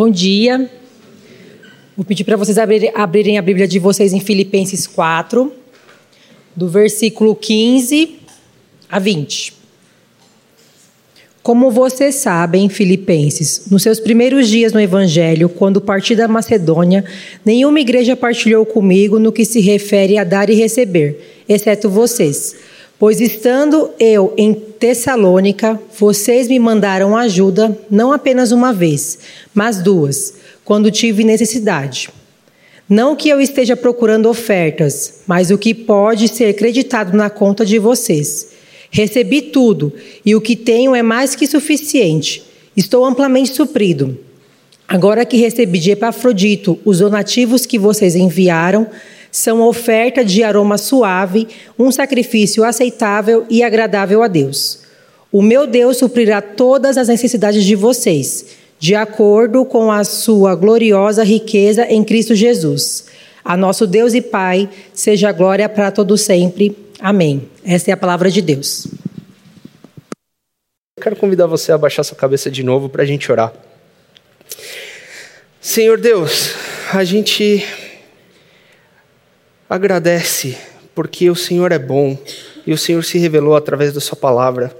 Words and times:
Bom 0.00 0.10
dia. 0.12 0.70
Vou 1.96 2.04
pedir 2.04 2.22
para 2.22 2.36
vocês 2.36 2.56
abrirem, 2.56 2.92
abrirem 2.94 3.36
a 3.36 3.42
Bíblia 3.42 3.66
de 3.66 3.80
vocês 3.80 4.12
em 4.12 4.20
Filipenses 4.20 4.86
4, 4.86 5.52
do 6.54 6.68
versículo 6.68 7.34
15 7.34 8.20
a 8.88 9.00
20. 9.00 9.54
Como 11.42 11.68
vocês 11.72 12.14
sabem, 12.14 12.68
Filipenses, 12.68 13.62
nos 13.72 13.82
seus 13.82 13.98
primeiros 13.98 14.46
dias 14.46 14.72
no 14.72 14.80
Evangelho, 14.80 15.48
quando 15.48 15.80
parti 15.80 16.14
da 16.14 16.28
Macedônia, 16.28 17.04
nenhuma 17.44 17.80
igreja 17.80 18.14
partilhou 18.14 18.64
comigo 18.64 19.18
no 19.18 19.32
que 19.32 19.44
se 19.44 19.58
refere 19.58 20.16
a 20.16 20.22
dar 20.22 20.48
e 20.48 20.54
receber, 20.54 21.42
exceto 21.48 21.90
vocês. 21.90 22.54
Pois 22.98 23.20
estando 23.20 23.90
eu 24.00 24.34
em 24.36 24.52
Tessalônica, 24.52 25.80
vocês 25.96 26.48
me 26.48 26.58
mandaram 26.58 27.16
ajuda, 27.16 27.78
não 27.88 28.12
apenas 28.12 28.50
uma 28.50 28.72
vez, 28.72 29.20
mas 29.54 29.80
duas, 29.80 30.34
quando 30.64 30.90
tive 30.90 31.22
necessidade. 31.22 32.10
Não 32.88 33.14
que 33.14 33.28
eu 33.28 33.40
esteja 33.40 33.76
procurando 33.76 34.28
ofertas, 34.28 35.20
mas 35.28 35.52
o 35.52 35.58
que 35.58 35.74
pode 35.74 36.26
ser 36.26 36.54
creditado 36.54 37.16
na 37.16 37.30
conta 37.30 37.64
de 37.64 37.78
vocês. 37.78 38.48
Recebi 38.90 39.42
tudo, 39.42 39.92
e 40.24 40.34
o 40.34 40.40
que 40.40 40.56
tenho 40.56 40.92
é 40.94 41.02
mais 41.02 41.36
que 41.36 41.46
suficiente. 41.46 42.42
Estou 42.76 43.04
amplamente 43.04 43.54
suprido. 43.54 44.18
Agora 44.88 45.24
que 45.24 45.36
recebi 45.36 45.78
de 45.78 45.90
Epafrodito 45.90 46.78
os 46.84 46.98
donativos 46.98 47.66
que 47.66 47.78
vocês 47.78 48.16
enviaram, 48.16 48.88
são 49.30 49.62
oferta 49.62 50.24
de 50.24 50.42
aroma 50.42 50.78
suave, 50.78 51.48
um 51.78 51.90
sacrifício 51.90 52.64
aceitável 52.64 53.46
e 53.48 53.62
agradável 53.62 54.22
a 54.22 54.28
Deus. 54.28 54.80
O 55.30 55.42
meu 55.42 55.66
Deus 55.66 55.98
suprirá 55.98 56.40
todas 56.40 56.96
as 56.96 57.08
necessidades 57.08 57.64
de 57.64 57.74
vocês, 57.74 58.46
de 58.78 58.94
acordo 58.94 59.64
com 59.64 59.92
a 59.92 60.04
sua 60.04 60.54
gloriosa 60.54 61.22
riqueza 61.22 61.84
em 61.84 62.02
Cristo 62.02 62.34
Jesus. 62.34 63.06
A 63.44 63.56
nosso 63.56 63.86
Deus 63.86 64.14
e 64.14 64.20
Pai, 64.20 64.68
seja 64.92 65.32
glória 65.32 65.68
para 65.68 65.90
todo 65.90 66.16
sempre. 66.16 66.76
Amém. 66.98 67.48
Essa 67.64 67.90
é 67.90 67.94
a 67.94 67.96
palavra 67.96 68.30
de 68.30 68.40
Deus. 68.40 68.86
Eu 70.96 71.02
quero 71.02 71.16
convidar 71.16 71.46
você 71.46 71.70
a 71.70 71.78
baixar 71.78 72.02
sua 72.02 72.16
cabeça 72.16 72.50
de 72.50 72.62
novo 72.62 72.88
para 72.88 73.02
a 73.02 73.06
gente 73.06 73.30
orar. 73.30 73.52
Senhor 75.60 75.98
Deus, 75.98 76.54
a 76.92 77.04
gente 77.04 77.64
agradece 79.68 80.56
porque 80.94 81.30
o 81.30 81.36
Senhor 81.36 81.70
é 81.72 81.78
bom 81.78 82.18
e 82.66 82.72
o 82.72 82.78
Senhor 82.78 83.04
se 83.04 83.18
revelou 83.18 83.54
através 83.54 83.92
da 83.92 84.00
Sua 84.00 84.16
palavra. 84.16 84.76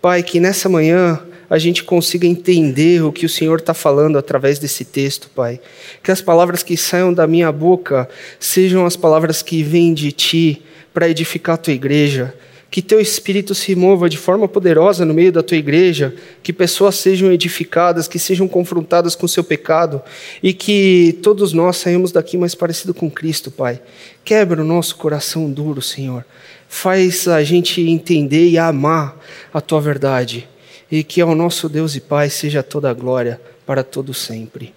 Pai, 0.00 0.22
que 0.22 0.40
nessa 0.40 0.68
manhã 0.68 1.20
a 1.50 1.58
gente 1.58 1.82
consiga 1.82 2.26
entender 2.26 3.02
o 3.02 3.12
que 3.12 3.26
o 3.26 3.28
Senhor 3.28 3.58
está 3.58 3.72
falando 3.72 4.18
através 4.18 4.58
desse 4.58 4.84
texto, 4.84 5.30
Pai. 5.34 5.60
Que 6.02 6.10
as 6.10 6.20
palavras 6.20 6.62
que 6.62 6.76
saiam 6.76 7.12
da 7.12 7.26
minha 7.26 7.50
boca 7.50 8.08
sejam 8.38 8.84
as 8.84 8.96
palavras 8.96 9.42
que 9.42 9.62
vêm 9.62 9.94
de 9.94 10.12
Ti 10.12 10.62
para 10.92 11.08
edificar 11.08 11.54
a 11.54 11.58
tua 11.58 11.72
igreja. 11.72 12.34
Que 12.70 12.82
teu 12.82 13.00
espírito 13.00 13.54
se 13.54 13.74
mova 13.74 14.10
de 14.10 14.18
forma 14.18 14.46
poderosa 14.46 15.04
no 15.04 15.14
meio 15.14 15.32
da 15.32 15.42
tua 15.42 15.56
igreja, 15.56 16.14
que 16.42 16.52
pessoas 16.52 16.96
sejam 16.96 17.32
edificadas, 17.32 18.06
que 18.06 18.18
sejam 18.18 18.46
confrontadas 18.46 19.14
com 19.14 19.24
o 19.24 19.28
seu 19.28 19.42
pecado 19.42 20.02
e 20.42 20.52
que 20.52 21.18
todos 21.22 21.54
nós 21.54 21.78
saímos 21.78 22.12
daqui 22.12 22.36
mais 22.36 22.54
parecido 22.54 22.92
com 22.92 23.10
Cristo, 23.10 23.50
Pai. 23.50 23.80
Quebra 24.22 24.60
o 24.60 24.66
nosso 24.66 24.96
coração 24.96 25.50
duro, 25.50 25.80
Senhor. 25.80 26.26
Faz 26.68 27.26
a 27.26 27.42
gente 27.42 27.80
entender 27.80 28.48
e 28.48 28.58
amar 28.58 29.18
a 29.52 29.60
tua 29.60 29.80
verdade. 29.80 30.46
E 30.90 31.02
que 31.02 31.20
ao 31.20 31.34
nosso 31.34 31.68
Deus 31.68 31.96
e 31.96 32.00
Pai 32.00 32.28
seja 32.28 32.62
toda 32.62 32.90
a 32.90 32.94
glória 32.94 33.40
para 33.64 33.82
todo 33.82 34.12
sempre. 34.12 34.74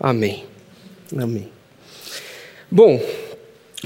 Amém. 0.00 0.44
Amém. 1.16 1.48
Bom, 2.70 3.00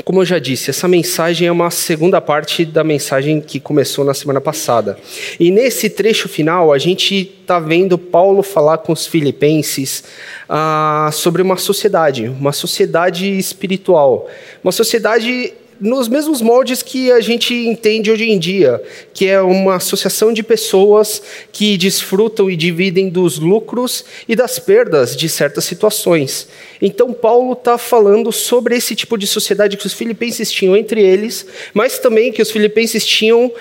como 0.05 0.21
eu 0.21 0.25
já 0.25 0.39
disse, 0.39 0.71
essa 0.71 0.87
mensagem 0.89 1.49
é 1.49 1.53
uma 1.53 1.71
segunda 1.71 2.21
parte 2.21 2.65
da 2.65 2.85
mensagem 2.85 3.41
que 3.41 3.59
começou 3.59 4.05
na 4.05 4.15
semana 4.15 4.41
passada. 4.41 4.99
E 5.39 5.51
nesse 5.51 5.89
trecho 5.91 6.29
final, 6.29 6.73
a 6.73 6.79
gente 6.79 7.15
está 7.15 7.59
vendo 7.59 7.97
Paulo 7.97 8.43
falar 8.43 8.79
com 8.79 8.93
os 8.93 9.07
filipenses 9.07 10.05
ah, 10.49 11.11
sobre 11.13 11.43
uma 11.43 11.57
sociedade, 11.57 12.29
uma 12.29 12.53
sociedade 12.53 13.27
espiritual, 13.39 14.29
uma 14.63 14.73
sociedade 14.73 15.55
nos 15.81 16.09
mesmos 16.09 16.41
moldes 16.41 16.83
que 16.83 17.13
a 17.13 17.21
gente 17.21 17.55
entende 17.55 18.11
hoje 18.11 18.29
em 18.29 18.39
dia, 18.39 18.83
que 19.15 19.27
é 19.27 19.41
uma 19.41 19.77
associação 19.77 20.33
de 20.33 20.43
pessoas 20.43 21.23
que 21.53 21.77
desfrutam 21.77 22.51
e 22.51 22.57
dividem 22.57 23.09
dos 23.09 23.39
lucros 23.39 24.05
e 24.29 24.35
das 24.35 24.59
perdas 24.59 25.17
de 25.17 25.29
certas 25.29 25.65
situações. 25.65 26.49
Então, 26.83 27.13
Paulo 27.13 27.53
está 27.53 27.79
falando 27.79 28.33
sobre 28.33 28.77
esse 28.77 28.95
tipo 28.95 29.17
de 29.17 29.27
sociedade 29.27 29.77
que 29.77 29.87
os 29.87 29.93
filipenses 29.93 30.51
tinham 30.51 30.77
entre 30.77 31.03
eles, 31.03 31.47
mas 31.73 31.99
também 31.99 32.33
que 32.33 32.43
os 32.43 32.51
filipenses 32.51 33.07
tinham 33.07 33.53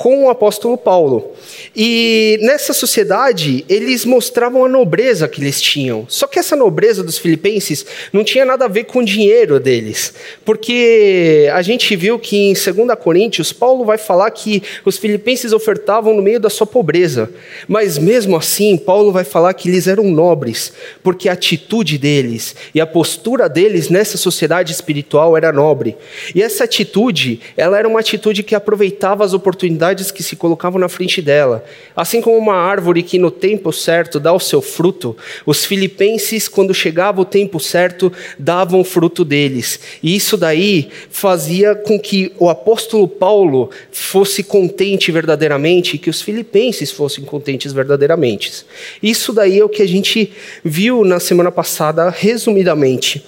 com 0.00 0.24
o 0.24 0.30
apóstolo 0.30 0.78
Paulo. 0.78 1.32
E 1.76 2.38
nessa 2.40 2.72
sociedade, 2.72 3.66
eles 3.68 4.06
mostravam 4.06 4.64
a 4.64 4.68
nobreza 4.68 5.28
que 5.28 5.42
eles 5.42 5.60
tinham. 5.60 6.06
Só 6.08 6.26
que 6.26 6.38
essa 6.38 6.56
nobreza 6.56 7.04
dos 7.04 7.18
filipenses 7.18 7.84
não 8.10 8.24
tinha 8.24 8.46
nada 8.46 8.64
a 8.64 8.68
ver 8.68 8.84
com 8.84 9.00
o 9.00 9.04
dinheiro 9.04 9.60
deles. 9.60 10.14
Porque 10.42 11.50
a 11.52 11.60
gente 11.60 11.94
viu 11.96 12.18
que 12.18 12.34
em 12.34 12.54
2 12.54 12.98
Coríntios, 12.98 13.52
Paulo 13.52 13.84
vai 13.84 13.98
falar 13.98 14.30
que 14.30 14.62
os 14.86 14.96
filipenses 14.96 15.52
ofertavam 15.52 16.14
no 16.14 16.22
meio 16.22 16.40
da 16.40 16.48
sua 16.48 16.66
pobreza. 16.66 17.28
Mas 17.68 17.98
mesmo 17.98 18.38
assim, 18.38 18.78
Paulo 18.78 19.12
vai 19.12 19.24
falar 19.24 19.52
que 19.52 19.68
eles 19.68 19.86
eram 19.86 20.04
nobres, 20.04 20.72
porque 21.02 21.28
a 21.28 21.34
atitude 21.34 21.98
deles 21.98 22.56
e 22.74 22.80
a 22.80 22.86
postura 22.86 23.50
deles 23.50 23.90
nessa 23.90 24.16
sociedade 24.16 24.72
espiritual 24.72 25.36
era 25.36 25.52
nobre. 25.52 25.94
E 26.34 26.42
essa 26.42 26.64
atitude, 26.64 27.38
ela 27.54 27.78
era 27.78 27.86
uma 27.86 28.00
atitude 28.00 28.42
que 28.42 28.54
aproveitava 28.54 29.26
as 29.26 29.34
oportunidades 29.34 29.89
que 30.10 30.22
se 30.22 30.36
colocavam 30.36 30.78
na 30.78 30.88
frente 30.88 31.22
dela. 31.22 31.64
Assim 31.96 32.20
como 32.20 32.36
uma 32.36 32.54
árvore 32.54 33.02
que 33.02 33.18
no 33.18 33.30
tempo 33.30 33.72
certo 33.72 34.20
dá 34.20 34.32
o 34.32 34.38
seu 34.38 34.62
fruto, 34.62 35.16
os 35.44 35.64
filipenses, 35.64 36.46
quando 36.46 36.72
chegava 36.72 37.20
o 37.20 37.24
tempo 37.24 37.58
certo, 37.58 38.12
davam 38.38 38.80
o 38.80 38.84
fruto 38.84 39.24
deles. 39.24 39.80
E 40.02 40.14
isso 40.14 40.36
daí 40.36 40.88
fazia 41.10 41.74
com 41.74 41.98
que 41.98 42.32
o 42.38 42.48
apóstolo 42.48 43.08
Paulo 43.08 43.70
fosse 43.90 44.42
contente 44.42 45.10
verdadeiramente 45.10 45.96
e 45.96 45.98
que 45.98 46.10
os 46.10 46.22
filipenses 46.22 46.90
fossem 46.90 47.24
contentes 47.24 47.72
verdadeiramente. 47.72 48.64
Isso 49.02 49.32
daí 49.32 49.58
é 49.58 49.64
o 49.64 49.68
que 49.68 49.82
a 49.82 49.88
gente 49.88 50.32
viu 50.64 51.04
na 51.04 51.18
semana 51.18 51.50
passada, 51.50 52.08
resumidamente. 52.10 53.24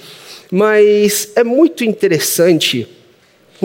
Mas 0.51 1.33
é 1.35 1.43
muito 1.43 1.83
interessante 1.83 2.87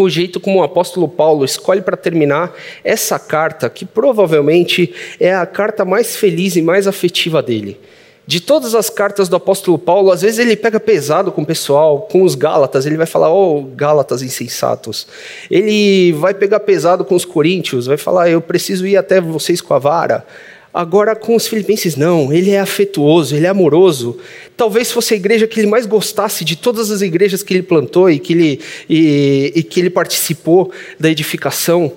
o 0.03 0.09
jeito 0.09 0.39
como 0.39 0.59
o 0.59 0.63
apóstolo 0.63 1.07
Paulo 1.07 1.45
escolhe 1.45 1.81
para 1.81 1.97
terminar 1.97 2.53
essa 2.83 3.17
carta, 3.17 3.69
que 3.69 3.85
provavelmente 3.85 4.93
é 5.19 5.33
a 5.33 5.45
carta 5.45 5.83
mais 5.85 6.15
feliz 6.15 6.55
e 6.55 6.61
mais 6.61 6.87
afetiva 6.87 7.41
dele. 7.41 7.79
De 8.27 8.41
todas 8.41 8.75
as 8.75 8.89
cartas 8.89 9.29
do 9.29 9.37
apóstolo 9.37 9.79
Paulo, 9.79 10.11
às 10.11 10.21
vezes 10.21 10.37
ele 10.37 10.57
pega 10.57 10.81
pesado 10.81 11.31
com 11.31 11.43
o 11.43 11.45
pessoal, 11.45 12.01
com 12.11 12.23
os 12.23 12.35
Gálatas, 12.35 12.85
ele 12.85 12.97
vai 12.97 13.05
falar, 13.05 13.31
oh, 13.31 13.63
Gálatas 13.73 14.21
insensatos. 14.21 15.07
Ele 15.49 16.11
vai 16.11 16.33
pegar 16.33 16.59
pesado 16.59 17.05
com 17.05 17.15
os 17.15 17.23
coríntios, 17.23 17.85
vai 17.85 17.95
falar, 17.95 18.29
eu 18.29 18.41
preciso 18.41 18.85
ir 18.85 18.97
até 18.97 19.21
vocês 19.21 19.61
com 19.61 19.73
a 19.73 19.79
vara. 19.79 20.25
Agora, 20.73 21.15
com 21.15 21.35
os 21.35 21.47
filipenses, 21.47 21.95
não. 21.95 22.31
Ele 22.31 22.51
é 22.51 22.59
afetuoso, 22.59 23.35
ele 23.35 23.45
é 23.45 23.49
amoroso. 23.49 24.17
Talvez 24.55 24.91
fosse 24.91 25.13
a 25.13 25.17
igreja 25.17 25.47
que 25.47 25.59
ele 25.59 25.67
mais 25.67 25.85
gostasse 25.85 26.45
de 26.45 26.55
todas 26.55 26.91
as 26.91 27.01
igrejas 27.01 27.41
que 27.41 27.53
ele 27.53 27.63
plantou 27.63 28.09
e 28.09 28.19
que 28.19 28.33
ele, 28.33 28.59
e, 28.89 29.53
e 29.55 29.63
que 29.63 29.79
ele 29.79 29.89
participou 29.89 30.71
da 30.99 31.09
edificação. 31.09 31.91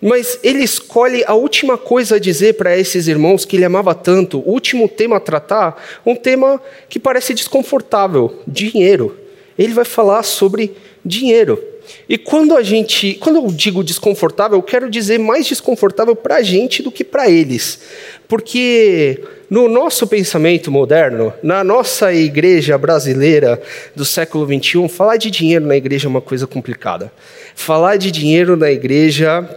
Mas 0.00 0.38
ele 0.44 0.62
escolhe 0.62 1.24
a 1.26 1.34
última 1.34 1.76
coisa 1.76 2.16
a 2.16 2.20
dizer 2.20 2.54
para 2.54 2.76
esses 2.76 3.08
irmãos 3.08 3.44
que 3.44 3.56
ele 3.56 3.64
amava 3.64 3.94
tanto, 3.94 4.38
o 4.38 4.50
último 4.50 4.88
tema 4.88 5.16
a 5.16 5.20
tratar, 5.20 5.82
um 6.06 6.14
tema 6.14 6.60
que 6.88 7.00
parece 7.00 7.34
desconfortável: 7.34 8.42
dinheiro. 8.46 9.16
Ele 9.58 9.74
vai 9.74 9.84
falar 9.84 10.22
sobre 10.22 10.76
dinheiro. 11.04 11.60
E 12.08 12.16
quando 12.16 12.56
a 12.56 12.62
gente, 12.62 13.14
quando 13.14 13.36
eu 13.36 13.46
digo 13.48 13.84
desconfortável, 13.84 14.58
eu 14.58 14.62
quero 14.62 14.90
dizer 14.90 15.18
mais 15.18 15.46
desconfortável 15.46 16.16
para 16.16 16.36
a 16.36 16.42
gente 16.42 16.82
do 16.82 16.90
que 16.90 17.04
para 17.04 17.30
eles. 17.30 17.80
Porque 18.26 19.22
no 19.50 19.68
nosso 19.68 20.06
pensamento 20.06 20.70
moderno, 20.70 21.32
na 21.42 21.64
nossa 21.64 22.12
igreja 22.12 22.76
brasileira 22.76 23.60
do 23.94 24.04
século 24.04 24.46
XXI, 24.46 24.88
falar 24.88 25.16
de 25.16 25.30
dinheiro 25.30 25.66
na 25.66 25.76
igreja 25.76 26.06
é 26.06 26.10
uma 26.10 26.20
coisa 26.20 26.46
complicada. 26.46 27.12
Falar 27.54 27.96
de 27.96 28.10
dinheiro 28.10 28.56
na 28.56 28.70
igreja 28.70 29.48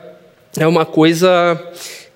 é 0.58 0.68
uma 0.68 0.86
coisa 0.86 1.60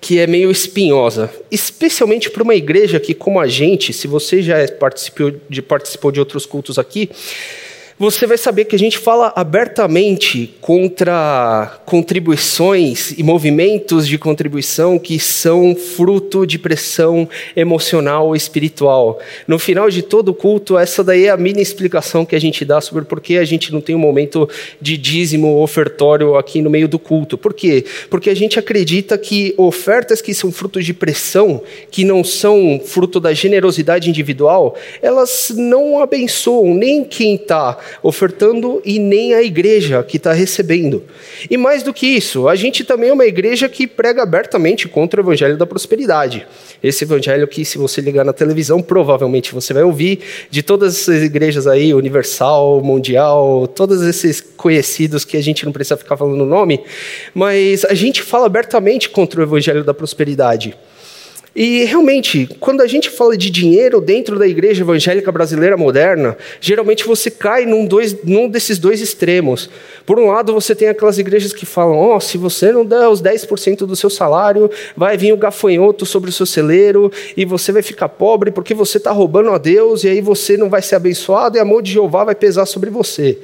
que 0.00 0.18
é 0.20 0.26
meio 0.26 0.50
espinhosa, 0.50 1.30
especialmente 1.50 2.30
para 2.30 2.42
uma 2.42 2.54
igreja 2.54 3.00
que, 3.00 3.12
como 3.12 3.40
a 3.40 3.48
gente, 3.48 3.92
se 3.92 4.06
você 4.06 4.42
já 4.42 4.56
participou 4.78 5.32
de, 5.48 5.60
participou 5.60 6.12
de 6.12 6.20
outros 6.20 6.46
cultos 6.46 6.78
aqui, 6.78 7.10
você 7.98 8.26
vai 8.26 8.36
saber 8.36 8.66
que 8.66 8.76
a 8.76 8.78
gente 8.78 8.98
fala 8.98 9.32
abertamente 9.34 10.54
contra 10.60 11.80
contribuições 11.86 13.12
e 13.16 13.22
movimentos 13.22 14.06
de 14.06 14.18
contribuição 14.18 14.98
que 14.98 15.18
são 15.18 15.74
fruto 15.74 16.46
de 16.46 16.58
pressão 16.58 17.26
emocional 17.56 18.26
ou 18.26 18.36
espiritual. 18.36 19.18
No 19.46 19.58
final 19.58 19.88
de 19.88 20.02
todo 20.02 20.34
culto, 20.34 20.76
essa 20.76 21.02
daí 21.02 21.24
é 21.24 21.30
a 21.30 21.38
mini 21.38 21.62
explicação 21.62 22.26
que 22.26 22.36
a 22.36 22.40
gente 22.40 22.66
dá 22.66 22.82
sobre 22.82 23.06
por 23.06 23.18
que 23.18 23.38
a 23.38 23.44
gente 23.46 23.72
não 23.72 23.80
tem 23.80 23.94
um 23.94 23.98
momento 23.98 24.46
de 24.78 24.98
dízimo 24.98 25.62
ofertório 25.62 26.36
aqui 26.36 26.60
no 26.60 26.68
meio 26.68 26.88
do 26.88 26.98
culto. 26.98 27.38
Por 27.38 27.54
quê? 27.54 27.82
Porque 28.10 28.28
a 28.28 28.36
gente 28.36 28.58
acredita 28.58 29.16
que 29.16 29.54
ofertas 29.56 30.20
que 30.20 30.34
são 30.34 30.52
frutos 30.52 30.84
de 30.84 30.92
pressão, 30.92 31.62
que 31.90 32.04
não 32.04 32.22
são 32.22 32.78
fruto 32.84 33.18
da 33.18 33.32
generosidade 33.32 34.10
individual, 34.10 34.76
elas 35.00 35.50
não 35.56 35.98
abençoam 36.02 36.74
nem 36.74 37.02
quem 37.02 37.36
está 37.36 37.78
ofertando 38.02 38.80
e 38.84 38.98
nem 38.98 39.34
a 39.34 39.42
igreja 39.42 40.02
que 40.02 40.16
está 40.16 40.32
recebendo. 40.32 41.02
E 41.50 41.56
mais 41.56 41.82
do 41.82 41.92
que 41.92 42.06
isso, 42.06 42.48
a 42.48 42.54
gente 42.54 42.84
também 42.84 43.10
é 43.10 43.12
uma 43.12 43.26
igreja 43.26 43.68
que 43.68 43.86
prega 43.86 44.22
abertamente 44.22 44.88
contra 44.88 45.20
o 45.20 45.24
evangelho 45.24 45.56
da 45.56 45.66
prosperidade. 45.66 46.46
Esse 46.82 47.04
evangelho 47.04 47.46
que, 47.48 47.64
se 47.64 47.78
você 47.78 48.00
ligar 48.00 48.24
na 48.24 48.32
televisão, 48.32 48.82
provavelmente 48.82 49.54
você 49.54 49.72
vai 49.72 49.82
ouvir 49.82 50.20
de 50.50 50.62
todas 50.62 50.94
essas 50.94 51.22
igrejas 51.22 51.66
aí, 51.66 51.94
Universal, 51.94 52.80
Mundial, 52.82 53.66
todos 53.66 54.02
esses 54.02 54.40
conhecidos 54.40 55.24
que 55.24 55.36
a 55.36 55.42
gente 55.42 55.64
não 55.64 55.72
precisa 55.72 55.96
ficar 55.96 56.16
falando 56.16 56.42
o 56.42 56.46
nome, 56.46 56.80
mas 57.34 57.84
a 57.84 57.94
gente 57.94 58.22
fala 58.22 58.46
abertamente 58.46 59.08
contra 59.10 59.40
o 59.40 59.42
evangelho 59.42 59.84
da 59.84 59.94
prosperidade. 59.94 60.76
E 61.58 61.84
realmente, 61.84 62.46
quando 62.60 62.82
a 62.82 62.86
gente 62.86 63.08
fala 63.08 63.34
de 63.34 63.48
dinheiro 63.48 63.98
dentro 63.98 64.38
da 64.38 64.46
igreja 64.46 64.82
evangélica 64.82 65.32
brasileira 65.32 65.74
moderna, 65.74 66.36
geralmente 66.60 67.06
você 67.06 67.30
cai 67.30 67.64
num, 67.64 67.86
dois, 67.86 68.22
num 68.22 68.46
desses 68.46 68.78
dois 68.78 69.00
extremos. 69.00 69.70
Por 70.04 70.20
um 70.20 70.26
lado, 70.26 70.52
você 70.52 70.74
tem 70.74 70.88
aquelas 70.88 71.16
igrejas 71.16 71.54
que 71.54 71.64
falam: 71.64 71.96
ó, 71.96 72.16
oh, 72.16 72.20
se 72.20 72.36
você 72.36 72.70
não 72.70 72.84
der 72.84 73.08
os 73.08 73.22
10% 73.22 73.86
do 73.86 73.96
seu 73.96 74.10
salário, 74.10 74.70
vai 74.94 75.16
vir 75.16 75.32
o 75.32 75.36
gafanhoto 75.38 76.04
sobre 76.04 76.28
o 76.28 76.32
seu 76.32 76.44
celeiro 76.44 77.10
e 77.34 77.46
você 77.46 77.72
vai 77.72 77.80
ficar 77.80 78.10
pobre 78.10 78.50
porque 78.50 78.74
você 78.74 78.98
está 78.98 79.10
roubando 79.10 79.50
a 79.50 79.56
Deus 79.56 80.04
e 80.04 80.10
aí 80.10 80.20
você 80.20 80.58
não 80.58 80.68
vai 80.68 80.82
ser 80.82 80.96
abençoado 80.96 81.56
e 81.56 81.60
a 81.60 81.64
mão 81.64 81.80
de 81.80 81.90
Jeová 81.90 82.22
vai 82.22 82.34
pesar 82.34 82.66
sobre 82.66 82.90
você. 82.90 83.38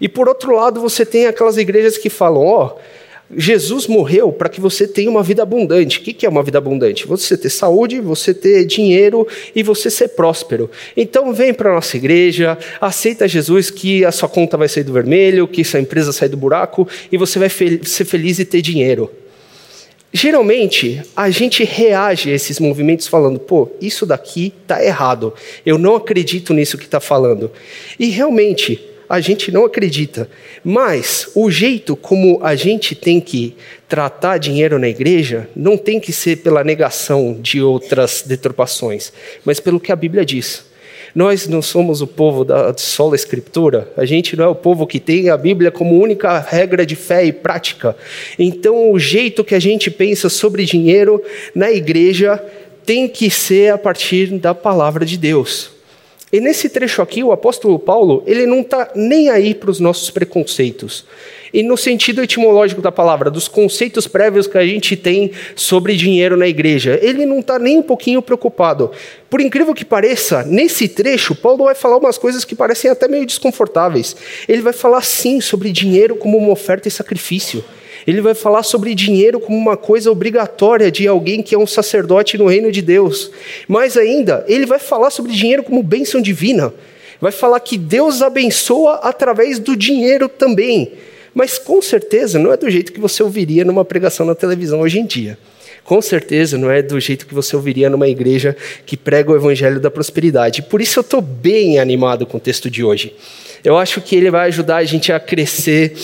E 0.00 0.08
por 0.08 0.26
outro 0.26 0.54
lado, 0.54 0.80
você 0.80 1.04
tem 1.04 1.26
aquelas 1.26 1.58
igrejas 1.58 1.98
que 1.98 2.08
falam: 2.08 2.46
ó. 2.46 2.72
Oh, 2.78 3.01
Jesus 3.34 3.86
morreu 3.86 4.30
para 4.30 4.48
que 4.48 4.60
você 4.60 4.86
tenha 4.86 5.10
uma 5.10 5.22
vida 5.22 5.42
abundante. 5.42 5.98
O 5.98 6.02
que 6.02 6.26
é 6.26 6.28
uma 6.28 6.42
vida 6.42 6.58
abundante? 6.58 7.06
Você 7.06 7.36
ter 7.36 7.50
saúde, 7.50 8.00
você 8.00 8.34
ter 8.34 8.64
dinheiro 8.64 9.26
e 9.54 9.62
você 9.62 9.90
ser 9.90 10.08
próspero. 10.08 10.70
Então 10.96 11.32
vem 11.32 11.54
para 11.54 11.70
a 11.70 11.74
nossa 11.74 11.96
igreja, 11.96 12.58
aceita 12.80 13.26
Jesus 13.26 13.70
que 13.70 14.04
a 14.04 14.12
sua 14.12 14.28
conta 14.28 14.56
vai 14.56 14.68
sair 14.68 14.84
do 14.84 14.92
vermelho, 14.92 15.48
que 15.48 15.64
sua 15.64 15.80
empresa 15.80 16.12
sai 16.12 16.28
do 16.28 16.36
buraco 16.36 16.86
e 17.10 17.16
você 17.16 17.38
vai 17.38 17.48
ser 17.48 18.04
feliz 18.04 18.38
e 18.38 18.44
ter 18.44 18.60
dinheiro. 18.60 19.10
Geralmente, 20.14 21.00
a 21.16 21.30
gente 21.30 21.64
reage 21.64 22.30
a 22.30 22.34
esses 22.34 22.60
movimentos 22.60 23.06
falando, 23.06 23.40
pô, 23.40 23.70
isso 23.80 24.04
daqui 24.04 24.52
está 24.62 24.84
errado, 24.84 25.32
eu 25.64 25.78
não 25.78 25.96
acredito 25.96 26.52
nisso 26.52 26.76
que 26.76 26.84
está 26.84 27.00
falando. 27.00 27.50
E 27.98 28.10
realmente, 28.10 28.91
a 29.12 29.20
gente 29.20 29.52
não 29.52 29.66
acredita. 29.66 30.26
Mas 30.64 31.28
o 31.34 31.50
jeito 31.50 31.94
como 31.94 32.40
a 32.42 32.54
gente 32.54 32.94
tem 32.94 33.20
que 33.20 33.54
tratar 33.86 34.38
dinheiro 34.38 34.78
na 34.78 34.88
igreja 34.88 35.50
não 35.54 35.76
tem 35.76 36.00
que 36.00 36.14
ser 36.14 36.38
pela 36.38 36.64
negação 36.64 37.36
de 37.38 37.60
outras 37.60 38.24
deturpações, 38.26 39.12
mas 39.44 39.60
pelo 39.60 39.78
que 39.78 39.92
a 39.92 39.96
Bíblia 39.96 40.24
diz. 40.24 40.64
Nós 41.14 41.46
não 41.46 41.60
somos 41.60 42.00
o 42.00 42.06
povo 42.06 42.42
da 42.42 42.74
sola 42.78 43.14
escritura, 43.14 43.92
a 43.98 44.06
gente 44.06 44.34
não 44.34 44.46
é 44.46 44.48
o 44.48 44.54
povo 44.54 44.86
que 44.86 44.98
tem 44.98 45.28
a 45.28 45.36
Bíblia 45.36 45.70
como 45.70 46.00
única 46.00 46.38
regra 46.38 46.86
de 46.86 46.96
fé 46.96 47.22
e 47.22 47.34
prática. 47.34 47.94
Então, 48.38 48.90
o 48.90 48.98
jeito 48.98 49.44
que 49.44 49.54
a 49.54 49.60
gente 49.60 49.90
pensa 49.90 50.30
sobre 50.30 50.64
dinheiro 50.64 51.22
na 51.54 51.70
igreja 51.70 52.42
tem 52.86 53.06
que 53.06 53.28
ser 53.28 53.74
a 53.74 53.76
partir 53.76 54.28
da 54.38 54.54
palavra 54.54 55.04
de 55.04 55.18
Deus. 55.18 55.71
E 56.32 56.40
nesse 56.40 56.70
trecho 56.70 57.02
aqui, 57.02 57.22
o 57.22 57.30
apóstolo 57.30 57.78
Paulo, 57.78 58.22
ele 58.26 58.46
não 58.46 58.62
está 58.62 58.90
nem 58.94 59.28
aí 59.28 59.54
para 59.54 59.70
os 59.70 59.78
nossos 59.78 60.08
preconceitos. 60.08 61.04
E 61.52 61.62
no 61.62 61.76
sentido 61.76 62.22
etimológico 62.22 62.80
da 62.80 62.90
palavra, 62.90 63.30
dos 63.30 63.48
conceitos 63.48 64.06
prévios 64.06 64.46
que 64.46 64.56
a 64.56 64.66
gente 64.66 64.96
tem 64.96 65.32
sobre 65.54 65.94
dinheiro 65.94 66.34
na 66.34 66.48
igreja, 66.48 66.98
ele 67.02 67.26
não 67.26 67.40
está 67.40 67.58
nem 67.58 67.76
um 67.76 67.82
pouquinho 67.82 68.22
preocupado. 68.22 68.90
Por 69.28 69.42
incrível 69.42 69.74
que 69.74 69.84
pareça, 69.84 70.42
nesse 70.42 70.88
trecho, 70.88 71.34
Paulo 71.34 71.64
vai 71.64 71.74
falar 71.74 71.98
umas 71.98 72.16
coisas 72.16 72.46
que 72.46 72.54
parecem 72.54 72.90
até 72.90 73.06
meio 73.06 73.26
desconfortáveis. 73.26 74.16
Ele 74.48 74.62
vai 74.62 74.72
falar 74.72 75.02
sim 75.02 75.38
sobre 75.38 75.70
dinheiro 75.70 76.16
como 76.16 76.38
uma 76.38 76.52
oferta 76.52 76.88
e 76.88 76.90
sacrifício. 76.90 77.62
Ele 78.06 78.20
vai 78.20 78.34
falar 78.34 78.62
sobre 78.62 78.94
dinheiro 78.94 79.38
como 79.38 79.56
uma 79.56 79.76
coisa 79.76 80.10
obrigatória 80.10 80.90
de 80.90 81.06
alguém 81.06 81.42
que 81.42 81.54
é 81.54 81.58
um 81.58 81.66
sacerdote 81.66 82.36
no 82.36 82.46
reino 82.46 82.72
de 82.72 82.82
Deus. 82.82 83.30
Mais 83.68 83.96
ainda, 83.96 84.44
ele 84.48 84.66
vai 84.66 84.78
falar 84.78 85.10
sobre 85.10 85.32
dinheiro 85.32 85.62
como 85.62 85.82
bênção 85.82 86.20
divina. 86.20 86.72
Vai 87.20 87.32
falar 87.32 87.60
que 87.60 87.78
Deus 87.78 88.20
abençoa 88.20 88.94
através 89.02 89.58
do 89.58 89.76
dinheiro 89.76 90.28
também. 90.28 90.92
Mas 91.34 91.58
com 91.58 91.80
certeza 91.80 92.38
não 92.38 92.52
é 92.52 92.56
do 92.56 92.68
jeito 92.68 92.92
que 92.92 93.00
você 93.00 93.22
ouviria 93.22 93.64
numa 93.64 93.84
pregação 93.84 94.26
na 94.26 94.34
televisão 94.34 94.80
hoje 94.80 94.98
em 94.98 95.06
dia. 95.06 95.38
Com 95.84 96.00
certeza 96.00 96.58
não 96.58 96.70
é 96.70 96.80
do 96.80 96.98
jeito 97.00 97.26
que 97.26 97.34
você 97.34 97.56
ouviria 97.56 97.90
numa 97.90 98.08
igreja 98.08 98.56
que 98.86 98.96
prega 98.96 99.32
o 99.32 99.36
evangelho 99.36 99.80
da 99.80 99.90
prosperidade. 99.90 100.62
Por 100.62 100.80
isso 100.80 100.98
eu 100.98 101.02
estou 101.02 101.20
bem 101.20 101.78
animado 101.78 102.26
com 102.26 102.36
o 102.36 102.40
texto 102.40 102.70
de 102.70 102.84
hoje. 102.84 103.14
Eu 103.64 103.76
acho 103.76 104.00
que 104.00 104.14
ele 104.14 104.30
vai 104.30 104.48
ajudar 104.48 104.76
a 104.76 104.84
gente 104.84 105.12
a 105.12 105.18
crescer 105.18 105.94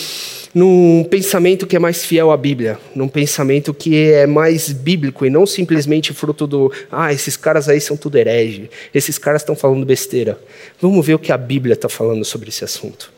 num 0.53 1.03
pensamento 1.03 1.67
que 1.67 1.75
é 1.75 1.79
mais 1.79 2.05
fiel 2.05 2.31
à 2.31 2.37
Bíblia, 2.37 2.79
num 2.95 3.07
pensamento 3.07 3.73
que 3.73 4.11
é 4.11 4.25
mais 4.25 4.71
bíblico 4.71 5.25
e 5.25 5.29
não 5.29 5.45
simplesmente 5.45 6.13
fruto 6.13 6.47
do, 6.47 6.71
ah, 6.91 7.13
esses 7.13 7.37
caras 7.37 7.69
aí 7.69 7.79
são 7.79 7.95
tudo 7.95 8.17
herege, 8.17 8.69
esses 8.93 9.17
caras 9.17 9.41
estão 9.41 9.55
falando 9.55 9.85
besteira. 9.85 10.39
Vamos 10.81 11.05
ver 11.05 11.13
o 11.13 11.19
que 11.19 11.31
a 11.31 11.37
Bíblia 11.37 11.73
está 11.73 11.87
falando 11.87 12.25
sobre 12.25 12.49
esse 12.49 12.63
assunto. 12.63 13.11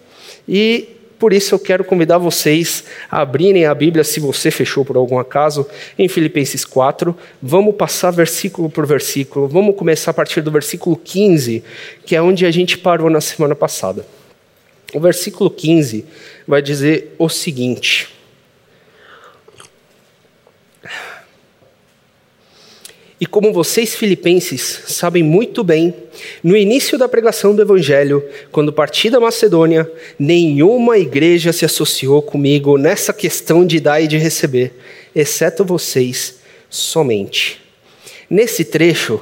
E 0.48 0.89
por 1.22 1.33
isso 1.33 1.54
eu 1.54 1.60
quero 1.60 1.83
convidar 1.83 2.18
vocês 2.18 2.83
a 3.10 3.22
abrirem 3.22 3.66
a 3.66 3.75
Bíblia, 3.75 4.04
se 4.04 4.19
você 4.19 4.50
fechou 4.50 4.83
por 4.83 4.98
algum 4.98 5.19
acaso, 5.19 5.68
em 5.98 6.07
Filipenses 6.07 6.66
4. 6.66 7.16
Vamos 7.39 7.75
passar 7.75 8.10
versículo 8.10 8.72
por 8.72 8.88
versículo. 8.88 9.48
Vamos 9.48 9.75
começar 9.75 10.10
a 10.10 10.13
partir 10.16 10.42
do 10.42 10.50
versículo 10.50 10.98
15, 10.98 11.63
que 12.07 12.16
é 12.16 12.22
onde 12.22 12.44
a 12.44 12.50
gente 12.50 12.75
parou 12.75 13.07
na 13.07 13.22
semana 13.22 13.56
passada. 13.56 14.04
O 14.94 15.00
versículo 15.00 15.50
15 15.50 16.06
vai 16.48 16.62
dizer 16.62 17.16
o 17.18 17.30
seguinte: 17.30 18.10
E 23.22 23.26
como 23.28 23.54
vocês 23.54 23.96
filipenses 23.96 24.82
sabem 24.88 25.22
muito 25.22 25.64
bem, 25.64 25.94
no 26.44 26.58
início 26.58 26.98
da 26.98 27.08
pregação 27.08 27.56
do 27.56 27.62
Evangelho, 27.62 28.28
quando 28.52 28.74
parti 28.74 29.12
da 29.12 29.19
Macedônia, 29.19 29.90
nenhuma 30.18 30.98
igreja 30.98 31.54
se 31.54 31.64
associou 31.64 32.24
comigo 32.24 32.80
nessa 32.80 33.14
questão 33.14 33.64
de 33.64 33.80
dar 33.80 34.02
e 34.02 34.07
de 34.07 34.18
receber, 34.18 34.74
exceto 35.16 35.64
vocês 35.64 36.40
somente. 36.68 37.62
Nesse 38.28 38.66
trecho, 38.66 39.21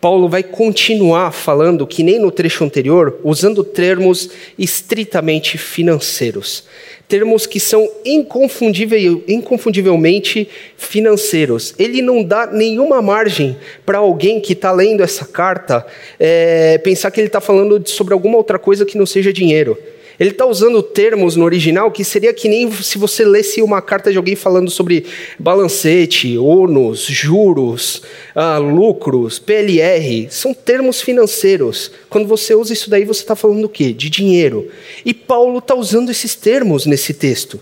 Paulo 0.00 0.28
vai 0.28 0.44
continuar 0.44 1.32
falando, 1.32 1.86
que 1.86 2.04
nem 2.04 2.20
no 2.20 2.30
trecho 2.30 2.62
anterior, 2.62 3.18
usando 3.24 3.64
termos 3.64 4.30
estritamente 4.56 5.58
financeiros. 5.58 6.64
Termos 7.08 7.46
que 7.46 7.58
são 7.58 7.90
inconfundível, 8.04 9.24
inconfundivelmente 9.26 10.48
financeiros. 10.76 11.74
Ele 11.78 12.00
não 12.00 12.22
dá 12.22 12.46
nenhuma 12.46 13.02
margem 13.02 13.56
para 13.84 13.98
alguém 13.98 14.40
que 14.40 14.52
está 14.52 14.70
lendo 14.70 15.02
essa 15.02 15.24
carta 15.24 15.84
é, 16.20 16.78
pensar 16.78 17.10
que 17.10 17.18
ele 17.18 17.26
está 17.26 17.40
falando 17.40 17.82
sobre 17.88 18.14
alguma 18.14 18.36
outra 18.36 18.58
coisa 18.58 18.86
que 18.86 18.98
não 18.98 19.06
seja 19.06 19.32
dinheiro. 19.32 19.76
Ele 20.18 20.30
está 20.30 20.44
usando 20.44 20.82
termos 20.82 21.36
no 21.36 21.44
original 21.44 21.90
que 21.92 22.02
seria 22.02 22.34
que 22.34 22.48
nem 22.48 22.70
se 22.72 22.98
você 22.98 23.24
lesse 23.24 23.62
uma 23.62 23.80
carta 23.80 24.10
de 24.10 24.16
alguém 24.16 24.34
falando 24.34 24.70
sobre 24.70 25.06
balancete, 25.38 26.36
ônus, 26.36 27.02
juros, 27.02 28.02
ah, 28.34 28.58
lucros, 28.58 29.38
PLR. 29.38 30.26
São 30.30 30.52
termos 30.52 31.00
financeiros. 31.00 31.92
Quando 32.10 32.26
você 32.26 32.54
usa 32.54 32.72
isso 32.72 32.90
daí, 32.90 33.04
você 33.04 33.20
está 33.20 33.36
falando 33.36 33.64
o 33.64 33.68
quê? 33.68 33.92
De 33.92 34.10
dinheiro. 34.10 34.68
E 35.04 35.14
Paulo 35.14 35.58
está 35.58 35.74
usando 35.74 36.10
esses 36.10 36.34
termos 36.34 36.84
nesse 36.84 37.14
texto. 37.14 37.60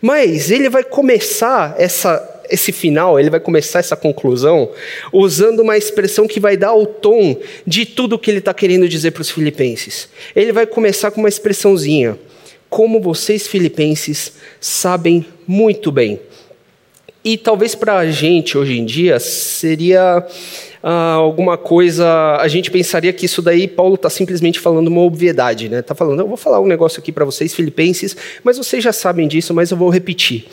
Mas 0.00 0.50
ele 0.50 0.68
vai 0.68 0.84
começar 0.84 1.74
essa 1.78 2.33
esse 2.50 2.72
final, 2.72 3.18
ele 3.18 3.30
vai 3.30 3.40
começar 3.40 3.78
essa 3.78 3.96
conclusão 3.96 4.70
usando 5.12 5.60
uma 5.60 5.76
expressão 5.76 6.26
que 6.26 6.40
vai 6.40 6.56
dar 6.56 6.74
o 6.74 6.86
tom 6.86 7.36
de 7.66 7.86
tudo 7.86 8.18
que 8.18 8.30
ele 8.30 8.38
está 8.38 8.52
querendo 8.52 8.88
dizer 8.88 9.12
para 9.12 9.22
os 9.22 9.30
filipenses. 9.30 10.08
Ele 10.34 10.52
vai 10.52 10.66
começar 10.66 11.10
com 11.10 11.20
uma 11.20 11.28
expressãozinha, 11.28 12.18
como 12.68 13.00
vocês 13.00 13.46
filipenses 13.46 14.32
sabem 14.60 15.24
muito 15.46 15.90
bem. 15.92 16.20
E 17.24 17.38
talvez 17.38 17.74
para 17.74 17.96
a 17.96 18.10
gente 18.10 18.58
hoje 18.58 18.78
em 18.78 18.84
dia 18.84 19.18
seria 19.18 20.26
ah, 20.82 21.14
alguma 21.14 21.56
coisa, 21.56 22.36
a 22.38 22.46
gente 22.46 22.70
pensaria 22.70 23.10
que 23.10 23.24
isso 23.24 23.40
daí 23.40 23.66
Paulo 23.66 23.94
está 23.94 24.10
simplesmente 24.10 24.60
falando 24.60 24.88
uma 24.88 25.00
obviedade, 25.00 25.66
né? 25.70 25.78
Está 25.78 25.94
falando, 25.94 26.20
eu 26.20 26.28
vou 26.28 26.36
falar 26.36 26.60
um 26.60 26.66
negócio 26.66 27.00
aqui 27.00 27.10
para 27.10 27.24
vocês, 27.24 27.54
filipenses, 27.54 28.14
mas 28.42 28.58
vocês 28.58 28.84
já 28.84 28.92
sabem 28.92 29.26
disso, 29.26 29.54
mas 29.54 29.70
eu 29.70 29.78
vou 29.78 29.88
repetir. 29.88 30.46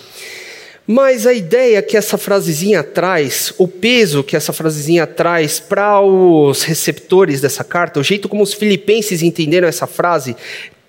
Mas 0.93 1.25
a 1.25 1.31
ideia 1.31 1.81
que 1.81 1.95
essa 1.95 2.17
frasezinha 2.17 2.83
traz, 2.83 3.53
o 3.57 3.65
peso 3.65 4.21
que 4.21 4.35
essa 4.35 4.51
frasezinha 4.51 5.07
traz 5.07 5.57
para 5.57 6.01
os 6.01 6.63
receptores 6.63 7.39
dessa 7.39 7.63
carta, 7.63 7.97
o 7.97 8.03
jeito 8.03 8.27
como 8.27 8.43
os 8.43 8.53
filipenses 8.53 9.23
entenderam 9.23 9.69
essa 9.69 9.87
frase, 9.87 10.35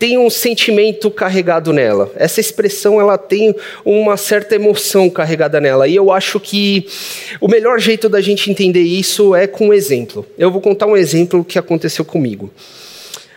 tem 0.01 0.19
um 0.19 0.29
sentimento 0.29 1.09
carregado 1.09 1.73
nela. 1.73 2.11
Essa 2.17 2.41
expressão 2.41 3.01
ela 3.01 3.17
tem 3.17 3.55
uma 3.85 4.17
certa 4.17 4.57
emoção 4.57 5.09
carregada 5.09 5.61
nela. 5.61 5.87
E 5.87 5.95
eu 5.95 6.11
acho 6.11 6.41
que 6.41 6.85
o 7.41 7.47
melhor 7.47 7.79
jeito 7.79 8.09
da 8.09 8.21
gente 8.21 8.51
entender 8.51 8.83
isso 8.83 9.37
é 9.37 9.47
com 9.47 9.69
um 9.69 9.73
exemplo. 9.73 10.27
Eu 10.37 10.51
vou 10.51 10.61
contar 10.61 10.87
um 10.87 10.97
exemplo 10.97 11.45
que 11.45 11.61
aconteceu 11.61 12.05
comigo. 12.05 12.51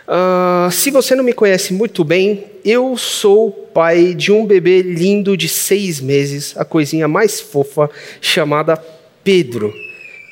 Uh, 0.07 0.71
se 0.71 0.91
você 0.91 1.15
não 1.15 1.23
me 1.23 1.33
conhece 1.33 1.73
muito 1.73 2.03
bem, 2.03 2.45
eu 2.63 2.95
sou 2.95 3.51
pai 3.51 4.13
de 4.13 4.31
um 4.31 4.45
bebê 4.45 4.81
lindo 4.81 5.35
de 5.35 5.49
seis 5.49 5.99
meses, 5.99 6.55
a 6.57 6.63
coisinha 6.63 7.07
mais 7.07 7.41
fofa, 7.41 7.89
chamada 8.21 8.77
Pedro, 9.23 9.73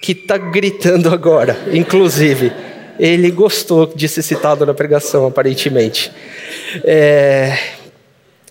que 0.02 0.12
está 0.12 0.38
gritando 0.38 1.10
agora, 1.10 1.58
inclusive 1.74 2.52
ele 3.00 3.32
gostou 3.32 3.88
de 3.88 4.08
ser 4.08 4.22
citado 4.22 4.66
na 4.66 4.74
pregação, 4.74 5.26
aparentemente. 5.26 6.12
É, 6.84 7.58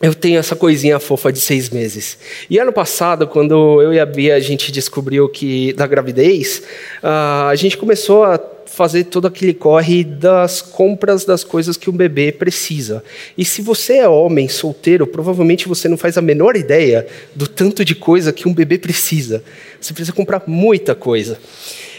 eu 0.01 0.15
tenho 0.15 0.39
essa 0.39 0.57
coisinha 0.57 0.99
fofa 0.99 1.33
de 1.33 1.41
seis 1.41 1.71
meses. 1.71 2.19
E 2.51 2.59
ano 2.59 2.73
passado, 2.73 3.27
quando 3.29 3.81
eu 3.81 3.93
e 3.93 4.01
a 4.01 4.07
Bia 4.07 4.35
a 4.35 4.41
gente 4.41 4.73
descobriu 4.73 5.29
que 5.29 5.73
da 5.75 5.87
gravidez, 5.87 6.63
uh, 7.03 7.49
a 7.49 7.55
gente 7.55 7.77
começou 7.77 8.25
a 8.25 8.41
fazer 8.73 9.05
todo 9.05 9.27
aquele 9.27 9.53
corre 9.53 10.03
das 10.03 10.63
compras 10.63 11.25
das 11.25 11.45
coisas 11.45 11.77
que 11.77 11.91
um 11.91 11.93
bebê 11.93 12.33
precisa. 12.33 13.05
E 13.37 13.45
se 13.45 13.61
você 13.61 13.99
é 13.99 14.09
homem 14.09 14.49
solteiro, 14.49 15.07
provavelmente 15.07 15.69
você 15.69 15.89
não 15.89 15.99
faz 15.99 16.17
a 16.17 16.23
menor 16.23 16.57
ideia 16.57 17.07
do 17.35 17.47
tanto 17.47 17.85
de 17.85 17.95
coisa 17.95 18.33
que 18.33 18.49
um 18.49 18.55
bebê 18.55 18.79
precisa. 18.79 19.45
Você 19.81 19.93
precisa 19.93 20.15
comprar 20.15 20.43
muita 20.47 20.95
coisa. 20.95 21.39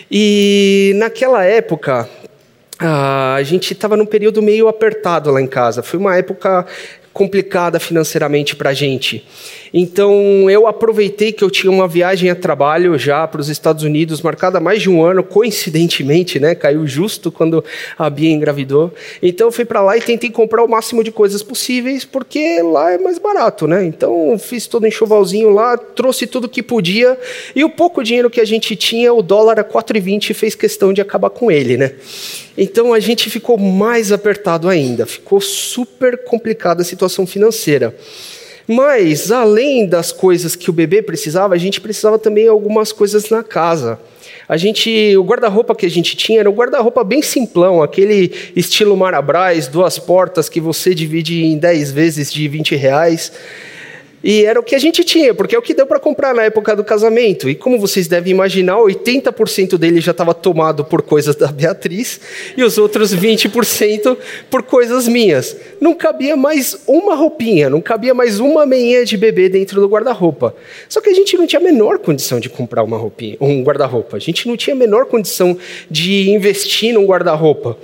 E 0.10 0.94
naquela 0.96 1.44
época, 1.44 2.10
a 2.80 3.40
gente 3.44 3.74
estava 3.74 3.96
num 3.96 4.06
período 4.06 4.42
meio 4.42 4.68
apertado 4.68 5.30
lá 5.30 5.40
em 5.40 5.48
casa. 5.48 5.84
Foi 5.84 6.00
uma 6.00 6.18
época 6.18 6.66
complicada 7.14 7.80
financeiramente 7.80 8.56
para 8.56 8.72
a 8.72 8.74
gente. 8.74 9.24
Então 9.72 10.50
eu 10.50 10.68
aproveitei 10.68 11.32
que 11.32 11.44
eu 11.44 11.50
tinha 11.50 11.72
uma 11.72 11.88
viagem 11.88 12.30
a 12.30 12.36
trabalho 12.36 12.98
já 12.98 13.28
para 13.28 13.40
os 13.40 13.50
Estados 13.50 13.84
Unidos 13.84 14.22
marcada 14.22 14.58
há 14.58 14.62
mais 14.62 14.82
de 14.82 14.90
um 14.90 15.04
ano, 15.04 15.24
coincidentemente, 15.24 16.40
né? 16.40 16.56
Caiu 16.56 16.86
justo 16.88 17.32
quando 17.32 17.64
a 17.98 18.10
Bia 18.10 18.32
engravidou. 18.32 18.92
Então 19.22 19.48
eu 19.48 19.52
fui 19.52 19.64
para 19.64 19.82
lá 19.82 19.96
e 19.96 20.02
tentei 20.02 20.32
comprar 20.32 20.64
o 20.64 20.68
máximo 20.68 21.04
de 21.04 21.12
coisas 21.12 21.44
possíveis 21.44 22.04
porque 22.04 22.62
lá 22.64 22.92
é 22.92 22.98
mais 22.98 23.20
barato, 23.20 23.68
né? 23.68 23.86
Então 23.86 24.36
fiz 24.40 24.66
todo 24.66 24.84
um 24.84 24.88
enxovalzinho 24.88 25.52
lá, 25.52 25.78
trouxe 25.78 26.26
tudo 26.26 26.50
que 26.50 26.64
podia 26.64 27.18
e 27.56 27.64
o 27.64 27.70
pouco 27.70 28.04
dinheiro 28.04 28.30
que 28.30 28.42
a 28.42 28.46
gente 28.46 28.76
tinha, 28.76 29.14
o 29.14 29.22
dólar 29.22 29.60
a 29.60 29.64
4,20 29.64 30.34
fez 30.34 30.56
questão 30.56 30.92
de 30.92 31.02
acabar 31.02 31.30
com 31.30 31.52
ele, 31.52 31.78
né? 31.78 31.94
Então 32.58 32.94
a 32.94 33.00
gente 33.00 33.30
ficou 33.30 33.58
mais 33.58 34.12
apertado 34.12 34.70
ainda, 34.70 35.06
ficou 35.06 35.42
super 35.42 36.24
complicada 36.24 36.82
a 36.82 36.86
situação 36.86 37.03
financeira. 37.26 37.96
Mas, 38.68 39.32
além 39.32 39.86
das 39.86 40.12
coisas 40.12 40.56
que 40.56 40.70
o 40.70 40.74
bebê 40.74 41.02
precisava, 41.02 41.54
a 41.54 41.58
gente 41.58 41.82
precisava 41.82 42.18
também 42.18 42.48
algumas 42.48 42.92
coisas 42.92 43.30
na 43.30 43.44
casa. 43.44 44.00
A 44.48 44.58
gente, 44.58 45.16
o 45.18 45.24
guarda-roupa 45.24 45.76
que 45.76 45.86
a 45.86 45.90
gente 45.90 46.16
tinha 46.16 46.40
era 46.40 46.50
um 46.50 46.54
guarda-roupa 46.54 47.04
bem 47.04 47.22
simplão, 47.22 47.82
aquele 47.82 48.32
estilo 48.56 48.96
Marabras, 48.96 49.68
duas 49.68 50.00
portas 50.00 50.48
que 50.48 50.62
você 50.62 50.94
divide 50.94 51.44
em 51.44 51.58
10 51.58 51.92
vezes 51.92 52.32
de 52.32 52.48
20 52.48 52.76
reais. 52.76 53.32
E 54.24 54.46
era 54.46 54.58
o 54.58 54.64
que 54.64 54.74
a 54.74 54.80
gente 54.80 55.04
tinha, 55.04 55.34
porque 55.34 55.54
é 55.54 55.60
o 55.60 55.62
que 55.62 55.74
deu 55.74 55.86
para 55.86 56.00
comprar 56.00 56.34
na 56.34 56.44
época 56.44 56.74
do 56.76 56.84
casamento. 56.84 57.50
E 57.50 57.56
como 57.56 57.78
vocês 57.78 58.08
devem 58.08 58.32
imaginar, 58.32 58.78
80% 58.78 59.78
dele 59.78 60.00
já 60.00 60.12
estava 60.12 60.34
tomado 60.34 60.86
por 60.86 61.02
coisas 61.02 61.36
da 61.36 61.48
Beatriz 61.48 62.22
e 62.56 62.64
os 62.64 62.78
outros 62.78 63.14
20% 63.14 64.18
por 64.50 64.64
coisas 64.64 65.10
minhas. 65.10 65.58
Não 65.82 65.94
cabia 65.94 66.38
mais 66.38 66.78
uma 66.88 67.16
roupinha, 67.16 67.70
não 67.70 67.82
cabia 67.82 68.14
mais 68.14 68.40
uma 68.40 68.66
meinha 68.66 69.04
de 69.04 69.18
bebê 69.18 69.50
dentro 69.50 69.82
do 69.82 69.88
guarda-roupa. 69.90 70.56
Só 70.88 71.02
que 71.02 71.10
a 71.10 71.14
gente 71.14 71.36
não 71.36 71.46
tinha 71.46 71.60
a 71.60 71.64
menor 71.64 72.00
condição 72.00 72.40
de 72.40 72.48
comprar 72.48 72.84
uma 72.84 72.98
roupinha, 72.98 73.36
um 73.42 73.62
guarda-roupa. 73.62 74.16
A 74.16 74.20
gente 74.22 74.48
não 74.48 74.56
tinha 74.56 74.74
a 74.74 74.80
menor 74.80 75.06
condição 75.06 75.58
de 75.92 76.30
investir 76.30 76.94
num 76.94 77.06
guarda-roupa. 77.06 77.78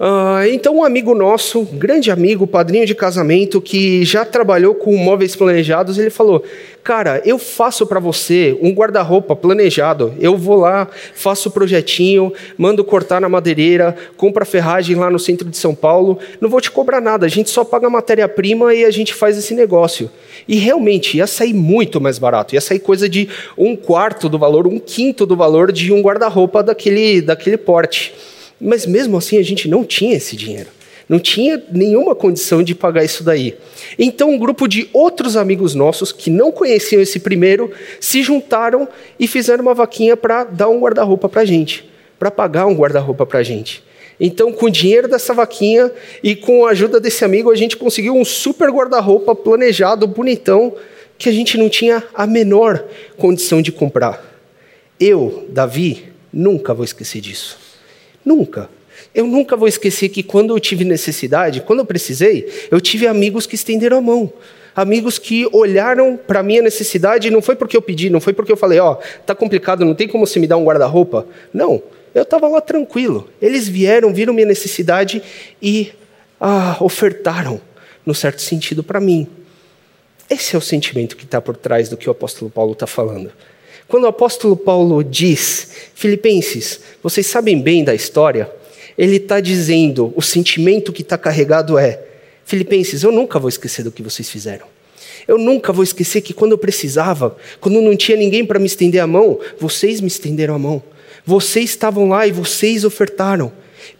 Uh, 0.00 0.48
então, 0.50 0.76
um 0.76 0.82
amigo 0.82 1.14
nosso, 1.14 1.62
grande 1.62 2.10
amigo, 2.10 2.46
padrinho 2.46 2.86
de 2.86 2.94
casamento, 2.94 3.60
que 3.60 4.02
já 4.02 4.24
trabalhou 4.24 4.74
com 4.74 4.96
móveis 4.96 5.36
planejados, 5.36 5.98
ele 5.98 6.08
falou: 6.08 6.42
Cara, 6.82 7.20
eu 7.26 7.38
faço 7.38 7.86
para 7.86 8.00
você 8.00 8.56
um 8.62 8.70
guarda-roupa 8.70 9.36
planejado. 9.36 10.14
Eu 10.18 10.38
vou 10.38 10.56
lá, 10.56 10.88
faço 11.12 11.50
o 11.50 11.52
projetinho, 11.52 12.32
mando 12.56 12.82
cortar 12.82 13.20
na 13.20 13.28
madeireira, 13.28 13.94
compro 14.16 14.42
a 14.42 14.46
ferragem 14.46 14.96
lá 14.96 15.10
no 15.10 15.18
centro 15.18 15.50
de 15.50 15.58
São 15.58 15.74
Paulo. 15.74 16.18
Não 16.40 16.48
vou 16.48 16.62
te 16.62 16.70
cobrar 16.70 17.02
nada, 17.02 17.26
a 17.26 17.28
gente 17.28 17.50
só 17.50 17.62
paga 17.62 17.90
matéria-prima 17.90 18.72
e 18.72 18.86
a 18.86 18.90
gente 18.90 19.12
faz 19.12 19.36
esse 19.36 19.54
negócio. 19.54 20.10
E 20.48 20.56
realmente 20.56 21.18
ia 21.18 21.26
sair 21.26 21.52
muito 21.52 22.00
mais 22.00 22.18
barato, 22.18 22.54
ia 22.54 22.60
sair 22.62 22.78
coisa 22.78 23.06
de 23.06 23.28
um 23.54 23.76
quarto 23.76 24.30
do 24.30 24.38
valor, 24.38 24.66
um 24.66 24.78
quinto 24.78 25.26
do 25.26 25.36
valor 25.36 25.70
de 25.70 25.92
um 25.92 26.00
guarda-roupa 26.00 26.62
daquele, 26.62 27.20
daquele 27.20 27.58
porte. 27.58 28.14
Mas 28.60 28.86
mesmo 28.86 29.16
assim 29.16 29.38
a 29.38 29.42
gente 29.42 29.68
não 29.68 29.84
tinha 29.84 30.16
esse 30.16 30.36
dinheiro. 30.36 30.68
Não 31.08 31.18
tinha 31.18 31.60
nenhuma 31.72 32.14
condição 32.14 32.62
de 32.62 32.72
pagar 32.72 33.02
isso 33.02 33.24
daí. 33.24 33.56
Então, 33.98 34.30
um 34.30 34.38
grupo 34.38 34.68
de 34.68 34.88
outros 34.92 35.36
amigos 35.36 35.74
nossos 35.74 36.12
que 36.12 36.30
não 36.30 36.52
conheciam 36.52 37.02
esse 37.02 37.18
primeiro 37.18 37.72
se 37.98 38.22
juntaram 38.22 38.86
e 39.18 39.26
fizeram 39.26 39.62
uma 39.62 39.74
vaquinha 39.74 40.16
para 40.16 40.44
dar 40.44 40.68
um 40.68 40.78
guarda-roupa 40.78 41.28
para 41.28 41.40
a 41.40 41.44
gente, 41.44 41.90
para 42.16 42.30
pagar 42.30 42.66
um 42.66 42.76
guarda-roupa 42.76 43.26
para 43.26 43.40
a 43.40 43.42
gente. 43.42 43.82
Então, 44.20 44.52
com 44.52 44.66
o 44.66 44.70
dinheiro 44.70 45.08
dessa 45.08 45.34
vaquinha 45.34 45.90
e 46.22 46.36
com 46.36 46.64
a 46.64 46.70
ajuda 46.70 47.00
desse 47.00 47.24
amigo, 47.24 47.50
a 47.50 47.56
gente 47.56 47.76
conseguiu 47.76 48.14
um 48.14 48.24
super 48.24 48.70
guarda-roupa 48.70 49.34
planejado, 49.34 50.06
bonitão, 50.06 50.76
que 51.18 51.28
a 51.28 51.32
gente 51.32 51.58
não 51.58 51.68
tinha 51.68 52.04
a 52.14 52.24
menor 52.24 52.84
condição 53.16 53.60
de 53.60 53.72
comprar. 53.72 54.24
Eu, 55.00 55.46
Davi, 55.48 56.04
nunca 56.32 56.72
vou 56.72 56.84
esquecer 56.84 57.20
disso. 57.20 57.69
Nunca. 58.24 58.68
Eu 59.14 59.26
nunca 59.26 59.56
vou 59.56 59.66
esquecer 59.66 60.08
que 60.08 60.22
quando 60.22 60.54
eu 60.54 60.60
tive 60.60 60.84
necessidade, 60.84 61.60
quando 61.62 61.80
eu 61.80 61.86
precisei, 61.86 62.48
eu 62.70 62.80
tive 62.80 63.06
amigos 63.06 63.46
que 63.46 63.54
estenderam 63.54 63.98
a 63.98 64.00
mão. 64.00 64.32
Amigos 64.74 65.18
que 65.18 65.48
olharam 65.52 66.16
para 66.16 66.40
a 66.40 66.42
minha 66.42 66.62
necessidade, 66.62 67.30
não 67.30 67.42
foi 67.42 67.56
porque 67.56 67.76
eu 67.76 67.82
pedi, 67.82 68.08
não 68.08 68.20
foi 68.20 68.32
porque 68.32 68.52
eu 68.52 68.56
falei, 68.56 68.78
ó, 68.78 68.92
oh, 68.92 69.22
tá 69.26 69.34
complicado, 69.34 69.84
não 69.84 69.94
tem 69.94 70.06
como 70.06 70.26
você 70.26 70.38
me 70.38 70.46
dar 70.46 70.56
um 70.56 70.64
guarda-roupa. 70.64 71.26
Não, 71.52 71.82
eu 72.14 72.22
estava 72.22 72.46
lá 72.46 72.60
tranquilo. 72.60 73.28
Eles 73.42 73.68
vieram, 73.68 74.12
viram 74.12 74.32
minha 74.32 74.46
necessidade 74.46 75.22
e 75.60 75.92
ah, 76.40 76.76
ofertaram, 76.80 77.60
no 78.06 78.14
certo 78.14 78.40
sentido, 78.42 78.82
para 78.82 79.00
mim. 79.00 79.26
Esse 80.28 80.54
é 80.54 80.58
o 80.58 80.62
sentimento 80.62 81.16
que 81.16 81.24
está 81.24 81.40
por 81.40 81.56
trás 81.56 81.88
do 81.88 81.96
que 81.96 82.08
o 82.08 82.12
apóstolo 82.12 82.50
Paulo 82.50 82.72
está 82.72 82.86
falando. 82.86 83.32
Quando 83.90 84.04
o 84.04 84.06
apóstolo 84.06 84.56
Paulo 84.56 85.02
diz, 85.02 85.68
Filipenses, 85.96 86.78
vocês 87.02 87.26
sabem 87.26 87.60
bem 87.60 87.82
da 87.82 87.92
história, 87.92 88.48
ele 88.96 89.16
está 89.16 89.40
dizendo, 89.40 90.12
o 90.14 90.22
sentimento 90.22 90.92
que 90.92 91.02
está 91.02 91.18
carregado 91.18 91.76
é: 91.76 92.00
Filipenses, 92.44 93.02
eu 93.02 93.10
nunca 93.10 93.40
vou 93.40 93.48
esquecer 93.48 93.82
do 93.82 93.90
que 93.90 94.00
vocês 94.00 94.30
fizeram. 94.30 94.66
Eu 95.26 95.36
nunca 95.36 95.72
vou 95.72 95.82
esquecer 95.82 96.20
que 96.20 96.32
quando 96.32 96.52
eu 96.52 96.58
precisava, 96.58 97.36
quando 97.60 97.80
não 97.80 97.96
tinha 97.96 98.16
ninguém 98.16 98.46
para 98.46 98.60
me 98.60 98.66
estender 98.66 99.02
a 99.02 99.08
mão, 99.08 99.40
vocês 99.58 100.00
me 100.00 100.06
estenderam 100.06 100.54
a 100.54 100.58
mão. 100.58 100.80
Vocês 101.26 101.70
estavam 101.70 102.08
lá 102.08 102.24
e 102.28 102.30
vocês 102.30 102.84
ofertaram. 102.84 103.50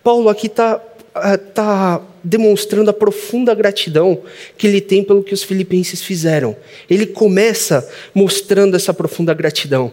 Paulo 0.05 0.29
aqui 0.29 0.47
está 0.47 0.81
está 1.15 2.01
demonstrando 2.23 2.91
a 2.91 2.95
profunda 2.95 3.55
gratidão 3.55 4.23
que 4.57 4.67
ele 4.67 4.81
tem 4.81 5.03
pelo 5.03 5.23
que 5.23 5.35
os 5.35 5.43
filipenses 5.43 6.03
fizeram. 6.03 6.57
Ele 6.89 7.07
começa 7.07 7.89
mostrando 8.15 8.77
essa 8.77 8.95
profunda 8.95 9.35
gratidão. 9.35 9.93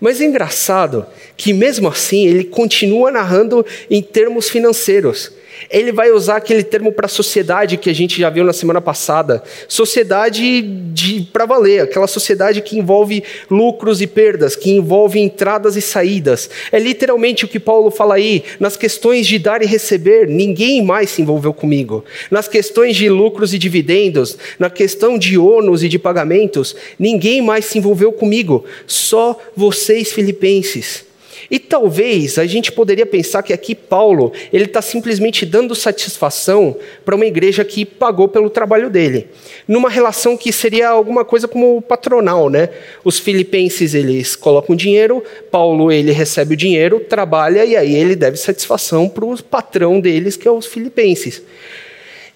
Mas 0.00 0.20
é 0.20 0.24
engraçado 0.24 1.06
que, 1.36 1.52
mesmo 1.52 1.88
assim, 1.88 2.26
ele 2.26 2.44
continua 2.44 3.10
narrando 3.10 3.64
em 3.90 4.02
termos 4.02 4.48
financeiros 4.48 5.30
ele 5.68 5.92
vai 5.92 6.10
usar 6.10 6.36
aquele 6.36 6.62
termo 6.62 6.92
para 6.92 7.08
sociedade 7.08 7.76
que 7.76 7.90
a 7.90 7.92
gente 7.92 8.18
já 8.20 8.30
viu 8.30 8.44
na 8.44 8.52
semana 8.52 8.80
passada. 8.80 9.42
Sociedade 9.68 10.62
de 10.62 11.22
para 11.32 11.46
valer, 11.46 11.82
aquela 11.82 12.06
sociedade 12.06 12.60
que 12.62 12.78
envolve 12.78 13.22
lucros 13.50 14.00
e 14.00 14.06
perdas, 14.06 14.56
que 14.56 14.70
envolve 14.70 15.18
entradas 15.18 15.76
e 15.76 15.80
saídas. 15.80 16.48
É 16.72 16.78
literalmente 16.78 17.44
o 17.44 17.48
que 17.48 17.60
Paulo 17.60 17.90
fala 17.90 18.14
aí, 18.14 18.44
nas 18.58 18.76
questões 18.76 19.26
de 19.26 19.38
dar 19.38 19.62
e 19.62 19.66
receber, 19.66 20.26
ninguém 20.28 20.82
mais 20.82 21.10
se 21.10 21.22
envolveu 21.22 21.52
comigo. 21.52 22.04
Nas 22.30 22.48
questões 22.48 22.96
de 22.96 23.08
lucros 23.08 23.52
e 23.52 23.58
dividendos, 23.58 24.38
na 24.58 24.70
questão 24.70 25.18
de 25.18 25.36
ônus 25.36 25.82
e 25.82 25.88
de 25.88 25.98
pagamentos, 25.98 26.74
ninguém 26.98 27.42
mais 27.42 27.64
se 27.64 27.78
envolveu 27.78 28.12
comigo, 28.12 28.64
só 28.86 29.38
vocês 29.56 30.12
filipenses. 30.12 31.09
E 31.50 31.58
talvez 31.58 32.38
a 32.38 32.46
gente 32.46 32.70
poderia 32.70 33.04
pensar 33.04 33.42
que 33.42 33.52
aqui 33.52 33.74
Paulo 33.74 34.32
ele 34.52 34.66
está 34.66 34.80
simplesmente 34.80 35.44
dando 35.44 35.74
satisfação 35.74 36.76
para 37.04 37.16
uma 37.16 37.26
igreja 37.26 37.64
que 37.64 37.84
pagou 37.84 38.28
pelo 38.28 38.48
trabalho 38.48 38.88
dele, 38.88 39.28
numa 39.66 39.90
relação 39.90 40.36
que 40.36 40.52
seria 40.52 40.88
alguma 40.88 41.24
coisa 41.24 41.48
como 41.48 41.82
patronal, 41.82 42.48
né? 42.48 42.68
Os 43.04 43.18
filipenses 43.18 43.94
eles 43.94 44.36
colocam 44.36 44.76
dinheiro, 44.76 45.24
Paulo 45.50 45.90
ele 45.90 46.12
recebe 46.12 46.54
o 46.54 46.56
dinheiro, 46.56 47.00
trabalha 47.00 47.64
e 47.64 47.76
aí 47.76 47.96
ele 47.96 48.14
deve 48.14 48.36
satisfação 48.36 49.08
para 49.08 49.24
o 49.24 49.42
patrão 49.42 49.98
deles 50.00 50.36
que 50.36 50.46
é 50.46 50.50
os 50.52 50.66
filipenses. 50.66 51.42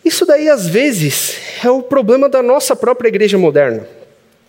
Isso 0.04 0.26
daí 0.26 0.48
às 0.48 0.66
vezes 0.66 1.36
é 1.64 1.70
o 1.70 1.82
problema 1.82 2.28
da 2.28 2.42
nossa 2.42 2.74
própria 2.74 3.08
igreja 3.08 3.38
moderna. 3.38 3.86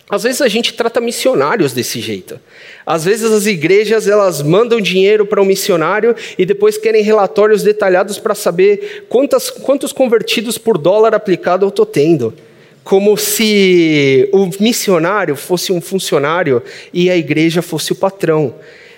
Às 0.07 0.21
vezes 0.21 0.41
a 0.41 0.47
gente 0.47 0.74
trata 0.74 1.01
missionários 1.01 1.74
desse 1.74 2.00
jeito. 2.00 2.39
Às 2.85 3.05
vezes 3.05 3.31
as 3.31 3.47
igrejas 3.47 4.07
elas 4.07 4.41
mandam 4.41 4.79
dinheiro 4.79 5.25
para 5.25 5.41
um 5.41 5.45
missionário 5.45 6.15
e 6.38 6.45
depois 6.45 6.77
querem 6.77 7.01
relatórios 7.01 7.63
detalhados 7.63 8.19
para 8.19 8.35
saber 8.35 9.07
quantas, 9.09 9.50
quantos 9.50 9.91
convertidos 9.91 10.59
por 10.59 10.77
dólar 10.77 11.15
aplicado 11.15 11.65
eu 11.65 11.69
estou 11.69 11.88
tendo. 11.88 12.35
Como 12.83 13.17
se 13.17 14.29
o 14.31 14.47
missionário 14.59 15.35
fosse 15.35 15.71
um 15.71 15.81
funcionário 15.81 16.62
e 16.93 17.09
a 17.09 17.17
igreja 17.17 17.63
fosse 17.63 17.91
o 17.91 17.95
patrão. 17.95 18.53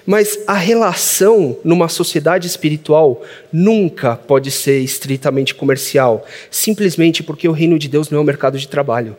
Mas 0.05 0.39
a 0.45 0.55
relação 0.55 1.57
numa 1.63 1.87
sociedade 1.87 2.47
espiritual 2.47 3.23
nunca 3.51 4.17
pode 4.17 4.51
ser 4.51 4.79
estritamente 4.79 5.55
comercial, 5.55 6.25
simplesmente 6.51 7.23
porque 7.23 7.47
o 7.47 7.53
reino 7.53 7.79
de 7.79 7.87
Deus 7.87 8.09
não 8.09 8.19
é 8.19 8.21
um 8.21 8.25
mercado 8.25 8.57
de 8.57 8.67
trabalho. 8.67 9.15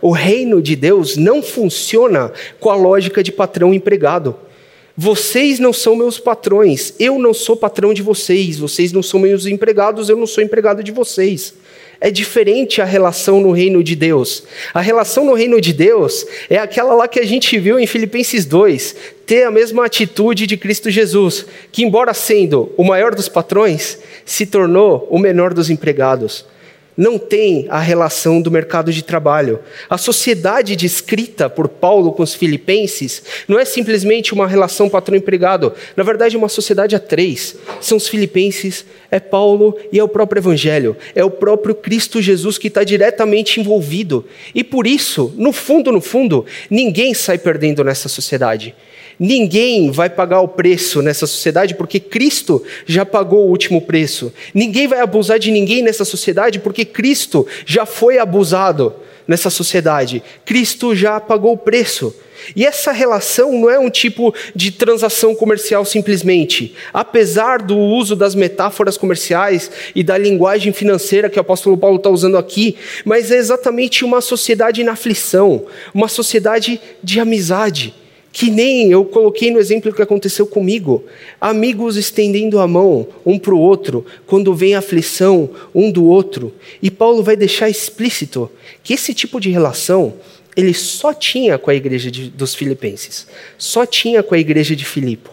O 0.00 0.10
reino 0.10 0.62
de 0.62 0.76
Deus 0.76 1.16
não 1.16 1.42
funciona 1.42 2.32
com 2.60 2.70
a 2.70 2.74
lógica 2.74 3.22
de 3.22 3.32
patrão 3.32 3.72
empregado. 3.72 4.36
Vocês 4.96 5.58
não 5.58 5.72
são 5.72 5.96
meus 5.96 6.20
patrões, 6.20 6.94
eu 7.00 7.18
não 7.18 7.34
sou 7.34 7.56
patrão 7.56 7.92
de 7.92 8.00
vocês, 8.00 8.58
vocês 8.58 8.92
não 8.92 9.02
são 9.02 9.18
meus 9.18 9.44
empregados, 9.44 10.08
eu 10.08 10.16
não 10.16 10.26
sou 10.26 10.42
empregado 10.42 10.84
de 10.84 10.92
vocês. 10.92 11.54
É 12.00 12.10
diferente 12.10 12.80
a 12.80 12.84
relação 12.84 13.40
no 13.40 13.50
reino 13.50 13.82
de 13.82 13.96
Deus. 13.96 14.44
A 14.72 14.80
relação 14.80 15.24
no 15.24 15.34
reino 15.34 15.60
de 15.60 15.72
Deus 15.72 16.24
é 16.48 16.58
aquela 16.58 16.94
lá 16.94 17.08
que 17.08 17.18
a 17.18 17.26
gente 17.26 17.58
viu 17.58 17.78
em 17.78 17.86
Filipenses 17.86 18.44
2, 18.44 18.94
ter 19.26 19.44
a 19.44 19.50
mesma 19.50 19.84
atitude 19.84 20.46
de 20.46 20.56
Cristo 20.56 20.90
Jesus, 20.90 21.46
que, 21.72 21.82
embora 21.82 22.14
sendo 22.14 22.70
o 22.76 22.84
maior 22.84 23.14
dos 23.14 23.28
patrões, 23.28 23.98
se 24.24 24.46
tornou 24.46 25.08
o 25.10 25.18
menor 25.18 25.52
dos 25.52 25.70
empregados 25.70 26.44
não 26.96 27.18
tem 27.18 27.66
a 27.68 27.80
relação 27.80 28.40
do 28.40 28.50
mercado 28.50 28.92
de 28.92 29.02
trabalho. 29.02 29.60
A 29.88 29.98
sociedade 29.98 30.76
descrita 30.76 31.50
por 31.50 31.68
Paulo 31.68 32.12
com 32.12 32.22
os 32.22 32.34
filipenses 32.34 33.22
não 33.48 33.58
é 33.58 33.64
simplesmente 33.64 34.32
uma 34.32 34.46
relação 34.46 34.88
patrão-empregado. 34.88 35.72
Na 35.96 36.04
verdade, 36.04 36.36
é 36.36 36.38
uma 36.38 36.48
sociedade 36.48 36.94
a 36.94 37.00
três. 37.00 37.56
São 37.80 37.98
os 37.98 38.08
filipenses, 38.08 38.84
é 39.10 39.18
Paulo 39.20 39.76
e 39.92 39.98
é 39.98 40.04
o 40.04 40.08
próprio 40.08 40.40
Evangelho. 40.40 40.96
É 41.14 41.24
o 41.24 41.30
próprio 41.30 41.74
Cristo 41.74 42.22
Jesus 42.22 42.58
que 42.58 42.68
está 42.68 42.84
diretamente 42.84 43.60
envolvido. 43.60 44.24
E 44.54 44.62
por 44.62 44.86
isso, 44.86 45.32
no 45.36 45.52
fundo, 45.52 45.90
no 45.90 46.00
fundo, 46.00 46.46
ninguém 46.70 47.14
sai 47.14 47.38
perdendo 47.38 47.82
nessa 47.82 48.08
sociedade. 48.08 48.74
Ninguém 49.18 49.90
vai 49.90 50.10
pagar 50.10 50.40
o 50.40 50.48
preço 50.48 51.00
nessa 51.00 51.26
sociedade 51.26 51.74
porque 51.74 52.00
Cristo 52.00 52.62
já 52.84 53.06
pagou 53.06 53.46
o 53.46 53.50
último 53.50 53.80
preço. 53.80 54.32
Ninguém 54.52 54.88
vai 54.88 55.00
abusar 55.00 55.38
de 55.38 55.50
ninguém 55.50 55.82
nessa 55.82 56.04
sociedade 56.04 56.58
porque 56.58 56.83
Cristo 56.84 57.46
já 57.64 57.86
foi 57.86 58.18
abusado 58.18 58.94
nessa 59.26 59.50
sociedade. 59.50 60.22
Cristo 60.44 60.94
já 60.94 61.18
pagou 61.20 61.52
o 61.52 61.58
preço. 61.58 62.14
E 62.54 62.66
essa 62.66 62.92
relação 62.92 63.52
não 63.52 63.70
é 63.70 63.78
um 63.78 63.88
tipo 63.88 64.34
de 64.54 64.70
transação 64.70 65.34
comercial 65.34 65.84
simplesmente. 65.84 66.74
Apesar 66.92 67.62
do 67.62 67.76
uso 67.78 68.14
das 68.14 68.34
metáforas 68.34 68.98
comerciais 68.98 69.70
e 69.94 70.02
da 70.02 70.18
linguagem 70.18 70.72
financeira 70.72 71.30
que 71.30 71.38
o 71.38 71.40
apóstolo 71.40 71.76
Paulo 71.76 71.96
está 71.96 72.10
usando 72.10 72.36
aqui, 72.36 72.76
mas 73.04 73.30
é 73.30 73.36
exatamente 73.36 74.04
uma 74.04 74.20
sociedade 74.20 74.84
na 74.84 74.92
aflição, 74.92 75.64
uma 75.94 76.08
sociedade 76.08 76.80
de 77.02 77.18
amizade 77.18 77.94
que 78.34 78.50
nem 78.50 78.90
eu 78.90 79.04
coloquei 79.04 79.48
no 79.52 79.60
exemplo 79.60 79.94
que 79.94 80.02
aconteceu 80.02 80.44
comigo. 80.44 81.04
Amigos 81.40 81.96
estendendo 81.96 82.58
a 82.58 82.66
mão 82.66 83.06
um 83.24 83.38
para 83.38 83.54
o 83.54 83.60
outro 83.60 84.04
quando 84.26 84.52
vem 84.52 84.74
aflição 84.74 85.48
um 85.72 85.88
do 85.88 86.04
outro. 86.04 86.52
E 86.82 86.90
Paulo 86.90 87.22
vai 87.22 87.36
deixar 87.36 87.70
explícito 87.70 88.50
que 88.82 88.92
esse 88.92 89.14
tipo 89.14 89.40
de 89.40 89.50
relação 89.50 90.14
ele 90.56 90.74
só 90.74 91.14
tinha 91.14 91.56
com 91.58 91.70
a 91.70 91.76
igreja 91.76 92.10
de, 92.10 92.28
dos 92.28 92.56
filipenses, 92.56 93.28
só 93.56 93.86
tinha 93.86 94.20
com 94.20 94.34
a 94.34 94.38
igreja 94.38 94.74
de 94.74 94.84
Filipe. 94.84 95.30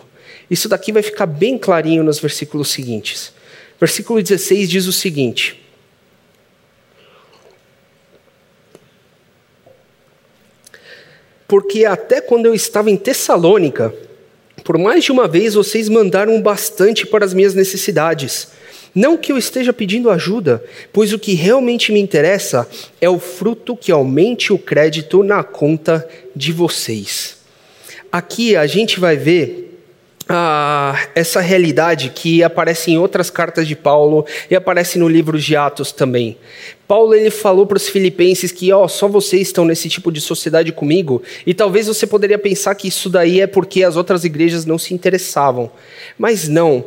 Isso 0.47 0.69
daqui 0.69 0.91
vai 0.91 1.01
ficar 1.01 1.25
bem 1.25 1.57
clarinho 1.57 2.03
nos 2.03 2.19
versículos 2.19 2.69
seguintes. 2.69 3.33
Versículo 3.79 4.21
16 4.21 4.69
diz 4.69 4.85
o 4.85 4.93
seguinte: 4.93 5.59
porque 11.51 11.83
até 11.83 12.21
quando 12.21 12.45
eu 12.45 12.55
estava 12.55 12.89
em 12.89 12.95
Tessalônica, 12.95 13.93
por 14.63 14.77
mais 14.77 15.03
de 15.03 15.11
uma 15.11 15.27
vez 15.27 15.53
vocês 15.53 15.89
mandaram 15.89 16.41
bastante 16.41 17.05
para 17.05 17.25
as 17.25 17.33
minhas 17.33 17.53
necessidades. 17.53 18.47
Não 18.95 19.17
que 19.17 19.33
eu 19.33 19.37
esteja 19.37 19.73
pedindo 19.73 20.09
ajuda, 20.09 20.63
pois 20.93 21.11
o 21.11 21.19
que 21.19 21.33
realmente 21.33 21.91
me 21.91 21.99
interessa 21.99 22.65
é 23.01 23.09
o 23.09 23.19
fruto 23.19 23.75
que 23.75 23.91
aumente 23.91 24.53
o 24.53 24.57
crédito 24.57 25.23
na 25.23 25.43
conta 25.43 26.07
de 26.33 26.53
vocês. 26.53 27.35
Aqui 28.09 28.55
a 28.55 28.65
gente 28.65 28.97
vai 28.97 29.17
ver 29.17 29.70
ah, 30.33 30.97
essa 31.13 31.41
realidade 31.41 32.09
que 32.09 32.41
aparece 32.43 32.91
em 32.91 32.97
outras 32.97 33.29
cartas 33.29 33.67
de 33.67 33.75
Paulo 33.75 34.25
e 34.49 34.55
aparece 34.55 34.97
no 34.97 35.09
livro 35.09 35.37
de 35.37 35.55
Atos 35.55 35.91
também. 35.91 36.37
Paulo 36.87 37.13
ele 37.13 37.29
falou 37.29 37.65
para 37.65 37.77
os 37.77 37.89
filipenses 37.89 38.51
que 38.51 38.71
ó, 38.71 38.87
só 38.87 39.07
vocês 39.07 39.43
estão 39.43 39.65
nesse 39.65 39.89
tipo 39.89 40.11
de 40.11 40.21
sociedade 40.21 40.71
comigo, 40.71 41.21
e 41.45 41.53
talvez 41.53 41.87
você 41.87 42.07
poderia 42.07 42.37
pensar 42.37 42.75
que 42.75 42.87
isso 42.87 43.09
daí 43.09 43.41
é 43.41 43.47
porque 43.47 43.83
as 43.83 43.95
outras 43.95 44.23
igrejas 44.23 44.65
não 44.65 44.77
se 44.77 44.93
interessavam. 44.93 45.69
Mas 46.17 46.47
não. 46.47 46.85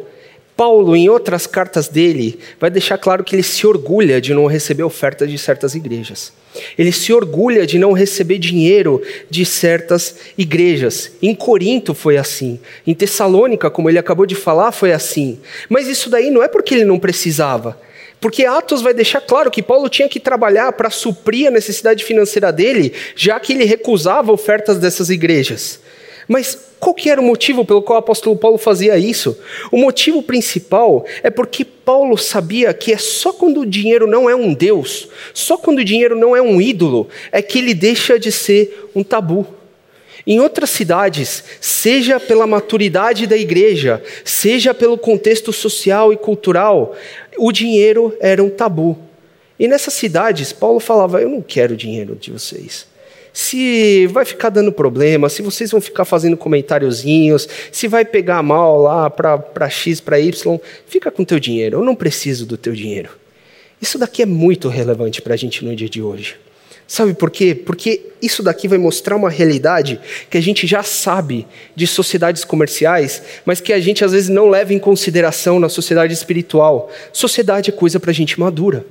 Paulo, 0.56 0.94
em 0.94 1.08
outras 1.08 1.46
cartas 1.46 1.88
dele, 1.88 2.38
vai 2.60 2.70
deixar 2.70 2.96
claro 2.96 3.24
que 3.24 3.34
ele 3.34 3.42
se 3.42 3.66
orgulha 3.66 4.20
de 4.20 4.32
não 4.32 4.46
receber 4.46 4.84
ofertas 4.84 5.28
de 5.28 5.36
certas 5.36 5.74
igrejas. 5.74 6.32
Ele 6.78 6.92
se 6.92 7.12
orgulha 7.12 7.66
de 7.66 7.76
não 7.76 7.92
receber 7.92 8.38
dinheiro 8.38 9.02
de 9.28 9.44
certas 9.44 10.14
igrejas. 10.38 11.10
Em 11.20 11.34
Corinto 11.34 11.92
foi 11.92 12.16
assim. 12.16 12.60
Em 12.86 12.94
Tessalônica, 12.94 13.68
como 13.68 13.90
ele 13.90 13.98
acabou 13.98 14.26
de 14.26 14.36
falar, 14.36 14.70
foi 14.70 14.92
assim. 14.92 15.40
Mas 15.68 15.88
isso 15.88 16.08
daí 16.08 16.30
não 16.30 16.42
é 16.42 16.46
porque 16.46 16.74
ele 16.74 16.84
não 16.84 17.00
precisava. 17.00 17.76
Porque 18.20 18.46
Atos 18.46 18.80
vai 18.80 18.94
deixar 18.94 19.20
claro 19.20 19.50
que 19.50 19.62
Paulo 19.62 19.88
tinha 19.88 20.08
que 20.08 20.20
trabalhar 20.20 20.72
para 20.72 20.88
suprir 20.88 21.48
a 21.48 21.50
necessidade 21.50 22.04
financeira 22.04 22.52
dele, 22.52 22.92
já 23.16 23.38
que 23.40 23.52
ele 23.52 23.64
recusava 23.64 24.32
ofertas 24.32 24.78
dessas 24.78 25.10
igrejas. 25.10 25.80
Mas 26.26 26.58
qual 26.80 26.94
que 26.94 27.10
era 27.10 27.20
o 27.20 27.24
motivo 27.24 27.64
pelo 27.64 27.82
qual 27.82 27.96
o 27.96 28.00
apóstolo 28.00 28.36
Paulo 28.36 28.58
fazia 28.58 28.96
isso? 28.96 29.38
O 29.70 29.76
motivo 29.76 30.22
principal 30.22 31.04
é 31.22 31.30
porque 31.30 31.64
Paulo 31.64 32.16
sabia 32.16 32.72
que 32.74 32.92
é 32.92 32.98
só 32.98 33.32
quando 33.32 33.60
o 33.60 33.66
dinheiro 33.66 34.06
não 34.06 34.28
é 34.28 34.34
um 34.34 34.52
Deus, 34.52 35.08
só 35.32 35.56
quando 35.56 35.78
o 35.78 35.84
dinheiro 35.84 36.16
não 36.16 36.34
é 36.36 36.42
um 36.42 36.60
ídolo, 36.60 37.08
é 37.30 37.40
que 37.42 37.58
ele 37.58 37.74
deixa 37.74 38.18
de 38.18 38.32
ser 38.32 38.90
um 38.94 39.02
tabu. 39.02 39.46
Em 40.26 40.40
outras 40.40 40.70
cidades, 40.70 41.44
seja 41.60 42.18
pela 42.18 42.46
maturidade 42.46 43.26
da 43.26 43.36
igreja, 43.36 44.02
seja 44.24 44.72
pelo 44.72 44.96
contexto 44.96 45.52
social 45.52 46.12
e 46.12 46.16
cultural, 46.16 46.96
o 47.36 47.52
dinheiro 47.52 48.16
era 48.20 48.42
um 48.42 48.48
tabu. 48.48 48.98
E 49.58 49.68
nessas 49.68 49.92
cidades, 49.94 50.52
Paulo 50.52 50.80
falava: 50.80 51.20
Eu 51.20 51.28
não 51.28 51.42
quero 51.42 51.76
dinheiro 51.76 52.16
de 52.16 52.30
vocês. 52.30 52.86
Se 53.34 54.06
vai 54.06 54.24
ficar 54.24 54.48
dando 54.48 54.70
problema, 54.70 55.28
se 55.28 55.42
vocês 55.42 55.72
vão 55.72 55.80
ficar 55.80 56.04
fazendo 56.04 56.36
comentáriozinhos, 56.36 57.48
se 57.72 57.88
vai 57.88 58.04
pegar 58.04 58.40
mal 58.44 58.80
lá 58.80 59.10
para 59.10 59.68
X, 59.68 60.00
para 60.00 60.20
Y, 60.20 60.60
fica 60.86 61.10
com 61.10 61.24
teu 61.24 61.40
dinheiro. 61.40 61.78
Eu 61.78 61.84
não 61.84 61.96
preciso 61.96 62.46
do 62.46 62.56
teu 62.56 62.72
dinheiro. 62.72 63.10
Isso 63.82 63.98
daqui 63.98 64.22
é 64.22 64.26
muito 64.26 64.68
relevante 64.68 65.20
para 65.20 65.34
a 65.34 65.36
gente 65.36 65.64
no 65.64 65.74
dia 65.74 65.88
de 65.88 66.00
hoje. 66.00 66.36
Sabe 66.86 67.12
por 67.12 67.28
quê? 67.28 67.56
Porque 67.56 68.02
isso 68.22 68.40
daqui 68.40 68.68
vai 68.68 68.78
mostrar 68.78 69.16
uma 69.16 69.30
realidade 69.30 70.00
que 70.30 70.38
a 70.38 70.40
gente 70.40 70.64
já 70.64 70.84
sabe 70.84 71.44
de 71.74 71.88
sociedades 71.88 72.44
comerciais, 72.44 73.20
mas 73.44 73.60
que 73.60 73.72
a 73.72 73.80
gente 73.80 74.04
às 74.04 74.12
vezes 74.12 74.28
não 74.28 74.48
leva 74.48 74.72
em 74.72 74.78
consideração 74.78 75.58
na 75.58 75.68
sociedade 75.68 76.12
espiritual. 76.12 76.88
Sociedade 77.12 77.70
é 77.70 77.72
coisa 77.72 77.98
para 77.98 78.12
gente 78.12 78.38
madura. 78.38 78.86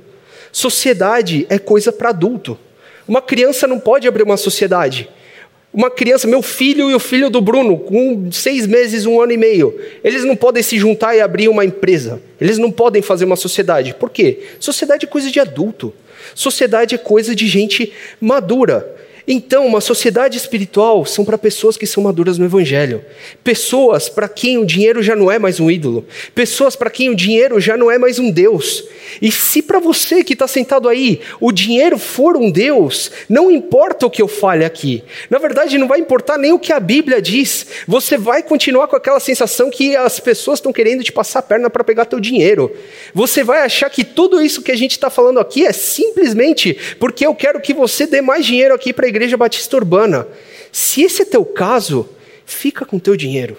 Sociedade 0.52 1.46
é 1.48 1.58
coisa 1.58 1.90
para 1.90 2.10
adulto. 2.10 2.58
Uma 3.06 3.20
criança 3.20 3.66
não 3.66 3.78
pode 3.78 4.08
abrir 4.08 4.22
uma 4.22 4.36
sociedade. 4.36 5.08
Uma 5.72 5.90
criança, 5.90 6.28
meu 6.28 6.40
filho 6.40 6.88
e 6.88 6.94
o 6.94 7.00
filho 7.00 7.28
do 7.28 7.40
Bruno, 7.40 7.76
com 7.76 8.30
seis 8.30 8.64
meses, 8.64 9.06
um 9.06 9.20
ano 9.20 9.32
e 9.32 9.36
meio, 9.36 9.76
eles 10.04 10.24
não 10.24 10.36
podem 10.36 10.62
se 10.62 10.78
juntar 10.78 11.16
e 11.16 11.20
abrir 11.20 11.48
uma 11.48 11.64
empresa. 11.64 12.22
Eles 12.40 12.58
não 12.58 12.70
podem 12.70 13.02
fazer 13.02 13.24
uma 13.24 13.34
sociedade. 13.34 13.92
Por 13.92 14.08
quê? 14.08 14.38
Sociedade 14.60 15.04
é 15.04 15.08
coisa 15.08 15.30
de 15.30 15.40
adulto. 15.40 15.92
Sociedade 16.32 16.94
é 16.94 16.98
coisa 16.98 17.34
de 17.34 17.48
gente 17.48 17.92
madura. 18.20 18.94
Então, 19.26 19.66
uma 19.66 19.80
sociedade 19.80 20.36
espiritual 20.36 21.06
são 21.06 21.24
para 21.24 21.38
pessoas 21.38 21.76
que 21.76 21.86
são 21.86 22.02
maduras 22.02 22.36
no 22.36 22.44
Evangelho. 22.44 23.02
Pessoas 23.42 24.08
para 24.08 24.28
quem 24.28 24.58
o 24.58 24.66
dinheiro 24.66 25.02
já 25.02 25.16
não 25.16 25.30
é 25.30 25.38
mais 25.38 25.58
um 25.58 25.70
ídolo. 25.70 26.06
Pessoas 26.34 26.76
para 26.76 26.90
quem 26.90 27.08
o 27.08 27.14
dinheiro 27.14 27.58
já 27.58 27.76
não 27.76 27.90
é 27.90 27.96
mais 27.96 28.18
um 28.18 28.30
Deus. 28.30 28.84
E 29.22 29.30
se 29.30 29.62
para 29.62 29.78
você 29.78 30.22
que 30.22 30.34
está 30.34 30.46
sentado 30.46 30.88
aí, 30.88 31.20
o 31.40 31.52
dinheiro 31.52 31.98
for 31.98 32.36
um 32.36 32.50
Deus, 32.50 33.10
não 33.28 33.50
importa 33.50 34.06
o 34.06 34.10
que 34.10 34.20
eu 34.20 34.28
fale 34.28 34.64
aqui. 34.64 35.02
Na 35.30 35.38
verdade, 35.38 35.78
não 35.78 35.88
vai 35.88 36.00
importar 36.00 36.36
nem 36.36 36.52
o 36.52 36.58
que 36.58 36.72
a 36.72 36.80
Bíblia 36.80 37.22
diz. 37.22 37.66
Você 37.88 38.18
vai 38.18 38.42
continuar 38.42 38.88
com 38.88 38.96
aquela 38.96 39.20
sensação 39.20 39.70
que 39.70 39.96
as 39.96 40.20
pessoas 40.20 40.58
estão 40.58 40.72
querendo 40.72 41.02
te 41.02 41.12
passar 41.12 41.38
a 41.38 41.42
perna 41.42 41.70
para 41.70 41.84
pegar 41.84 42.04
teu 42.04 42.20
dinheiro. 42.20 42.70
Você 43.14 43.42
vai 43.42 43.60
achar 43.60 43.88
que 43.88 44.04
tudo 44.04 44.42
isso 44.42 44.62
que 44.62 44.72
a 44.72 44.76
gente 44.76 44.92
está 44.92 45.08
falando 45.08 45.40
aqui 45.40 45.64
é 45.64 45.72
simplesmente 45.72 46.76
porque 46.98 47.26
eu 47.26 47.34
quero 47.34 47.60
que 47.60 47.72
você 47.72 48.06
dê 48.06 48.20
mais 48.20 48.44
dinheiro 48.44 48.74
aqui 48.74 48.92
para 48.92 49.08
Igreja 49.14 49.36
Batista 49.36 49.76
Urbana. 49.76 50.26
Se 50.72 51.02
esse 51.02 51.22
é 51.22 51.24
teu 51.24 51.44
caso, 51.44 52.08
fica 52.44 52.84
com 52.84 52.98
teu 52.98 53.16
dinheiro. 53.16 53.56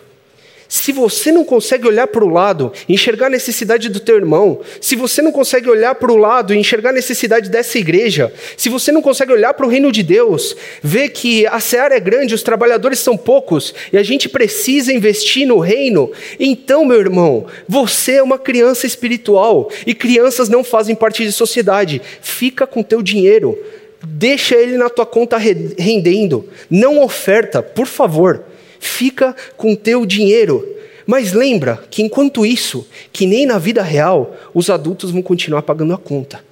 Se 0.68 0.92
você 0.92 1.32
não 1.32 1.46
consegue 1.46 1.88
olhar 1.88 2.08
para 2.08 2.26
o 2.26 2.28
lado, 2.28 2.74
enxergar 2.90 3.28
a 3.28 3.30
necessidade 3.30 3.88
do 3.88 4.00
teu 4.00 4.16
irmão, 4.16 4.60
se 4.82 4.96
você 4.96 5.22
não 5.22 5.32
consegue 5.32 5.70
olhar 5.70 5.96
para 5.96 6.12
o 6.12 6.18
lado 6.18 6.54
e 6.54 6.58
enxergar 6.58 6.90
a 6.90 6.94
necessidade 6.94 7.50
dessa 7.50 7.78
igreja, 7.78 8.34
se 8.58 8.68
você 8.68 8.92
não 8.92 9.02
consegue 9.02 9.32
olhar 9.32 9.54
para 9.54 9.66
o 9.66 9.70
reino 9.70 9.92
de 9.92 10.02
Deus, 10.04 10.56
ver 10.82 11.10
que 11.10 11.46
a 11.48 11.60
seara 11.60 11.96
é 11.96 12.00
grande, 12.00 12.34
os 12.34 12.44
trabalhadores 12.44 13.00
são 13.00 13.16
poucos 13.16 13.74
e 13.94 13.98
a 13.98 14.04
gente 14.04 14.28
precisa 14.28 14.92
investir 14.92 15.48
no 15.48 15.60
reino, 15.60 16.12
então, 16.40 16.84
meu 16.84 17.00
irmão, 17.00 17.46
você 17.68 18.14
é 18.14 18.24
uma 18.24 18.40
criança 18.40 18.88
espiritual 18.88 19.70
e 19.86 19.94
crianças 19.94 20.50
não 20.50 20.64
fazem 20.64 20.96
parte 20.96 21.24
de 21.24 21.32
sociedade. 21.32 22.02
Fica 22.22 22.66
com 22.66 22.82
teu 22.82 23.02
dinheiro, 23.02 23.58
deixa 24.06 24.56
ele 24.56 24.78
na 24.78 24.90
tua 24.90 25.06
conta 25.06 25.38
rendendo, 25.38 26.48
não 26.70 27.04
oferta, 27.04 27.62
por 27.62 27.88
favor 27.88 28.44
fica 28.86 29.36
com 29.58 29.76
teu 29.76 30.06
dinheiro. 30.06 30.74
Mas 31.06 31.34
lembra 31.34 31.84
que 31.90 32.02
enquanto 32.02 32.46
isso, 32.46 32.88
que 33.12 33.26
nem 33.26 33.46
na 33.46 33.58
vida 33.58 33.82
real, 33.82 34.36
os 34.54 34.70
adultos 34.70 35.12
vão 35.12 35.22
continuar 35.22 35.62
pagando 35.62 35.94
a 35.94 35.98
conta. 35.98 36.44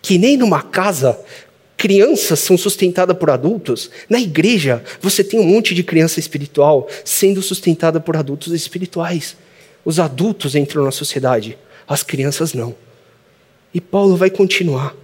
Que 0.00 0.18
nem 0.18 0.36
numa 0.36 0.62
casa, 0.62 1.18
crianças 1.76 2.38
são 2.40 2.56
sustentadas 2.56 3.16
por 3.16 3.30
adultos. 3.30 3.90
Na 4.08 4.20
igreja, 4.20 4.82
você 5.00 5.24
tem 5.24 5.40
um 5.40 5.44
monte 5.44 5.74
de 5.74 5.82
criança 5.82 6.20
espiritual 6.20 6.88
sendo 7.04 7.42
sustentada 7.42 7.98
por 7.98 8.16
adultos 8.16 8.52
espirituais. 8.52 9.36
Os 9.84 9.98
adultos 9.98 10.54
entram 10.54 10.84
na 10.84 10.92
sociedade, 10.92 11.58
as 11.86 12.02
crianças 12.02 12.52
não. 12.52 12.74
E 13.74 13.80
Paulo 13.80 14.16
vai 14.16 14.30
continuar. 14.30 14.94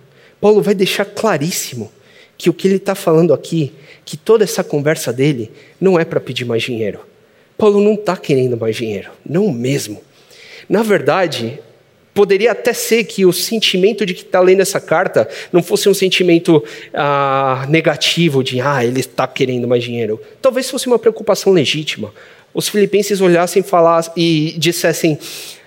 Paulo 0.43 0.61
vai 0.61 0.75
deixar 0.75 1.05
claríssimo 1.05 1.89
que 2.37 2.51
o 2.51 2.53
que 2.53 2.67
ele 2.67 2.75
está 2.75 2.97
falando 2.97 3.33
aqui, 3.33 3.73
que 4.05 4.17
toda 4.17 4.43
essa 4.43 4.65
conversa 4.65 5.13
dele 5.13 5.53
não 5.81 5.97
é 5.97 6.05
para 6.05 6.19
pedir 6.19 6.45
mais 6.45 6.65
dinheiro. 6.65 6.99
Paulo 7.57 7.81
não 7.81 7.95
está 7.95 8.17
querendo 8.17 8.57
mais 8.57 8.75
dinheiro, 8.75 9.11
não 9.25 9.53
mesmo. 9.53 10.03
Na 10.69 10.83
verdade, 10.83 11.61
poderia 12.13 12.51
até 12.51 12.73
ser 12.73 13.05
que 13.05 13.25
o 13.25 13.33
sentimento 13.33 14.05
de 14.05 14.15
que 14.15 14.23
está 14.23 14.41
lendo 14.41 14.63
essa 14.63 14.81
carta 14.81 15.29
não 15.53 15.63
fosse 15.63 15.89
um 15.89 15.95
sentimento 15.95 16.61
ah, 16.93 17.65
negativo 17.69 18.43
de 18.43 18.61
ah, 18.61 18.85
ele 18.85 18.99
está 18.99 19.29
querendo 19.29 19.69
mais 19.69 19.85
dinheiro. 19.85 20.21
Talvez 20.41 20.69
fosse 20.69 20.89
uma 20.89 20.99
preocupação 20.99 21.53
legítima. 21.53 22.13
Os 22.53 22.69
filipenses 22.69 23.21
olhassem 23.21 23.63
falar 23.63 24.13
e 24.17 24.57
dissessem 24.59 25.17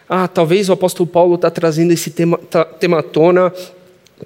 ah, 0.10 0.28
talvez 0.28 0.68
o 0.68 0.74
apóstolo 0.74 1.08
Paulo 1.08 1.36
está 1.36 1.50
trazendo 1.50 1.94
esse 1.94 2.12
tema, 2.12 2.38
tema 2.78 3.00
à 3.00 3.04
tona 3.04 3.54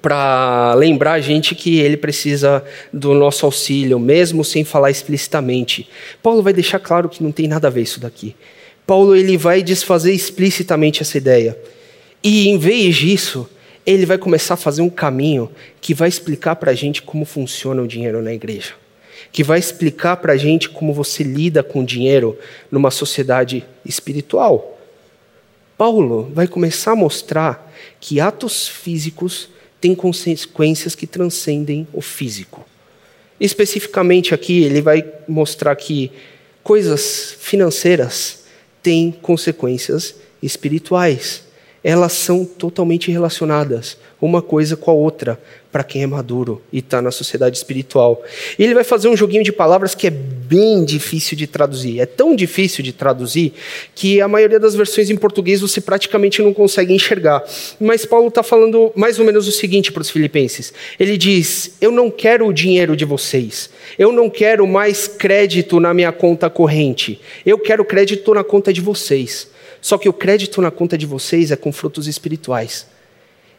para 0.00 0.74
lembrar 0.74 1.14
a 1.14 1.20
gente 1.20 1.54
que 1.54 1.80
ele 1.80 1.96
precisa 1.96 2.64
do 2.92 3.12
nosso 3.12 3.44
auxílio, 3.44 3.98
mesmo 3.98 4.44
sem 4.44 4.64
falar 4.64 4.90
explicitamente. 4.90 5.88
Paulo 6.22 6.42
vai 6.42 6.52
deixar 6.52 6.78
claro 6.78 7.08
que 7.08 7.22
não 7.22 7.32
tem 7.32 7.48
nada 7.48 7.66
a 7.66 7.70
ver 7.70 7.82
isso 7.82 7.98
daqui. 7.98 8.36
Paulo 8.86 9.16
ele 9.16 9.36
vai 9.36 9.62
desfazer 9.62 10.12
explicitamente 10.12 11.02
essa 11.02 11.18
ideia. 11.18 11.58
E 12.22 12.48
em 12.48 12.58
vez 12.58 12.96
disso, 12.96 13.48
ele 13.84 14.06
vai 14.06 14.18
começar 14.18 14.54
a 14.54 14.56
fazer 14.56 14.82
um 14.82 14.90
caminho 14.90 15.50
que 15.80 15.94
vai 15.94 16.08
explicar 16.08 16.56
para 16.56 16.70
a 16.70 16.74
gente 16.74 17.02
como 17.02 17.24
funciona 17.24 17.82
o 17.82 17.88
dinheiro 17.88 18.22
na 18.22 18.32
igreja. 18.32 18.74
Que 19.32 19.42
vai 19.42 19.58
explicar 19.58 20.16
para 20.16 20.32
a 20.32 20.36
gente 20.36 20.68
como 20.68 20.92
você 20.92 21.22
lida 21.22 21.62
com 21.62 21.80
o 21.80 21.86
dinheiro 21.86 22.38
numa 22.70 22.90
sociedade 22.90 23.64
espiritual. 23.84 24.78
Paulo 25.76 26.30
vai 26.34 26.46
começar 26.46 26.92
a 26.92 26.96
mostrar 26.96 27.72
que 28.00 28.20
atos 28.20 28.68
físicos 28.68 29.48
tem 29.80 29.94
consequências 29.94 30.94
que 30.94 31.06
transcendem 31.06 31.86
o 31.92 32.00
físico. 32.00 32.66
Especificamente 33.40 34.34
aqui, 34.34 34.62
ele 34.62 34.82
vai 34.82 35.04
mostrar 35.26 35.74
que 35.74 36.12
coisas 36.62 37.34
financeiras 37.38 38.44
têm 38.82 39.10
consequências 39.10 40.14
espirituais. 40.42 41.44
Elas 41.82 42.12
são 42.12 42.44
totalmente 42.44 43.10
relacionadas 43.10 43.96
uma 44.20 44.42
coisa 44.42 44.76
com 44.76 44.90
a 44.90 44.94
outra 44.94 45.38
para 45.72 45.84
quem 45.84 46.02
é 46.02 46.06
maduro 46.06 46.60
e 46.72 46.78
está 46.78 47.00
na 47.00 47.10
sociedade 47.10 47.56
espiritual. 47.56 48.22
E 48.58 48.64
ele 48.64 48.74
vai 48.74 48.84
fazer 48.84 49.08
um 49.08 49.16
joguinho 49.16 49.44
de 49.44 49.52
palavras 49.52 49.94
que 49.94 50.06
é 50.06 50.10
bem 50.10 50.84
difícil 50.84 51.36
de 51.36 51.46
traduzir. 51.46 52.00
É 52.00 52.06
tão 52.06 52.34
difícil 52.34 52.82
de 52.82 52.92
traduzir 52.92 53.52
que 53.94 54.20
a 54.20 54.26
maioria 54.26 54.58
das 54.58 54.74
versões 54.74 55.10
em 55.10 55.16
português 55.16 55.60
você 55.60 55.80
praticamente 55.80 56.42
não 56.42 56.52
consegue 56.52 56.92
enxergar. 56.92 57.44
Mas 57.80 58.04
Paulo 58.04 58.28
está 58.28 58.42
falando 58.42 58.92
mais 58.96 59.18
ou 59.18 59.24
menos 59.24 59.46
o 59.46 59.52
seguinte 59.52 59.92
para 59.92 60.02
os 60.02 60.10
filipenses: 60.10 60.72
ele 60.98 61.16
diz, 61.16 61.76
Eu 61.80 61.92
não 61.92 62.10
quero 62.10 62.46
o 62.46 62.52
dinheiro 62.52 62.96
de 62.96 63.04
vocês, 63.04 63.70
eu 63.98 64.12
não 64.12 64.28
quero 64.28 64.66
mais 64.66 65.06
crédito 65.06 65.78
na 65.78 65.94
minha 65.94 66.12
conta 66.12 66.50
corrente, 66.50 67.20
eu 67.46 67.58
quero 67.58 67.84
crédito 67.84 68.34
na 68.34 68.42
conta 68.42 68.72
de 68.72 68.80
vocês. 68.80 69.48
Só 69.80 69.96
que 69.96 70.08
o 70.08 70.12
crédito 70.12 70.60
na 70.60 70.70
conta 70.70 70.98
de 70.98 71.06
vocês 71.06 71.50
é 71.50 71.56
com 71.56 71.72
frutos 71.72 72.06
espirituais 72.06 72.86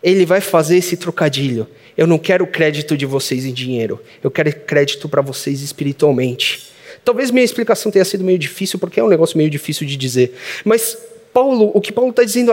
ele 0.04 0.26
vai 0.26 0.42
fazer 0.42 0.78
esse 0.78 0.98
trocadilho. 0.98 1.68
Eu 1.98 2.08
não 2.08 2.18
quero 2.18 2.48
crédito 2.48 2.98
de 2.98 3.06
vocês 3.06 3.46
em 3.46 3.54
dinheiro, 3.54 4.00
eu 4.24 4.32
quero 4.32 4.54
crédito 4.54 5.08
para 5.10 5.22
vocês 5.22 5.62
espiritualmente. 5.62 6.72
Talvez 7.04 7.32
minha 7.32 7.44
explicação 7.44 7.92
tenha 7.92 8.06
sido 8.06 8.24
meio 8.24 8.38
difícil, 8.38 8.78
porque 8.78 9.00
é 9.00 9.04
um 9.04 9.08
negócio 9.08 9.38
meio 9.38 9.50
difícil 9.50 9.88
de 9.88 9.98
dizer. 9.98 10.36
Mas 10.64 10.98
Paulo, 11.34 11.72
o 11.74 11.80
que 11.80 11.92
Paulo 11.92 12.12
está 12.12 12.24
dizendo, 12.24 12.52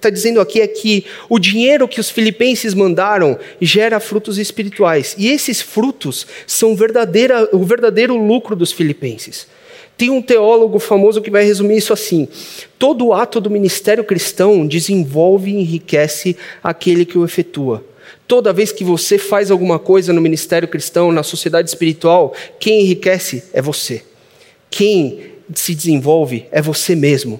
tá 0.00 0.10
dizendo 0.10 0.40
aqui 0.40 0.60
é 0.60 0.66
que 0.66 1.06
o 1.28 1.38
dinheiro 1.38 1.86
que 1.86 2.00
os 2.00 2.10
filipenses 2.10 2.74
mandaram 2.74 3.38
gera 3.60 4.00
frutos 4.00 4.36
espirituais. 4.36 5.14
E 5.16 5.28
esses 5.28 5.60
frutos 5.60 6.26
são 6.46 6.74
verdadeira, 6.74 7.48
o 7.52 7.62
verdadeiro 7.64 8.16
lucro 8.16 8.56
dos 8.56 8.72
filipenses. 8.72 9.46
Tem 10.00 10.08
um 10.08 10.22
teólogo 10.22 10.78
famoso 10.78 11.20
que 11.20 11.30
vai 11.30 11.44
resumir 11.44 11.76
isso 11.76 11.92
assim: 11.92 12.26
todo 12.78 13.12
ato 13.12 13.38
do 13.38 13.50
ministério 13.50 14.02
cristão 14.02 14.66
desenvolve 14.66 15.50
e 15.50 15.60
enriquece 15.60 16.38
aquele 16.64 17.04
que 17.04 17.18
o 17.18 17.24
efetua. 17.26 17.84
Toda 18.26 18.50
vez 18.50 18.72
que 18.72 18.82
você 18.82 19.18
faz 19.18 19.50
alguma 19.50 19.78
coisa 19.78 20.10
no 20.10 20.22
ministério 20.22 20.66
cristão, 20.66 21.12
na 21.12 21.22
sociedade 21.22 21.68
espiritual, 21.68 22.32
quem 22.58 22.80
enriquece 22.80 23.44
é 23.52 23.60
você. 23.60 24.02
Quem 24.70 25.20
se 25.54 25.74
desenvolve 25.74 26.46
é 26.50 26.62
você 26.62 26.94
mesmo. 26.96 27.38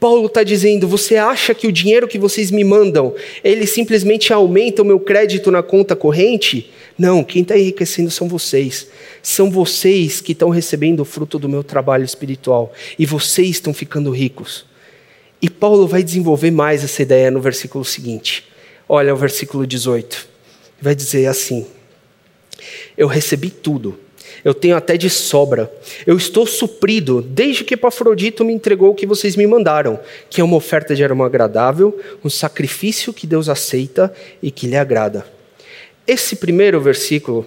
Paulo 0.00 0.28
está 0.28 0.42
dizendo: 0.42 0.88
você 0.88 1.16
acha 1.16 1.54
que 1.54 1.66
o 1.66 1.72
dinheiro 1.72 2.08
que 2.08 2.18
vocês 2.18 2.50
me 2.50 2.64
mandam, 2.64 3.14
ele 3.44 3.66
simplesmente 3.66 4.32
aumenta 4.32 4.80
o 4.80 4.84
meu 4.84 4.98
crédito 4.98 5.50
na 5.50 5.62
conta 5.62 5.94
corrente? 5.94 6.70
Não, 6.98 7.22
quem 7.22 7.42
está 7.42 7.56
enriquecendo 7.56 8.10
são 8.10 8.28
vocês. 8.28 8.88
São 9.22 9.50
vocês 9.50 10.20
que 10.20 10.32
estão 10.32 10.50
recebendo 10.50 11.00
o 11.00 11.04
fruto 11.04 11.38
do 11.38 11.48
meu 11.48 11.62
trabalho 11.62 12.04
espiritual. 12.04 12.72
E 12.98 13.06
vocês 13.06 13.50
estão 13.50 13.72
ficando 13.72 14.10
ricos. 14.10 14.66
E 15.40 15.48
Paulo 15.48 15.86
vai 15.86 16.02
desenvolver 16.02 16.50
mais 16.50 16.82
essa 16.82 17.00
ideia 17.00 17.30
no 17.30 17.40
versículo 17.40 17.84
seguinte. 17.84 18.44
Olha 18.88 19.14
o 19.14 19.16
versículo 19.16 19.64
18. 19.64 20.26
Vai 20.82 20.94
dizer 20.96 21.26
assim: 21.26 21.66
Eu 22.96 23.06
recebi 23.06 23.50
tudo. 23.50 24.00
Eu 24.44 24.52
tenho 24.52 24.76
até 24.76 24.96
de 24.96 25.08
sobra. 25.08 25.72
Eu 26.04 26.16
estou 26.16 26.46
suprido 26.46 27.22
desde 27.22 27.64
que 27.64 27.74
Epafrodito 27.74 28.44
me 28.44 28.52
entregou 28.52 28.90
o 28.90 28.94
que 28.94 29.06
vocês 29.06 29.36
me 29.36 29.46
mandaram, 29.46 30.00
que 30.28 30.40
é 30.40 30.44
uma 30.44 30.56
oferta 30.56 30.94
de 30.94 31.04
aroma 31.04 31.26
agradável, 31.26 31.98
um 32.24 32.30
sacrifício 32.30 33.12
que 33.12 33.26
Deus 33.26 33.48
aceita 33.48 34.12
e 34.42 34.50
que 34.50 34.66
lhe 34.66 34.76
agrada. 34.76 35.37
Esse 36.08 36.36
primeiro 36.36 36.80
versículo, 36.80 37.44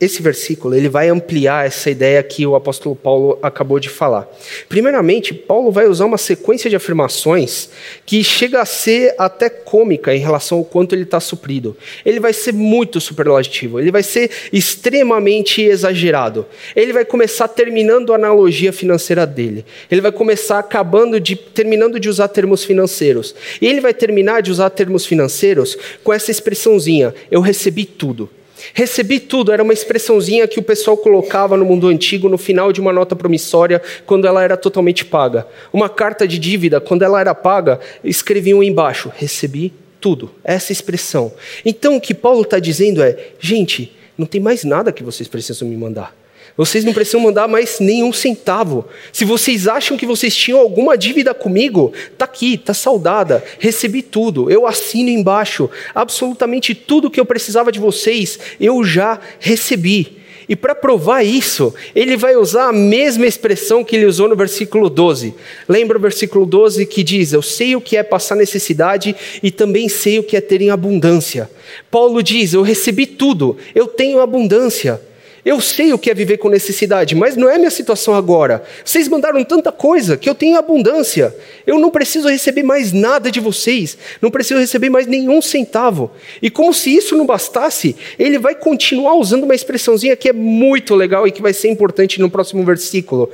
esse 0.00 0.22
versículo, 0.22 0.76
ele 0.76 0.88
vai 0.88 1.08
ampliar 1.08 1.66
essa 1.66 1.90
ideia 1.90 2.22
que 2.22 2.46
o 2.46 2.54
apóstolo 2.54 2.94
Paulo 2.94 3.36
acabou 3.42 3.80
de 3.80 3.88
falar. 3.88 4.28
Primeiramente, 4.68 5.34
Paulo 5.34 5.72
vai 5.72 5.88
usar 5.88 6.04
uma 6.04 6.18
sequência 6.18 6.70
de 6.70 6.76
afirmações 6.76 7.68
que 8.06 8.22
chega 8.22 8.60
a 8.60 8.64
ser 8.64 9.12
até 9.18 9.50
cômica 9.50 10.14
em 10.14 10.20
relação 10.20 10.58
ao 10.58 10.64
quanto 10.64 10.94
ele 10.94 11.02
está 11.02 11.18
suprido. 11.18 11.76
Ele 12.06 12.20
vai 12.20 12.32
ser 12.32 12.52
muito 12.52 13.00
superlativo, 13.00 13.80
ele 13.80 13.90
vai 13.90 14.04
ser 14.04 14.30
extremamente 14.52 15.62
exagerado. 15.62 16.46
Ele 16.76 16.92
vai 16.92 17.04
começar 17.04 17.48
terminando 17.48 18.12
a 18.12 18.16
analogia 18.16 18.72
financeira 18.72 19.26
dele. 19.26 19.64
Ele 19.90 20.00
vai 20.00 20.12
começar 20.12 20.60
acabando 20.60 21.18
de 21.18 21.34
terminando 21.34 21.98
de 21.98 22.08
usar 22.08 22.28
termos 22.28 22.62
financeiros. 22.62 23.34
E 23.60 23.66
ele 23.66 23.80
vai 23.80 23.92
terminar 23.92 24.42
de 24.42 24.52
usar 24.52 24.70
termos 24.70 25.04
financeiros 25.04 25.76
com 26.04 26.12
essa 26.12 26.30
expressãozinha: 26.30 27.12
eu 27.32 27.40
recebi 27.40 27.84
tudo. 27.84 28.30
Recebi 28.74 29.20
tudo 29.20 29.52
era 29.52 29.62
uma 29.62 29.72
expressãozinha 29.72 30.48
que 30.48 30.58
o 30.58 30.62
pessoal 30.62 30.96
colocava 30.96 31.56
no 31.56 31.64
mundo 31.64 31.88
antigo 31.88 32.28
no 32.28 32.38
final 32.38 32.72
de 32.72 32.80
uma 32.80 32.92
nota 32.92 33.14
promissória 33.14 33.80
quando 34.06 34.26
ela 34.26 34.42
era 34.42 34.56
totalmente 34.56 35.04
paga. 35.04 35.46
Uma 35.72 35.88
carta 35.88 36.26
de 36.26 36.38
dívida, 36.38 36.80
quando 36.80 37.02
ela 37.02 37.20
era 37.20 37.34
paga, 37.34 37.80
escreviam 38.02 38.62
embaixo: 38.62 39.12
recebi 39.14 39.72
tudo. 40.00 40.30
Essa 40.42 40.72
expressão. 40.72 41.32
Então 41.64 41.96
o 41.96 42.00
que 42.00 42.14
Paulo 42.14 42.42
está 42.42 42.58
dizendo 42.58 43.02
é: 43.02 43.16
gente, 43.38 43.96
não 44.16 44.26
tem 44.26 44.40
mais 44.40 44.64
nada 44.64 44.92
que 44.92 45.02
vocês 45.02 45.28
precisam 45.28 45.68
me 45.68 45.76
mandar. 45.76 46.17
Vocês 46.58 46.84
não 46.84 46.92
precisam 46.92 47.20
mandar 47.20 47.46
mais 47.46 47.78
nenhum 47.78 48.12
centavo. 48.12 48.84
Se 49.12 49.24
vocês 49.24 49.68
acham 49.68 49.96
que 49.96 50.04
vocês 50.04 50.34
tinham 50.34 50.58
alguma 50.58 50.98
dívida 50.98 51.32
comigo, 51.32 51.92
tá 52.18 52.24
aqui, 52.24 52.58
tá 52.58 52.74
saudada. 52.74 53.44
Recebi 53.60 54.02
tudo. 54.02 54.50
Eu 54.50 54.66
assino 54.66 55.08
embaixo. 55.08 55.70
Absolutamente 55.94 56.74
tudo 56.74 57.12
que 57.12 57.20
eu 57.20 57.24
precisava 57.24 57.70
de 57.70 57.78
vocês, 57.78 58.40
eu 58.58 58.82
já 58.82 59.20
recebi. 59.38 60.18
E 60.48 60.56
para 60.56 60.74
provar 60.74 61.22
isso, 61.22 61.72
ele 61.94 62.16
vai 62.16 62.34
usar 62.34 62.70
a 62.70 62.72
mesma 62.72 63.26
expressão 63.26 63.84
que 63.84 63.94
ele 63.94 64.06
usou 64.06 64.26
no 64.28 64.34
versículo 64.34 64.90
12. 64.90 65.34
Lembra 65.68 65.96
o 65.96 66.00
versículo 66.00 66.44
12 66.44 66.86
que 66.86 67.04
diz: 67.04 67.32
Eu 67.32 67.42
sei 67.42 67.76
o 67.76 67.80
que 67.80 67.96
é 67.96 68.02
passar 68.02 68.34
necessidade 68.34 69.14
e 69.42 69.52
também 69.52 69.88
sei 69.88 70.18
o 70.18 70.24
que 70.24 70.36
é 70.36 70.40
ter 70.40 70.60
em 70.60 70.70
abundância. 70.70 71.48
Paulo 71.88 72.20
diz: 72.20 72.52
Eu 72.52 72.62
recebi 72.62 73.06
tudo, 73.06 73.56
eu 73.76 73.86
tenho 73.86 74.20
abundância. 74.20 75.00
Eu 75.48 75.62
sei 75.62 75.94
o 75.94 75.98
que 75.98 76.10
é 76.10 76.14
viver 76.14 76.36
com 76.36 76.50
necessidade, 76.50 77.14
mas 77.14 77.34
não 77.34 77.48
é 77.48 77.56
minha 77.56 77.70
situação 77.70 78.12
agora. 78.12 78.62
Vocês 78.84 79.08
mandaram 79.08 79.42
tanta 79.42 79.72
coisa 79.72 80.14
que 80.14 80.28
eu 80.28 80.34
tenho 80.34 80.58
abundância. 80.58 81.34
Eu 81.66 81.78
não 81.78 81.88
preciso 81.88 82.28
receber 82.28 82.62
mais 82.62 82.92
nada 82.92 83.30
de 83.30 83.40
vocês, 83.40 83.96
não 84.20 84.30
preciso 84.30 84.60
receber 84.60 84.90
mais 84.90 85.06
nenhum 85.06 85.40
centavo. 85.40 86.10
E 86.42 86.50
como 86.50 86.74
se 86.74 86.94
isso 86.94 87.16
não 87.16 87.24
bastasse, 87.24 87.96
ele 88.18 88.38
vai 88.38 88.54
continuar 88.54 89.14
usando 89.14 89.44
uma 89.44 89.54
expressãozinha 89.54 90.16
que 90.16 90.28
é 90.28 90.34
muito 90.34 90.94
legal 90.94 91.26
e 91.26 91.32
que 91.32 91.40
vai 91.40 91.54
ser 91.54 91.70
importante 91.70 92.20
no 92.20 92.28
próximo 92.28 92.62
versículo. 92.62 93.30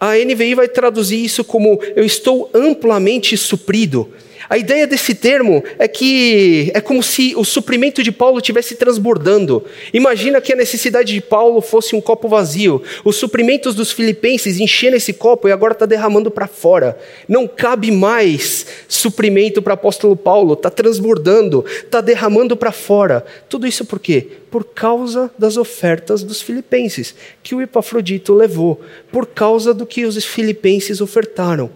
A 0.00 0.14
NVI 0.14 0.54
vai 0.54 0.68
traduzir 0.68 1.22
isso 1.22 1.44
como 1.44 1.78
eu 1.94 2.06
estou 2.06 2.48
amplamente 2.54 3.36
suprido. 3.36 4.10
A 4.48 4.58
ideia 4.58 4.86
desse 4.86 5.14
termo 5.14 5.62
é 5.78 5.86
que 5.86 6.70
é 6.74 6.80
como 6.80 7.02
se 7.02 7.34
o 7.36 7.44
suprimento 7.44 8.02
de 8.02 8.10
Paulo 8.10 8.38
estivesse 8.38 8.74
transbordando. 8.74 9.64
Imagina 9.92 10.40
que 10.40 10.52
a 10.52 10.56
necessidade 10.56 11.12
de 11.12 11.20
Paulo 11.20 11.60
fosse 11.60 11.94
um 11.94 12.00
copo 12.00 12.28
vazio. 12.28 12.82
Os 13.04 13.16
suprimentos 13.16 13.74
dos 13.74 13.92
filipenses 13.92 14.58
encheram 14.58 14.96
esse 14.96 15.12
copo 15.12 15.48
e 15.48 15.52
agora 15.52 15.72
está 15.72 15.86
derramando 15.86 16.30
para 16.30 16.46
fora. 16.46 16.98
Não 17.28 17.46
cabe 17.46 17.90
mais 17.90 18.66
suprimento 18.88 19.62
para 19.62 19.72
o 19.72 19.74
apóstolo 19.74 20.16
Paulo. 20.16 20.54
Está 20.54 20.70
transbordando, 20.70 21.64
está 21.66 22.00
derramando 22.00 22.56
para 22.56 22.72
fora. 22.72 23.24
Tudo 23.48 23.66
isso 23.66 23.84
por 23.84 23.98
quê? 23.98 24.26
Por 24.50 24.64
causa 24.64 25.30
das 25.38 25.56
ofertas 25.56 26.22
dos 26.22 26.42
filipenses, 26.42 27.14
que 27.42 27.54
o 27.54 27.62
Epafrodito 27.62 28.34
levou, 28.34 28.80
por 29.10 29.26
causa 29.26 29.72
do 29.72 29.86
que 29.86 30.04
os 30.04 30.22
filipenses 30.24 31.00
ofertaram. 31.00 31.70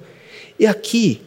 E 0.59 0.67
aqui, 0.67 1.21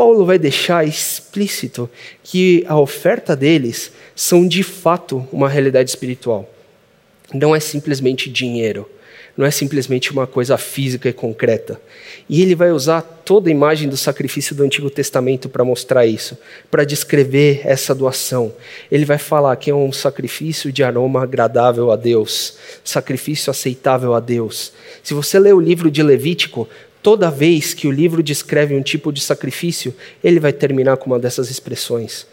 Paulo 0.00 0.24
vai 0.24 0.38
deixar 0.38 0.82
explícito 0.82 1.86
que 2.24 2.64
a 2.66 2.80
oferta 2.80 3.36
deles 3.36 3.92
são 4.16 4.48
de 4.48 4.62
fato 4.62 5.28
uma 5.30 5.46
realidade 5.46 5.90
espiritual. 5.90 6.50
Não 7.34 7.54
é 7.54 7.60
simplesmente 7.60 8.30
dinheiro, 8.30 8.88
não 9.36 9.44
é 9.44 9.50
simplesmente 9.50 10.10
uma 10.10 10.26
coisa 10.26 10.56
física 10.56 11.10
e 11.10 11.12
concreta. 11.12 11.78
E 12.30 12.40
ele 12.40 12.54
vai 12.54 12.72
usar 12.72 13.02
toda 13.02 13.50
a 13.50 13.52
imagem 13.52 13.90
do 13.90 13.96
sacrifício 13.96 14.56
do 14.56 14.62
Antigo 14.62 14.88
Testamento 14.88 15.50
para 15.50 15.64
mostrar 15.64 16.06
isso, 16.06 16.38
para 16.70 16.84
descrever 16.84 17.60
essa 17.64 17.94
doação. 17.94 18.54
Ele 18.90 19.04
vai 19.04 19.18
falar 19.18 19.54
que 19.56 19.70
é 19.70 19.74
um 19.74 19.92
sacrifício 19.92 20.72
de 20.72 20.82
aroma 20.82 21.22
agradável 21.24 21.90
a 21.92 21.96
Deus, 21.96 22.56
sacrifício 22.82 23.50
aceitável 23.50 24.14
a 24.14 24.20
Deus. 24.20 24.72
Se 25.02 25.12
você 25.12 25.38
ler 25.38 25.54
o 25.54 25.60
livro 25.60 25.90
de 25.90 26.02
Levítico, 26.02 26.66
Toda 27.02 27.30
vez 27.30 27.72
que 27.72 27.86
o 27.86 27.90
livro 27.90 28.22
descreve 28.22 28.74
um 28.74 28.82
tipo 28.82 29.12
de 29.12 29.20
sacrifício, 29.20 29.94
ele 30.22 30.38
vai 30.38 30.52
terminar 30.52 30.96
com 30.98 31.06
uma 31.06 31.18
dessas 31.18 31.50
expressões. 31.50 32.26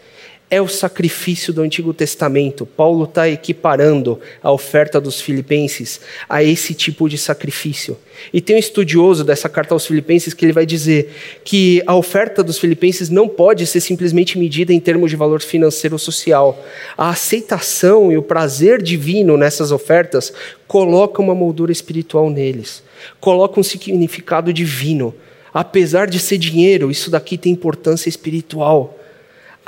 É 0.50 0.62
o 0.62 0.68
sacrifício 0.68 1.52
do 1.52 1.60
Antigo 1.60 1.92
Testamento. 1.92 2.64
Paulo 2.64 3.04
está 3.04 3.28
equiparando 3.28 4.18
a 4.42 4.50
oferta 4.50 5.00
dos 5.00 5.20
filipenses 5.20 6.00
a 6.28 6.42
esse 6.42 6.72
tipo 6.74 7.08
de 7.08 7.18
sacrifício. 7.18 7.98
E 8.32 8.40
tem 8.40 8.56
um 8.56 8.58
estudioso 8.58 9.22
dessa 9.24 9.48
carta 9.48 9.74
aos 9.74 9.86
filipenses 9.86 10.32
que 10.32 10.44
ele 10.44 10.52
vai 10.52 10.64
dizer 10.64 11.14
que 11.44 11.82
a 11.86 11.94
oferta 11.94 12.42
dos 12.42 12.58
filipenses 12.58 13.10
não 13.10 13.28
pode 13.28 13.66
ser 13.66 13.80
simplesmente 13.80 14.38
medida 14.38 14.72
em 14.72 14.80
termos 14.80 15.10
de 15.10 15.16
valor 15.16 15.42
financeiro 15.42 15.94
ou 15.94 15.98
social. 15.98 16.64
A 16.96 17.10
aceitação 17.10 18.10
e 18.10 18.16
o 18.16 18.22
prazer 18.22 18.82
divino 18.82 19.36
nessas 19.36 19.70
ofertas 19.70 20.32
coloca 20.66 21.20
uma 21.20 21.34
moldura 21.34 21.70
espiritual 21.70 22.30
neles 22.30 22.82
coloca 23.20 23.58
um 23.58 23.62
significado 23.62 24.52
divino. 24.52 25.14
Apesar 25.52 26.06
de 26.06 26.18
ser 26.18 26.38
dinheiro, 26.38 26.90
isso 26.90 27.10
daqui 27.10 27.38
tem 27.38 27.52
importância 27.52 28.08
espiritual. 28.08 28.97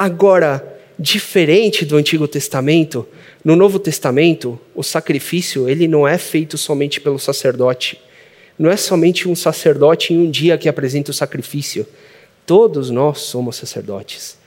Agora, 0.00 0.80
diferente 0.98 1.84
do 1.84 1.94
Antigo 1.94 2.26
Testamento, 2.26 3.06
no 3.44 3.54
Novo 3.54 3.78
Testamento, 3.78 4.58
o 4.74 4.82
sacrifício 4.82 5.68
ele 5.68 5.86
não 5.86 6.08
é 6.08 6.16
feito 6.16 6.56
somente 6.56 7.02
pelo 7.02 7.18
sacerdote. 7.18 8.00
Não 8.58 8.70
é 8.70 8.78
somente 8.78 9.28
um 9.28 9.36
sacerdote 9.36 10.14
em 10.14 10.18
um 10.18 10.30
dia 10.30 10.56
que 10.56 10.70
apresenta 10.70 11.10
o 11.10 11.14
sacrifício. 11.14 11.86
Todos 12.46 12.88
nós 12.88 13.18
somos 13.18 13.56
sacerdotes. 13.56 14.38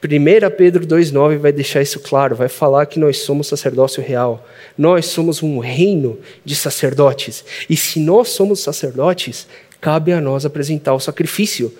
1 0.00 0.56
Pedro 0.56 0.86
2,9 0.86 1.38
vai 1.38 1.50
deixar 1.50 1.82
isso 1.82 1.98
claro, 1.98 2.36
vai 2.36 2.48
falar 2.48 2.86
que 2.86 3.00
nós 3.00 3.18
somos 3.18 3.48
sacerdócio 3.48 4.00
real. 4.00 4.46
Nós 4.78 5.06
somos 5.06 5.42
um 5.42 5.58
reino 5.58 6.16
de 6.44 6.54
sacerdotes. 6.54 7.44
E 7.68 7.76
se 7.76 7.98
nós 7.98 8.28
somos 8.28 8.60
sacerdotes, 8.60 9.48
cabe 9.80 10.12
a 10.12 10.20
nós 10.20 10.46
apresentar 10.46 10.94
o 10.94 11.00
sacrifício. 11.00 11.72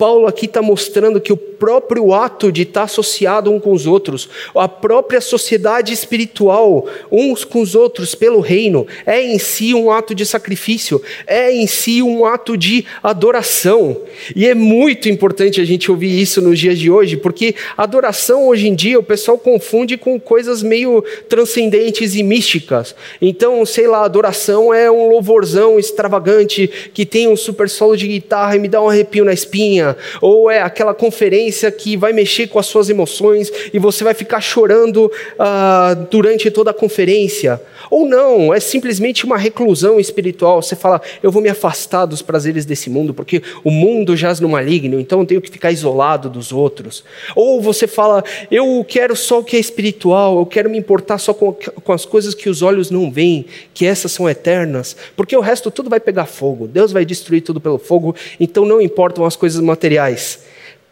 Paulo 0.00 0.26
aqui 0.26 0.46
está 0.46 0.62
mostrando 0.62 1.20
que 1.20 1.30
o 1.30 1.36
próprio 1.36 2.14
ato 2.14 2.50
de 2.50 2.62
estar 2.62 2.80
tá 2.80 2.84
associado 2.84 3.52
um 3.52 3.60
com 3.60 3.70
os 3.70 3.86
outros, 3.86 4.30
a 4.54 4.66
própria 4.66 5.20
sociedade 5.20 5.92
espiritual, 5.92 6.86
uns 7.12 7.44
com 7.44 7.60
os 7.60 7.74
outros 7.74 8.14
pelo 8.14 8.40
reino, 8.40 8.86
é 9.04 9.20
em 9.20 9.38
si 9.38 9.74
um 9.74 9.90
ato 9.90 10.14
de 10.14 10.24
sacrifício, 10.24 11.02
é 11.26 11.52
em 11.52 11.66
si 11.66 12.02
um 12.02 12.24
ato 12.24 12.56
de 12.56 12.86
adoração. 13.02 14.00
E 14.34 14.46
é 14.46 14.54
muito 14.54 15.06
importante 15.06 15.60
a 15.60 15.66
gente 15.66 15.90
ouvir 15.90 16.18
isso 16.18 16.40
nos 16.40 16.58
dias 16.58 16.78
de 16.78 16.90
hoje, 16.90 17.18
porque 17.18 17.54
adoração 17.76 18.48
hoje 18.48 18.68
em 18.68 18.74
dia 18.74 18.98
o 18.98 19.02
pessoal 19.02 19.36
confunde 19.36 19.98
com 19.98 20.18
coisas 20.18 20.62
meio 20.62 21.04
transcendentes 21.28 22.14
e 22.14 22.22
místicas. 22.22 22.94
Então, 23.20 23.66
sei 23.66 23.86
lá, 23.86 24.06
adoração 24.06 24.72
é 24.72 24.90
um 24.90 25.10
louvorzão 25.10 25.78
extravagante 25.78 26.90
que 26.94 27.04
tem 27.04 27.28
um 27.28 27.36
super 27.36 27.68
solo 27.68 27.98
de 27.98 28.08
guitarra 28.08 28.56
e 28.56 28.58
me 28.58 28.66
dá 28.66 28.80
um 28.80 28.88
arrepio 28.88 29.26
na 29.26 29.34
espinha 29.34 29.89
ou 30.20 30.50
é 30.50 30.60
aquela 30.60 30.94
conferência 30.94 31.70
que 31.70 31.96
vai 31.96 32.12
mexer 32.12 32.48
com 32.48 32.58
as 32.58 32.66
suas 32.66 32.88
emoções 32.88 33.50
e 33.72 33.78
você 33.78 34.04
vai 34.04 34.14
ficar 34.14 34.40
chorando 34.40 35.06
uh, 35.06 36.06
durante 36.10 36.50
toda 36.50 36.70
a 36.70 36.74
conferência. 36.74 37.60
Ou 37.90 38.06
não, 38.06 38.54
é 38.54 38.60
simplesmente 38.60 39.24
uma 39.24 39.36
reclusão 39.36 39.98
espiritual. 39.98 40.62
Você 40.62 40.76
fala, 40.76 41.00
eu 41.22 41.30
vou 41.30 41.42
me 41.42 41.48
afastar 41.48 42.06
dos 42.06 42.22
prazeres 42.22 42.64
desse 42.64 42.88
mundo, 42.88 43.12
porque 43.12 43.42
o 43.64 43.70
mundo 43.70 44.16
jaz 44.16 44.40
no 44.40 44.48
maligno, 44.48 45.00
então 45.00 45.20
eu 45.20 45.26
tenho 45.26 45.40
que 45.40 45.50
ficar 45.50 45.72
isolado 45.72 46.28
dos 46.28 46.52
outros. 46.52 47.04
Ou 47.34 47.60
você 47.60 47.86
fala, 47.86 48.22
eu 48.50 48.84
quero 48.86 49.16
só 49.16 49.40
o 49.40 49.44
que 49.44 49.56
é 49.56 49.60
espiritual, 49.60 50.38
eu 50.38 50.46
quero 50.46 50.70
me 50.70 50.78
importar 50.78 51.18
só 51.18 51.32
com, 51.34 51.52
com 51.52 51.92
as 51.92 52.04
coisas 52.04 52.34
que 52.34 52.48
os 52.48 52.62
olhos 52.62 52.90
não 52.90 53.10
veem, 53.10 53.46
que 53.74 53.86
essas 53.86 54.12
são 54.12 54.28
eternas, 54.28 54.96
porque 55.16 55.36
o 55.36 55.40
resto 55.40 55.70
tudo 55.70 55.90
vai 55.90 56.00
pegar 56.00 56.26
fogo, 56.26 56.66
Deus 56.66 56.92
vai 56.92 57.04
destruir 57.04 57.40
tudo 57.42 57.60
pelo 57.60 57.78
fogo, 57.78 58.14
então 58.38 58.64
não 58.64 58.80
importam 58.80 59.24
as 59.24 59.36
coisas 59.36 59.60
materiais. 59.80 60.40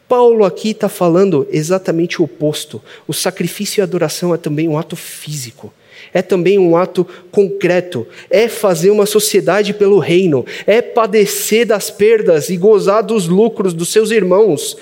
Paulo 0.09 0.47
aqui 0.47 0.71
está 0.71 0.89
falando 0.89 1.47
exatamente 1.51 2.23
o 2.23 2.25
oposto. 2.25 2.83
O 3.07 3.13
sacrifício 3.13 3.81
e 3.81 3.83
a 3.83 3.85
adoração 3.85 4.35
é 4.35 4.39
também 4.39 4.67
um 4.67 4.79
ato 4.79 4.97
físico 4.97 5.71
é 6.13 6.23
também 6.23 6.59
um 6.59 6.77
ato 6.77 7.07
concreto, 7.31 8.07
é 8.31 8.49
fazer 8.49 8.91
uma 8.91 9.07
sociedade 9.07 9.73
pelo 9.75 9.99
reino, 9.99 10.45
é 10.67 10.81
padecer 10.81 11.67
das 11.67 11.91
perdas 11.91 12.51
e 12.51 12.57
gozar 12.57 13.03
dos 13.03 13.29
lucros 13.29 13.73
dos 13.73 13.91
seus 13.91 14.11
irmãos, 14.11 14.77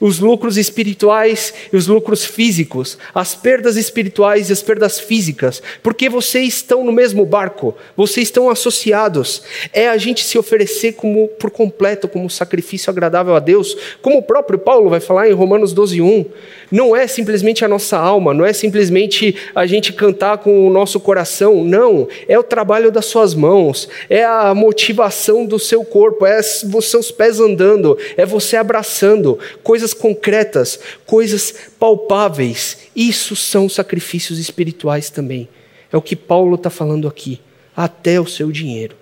os 0.00 0.18
lucros 0.18 0.56
espirituais 0.56 1.52
e 1.72 1.76
os 1.76 1.86
lucros 1.86 2.24
físicos, 2.24 2.98
as 3.14 3.34
perdas 3.34 3.76
espirituais 3.76 4.50
e 4.50 4.52
as 4.52 4.62
perdas 4.62 4.98
físicas, 4.98 5.62
porque 5.82 6.08
vocês 6.08 6.48
estão 6.48 6.84
no 6.84 6.92
mesmo 6.92 7.24
barco, 7.24 7.74
vocês 7.96 8.28
estão 8.28 8.50
associados. 8.50 9.42
É 9.72 9.88
a 9.88 9.96
gente 9.96 10.24
se 10.24 10.38
oferecer 10.38 10.92
como 10.92 11.28
por 11.28 11.50
completo 11.50 12.08
como 12.08 12.28
sacrifício 12.28 12.90
agradável 12.90 13.34
a 13.34 13.40
Deus, 13.40 13.76
como 14.00 14.18
o 14.18 14.22
próprio 14.22 14.58
Paulo 14.58 14.90
vai 14.90 15.00
falar 15.00 15.28
em 15.28 15.32
Romanos 15.32 15.74
12:1. 15.74 16.26
Não 16.70 16.96
é 16.96 17.06
simplesmente 17.06 17.64
a 17.64 17.68
nossa 17.68 17.98
alma, 17.98 18.32
não 18.32 18.44
é 18.44 18.52
simplesmente 18.52 19.36
a 19.54 19.66
gente 19.66 19.92
cantar 19.92 20.38
com 20.38 20.61
o 20.66 20.70
nosso 20.70 21.00
coração. 21.00 21.64
Não, 21.64 22.08
é 22.28 22.38
o 22.38 22.42
trabalho 22.42 22.90
das 22.90 23.06
suas 23.06 23.34
mãos, 23.34 23.88
é 24.08 24.24
a 24.24 24.54
motivação 24.54 25.44
do 25.44 25.58
seu 25.58 25.84
corpo, 25.84 26.26
é 26.26 26.40
os 26.40 26.84
seus 26.90 27.10
pés 27.10 27.40
andando, 27.40 27.98
é 28.16 28.24
você 28.24 28.56
abraçando 28.56 29.38
coisas 29.62 29.92
concretas, 29.94 30.78
coisas 31.06 31.54
palpáveis. 31.78 32.78
Isso 32.94 33.34
são 33.34 33.68
sacrifícios 33.68 34.38
espirituais 34.38 35.10
também. 35.10 35.48
É 35.92 35.96
o 35.96 36.02
que 36.02 36.16
Paulo 36.16 36.54
está 36.54 36.70
falando 36.70 37.06
aqui. 37.06 37.40
Até 37.74 38.20
o 38.20 38.26
seu 38.26 38.50
dinheiro. 38.52 38.94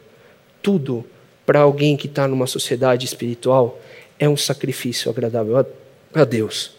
Tudo 0.62 1.04
para 1.44 1.60
alguém 1.60 1.96
que 1.96 2.06
está 2.06 2.28
numa 2.28 2.46
sociedade 2.46 3.04
espiritual 3.04 3.80
é 4.18 4.28
um 4.28 4.36
sacrifício 4.36 5.10
agradável 5.10 5.66
a 6.14 6.24
Deus. 6.24 6.72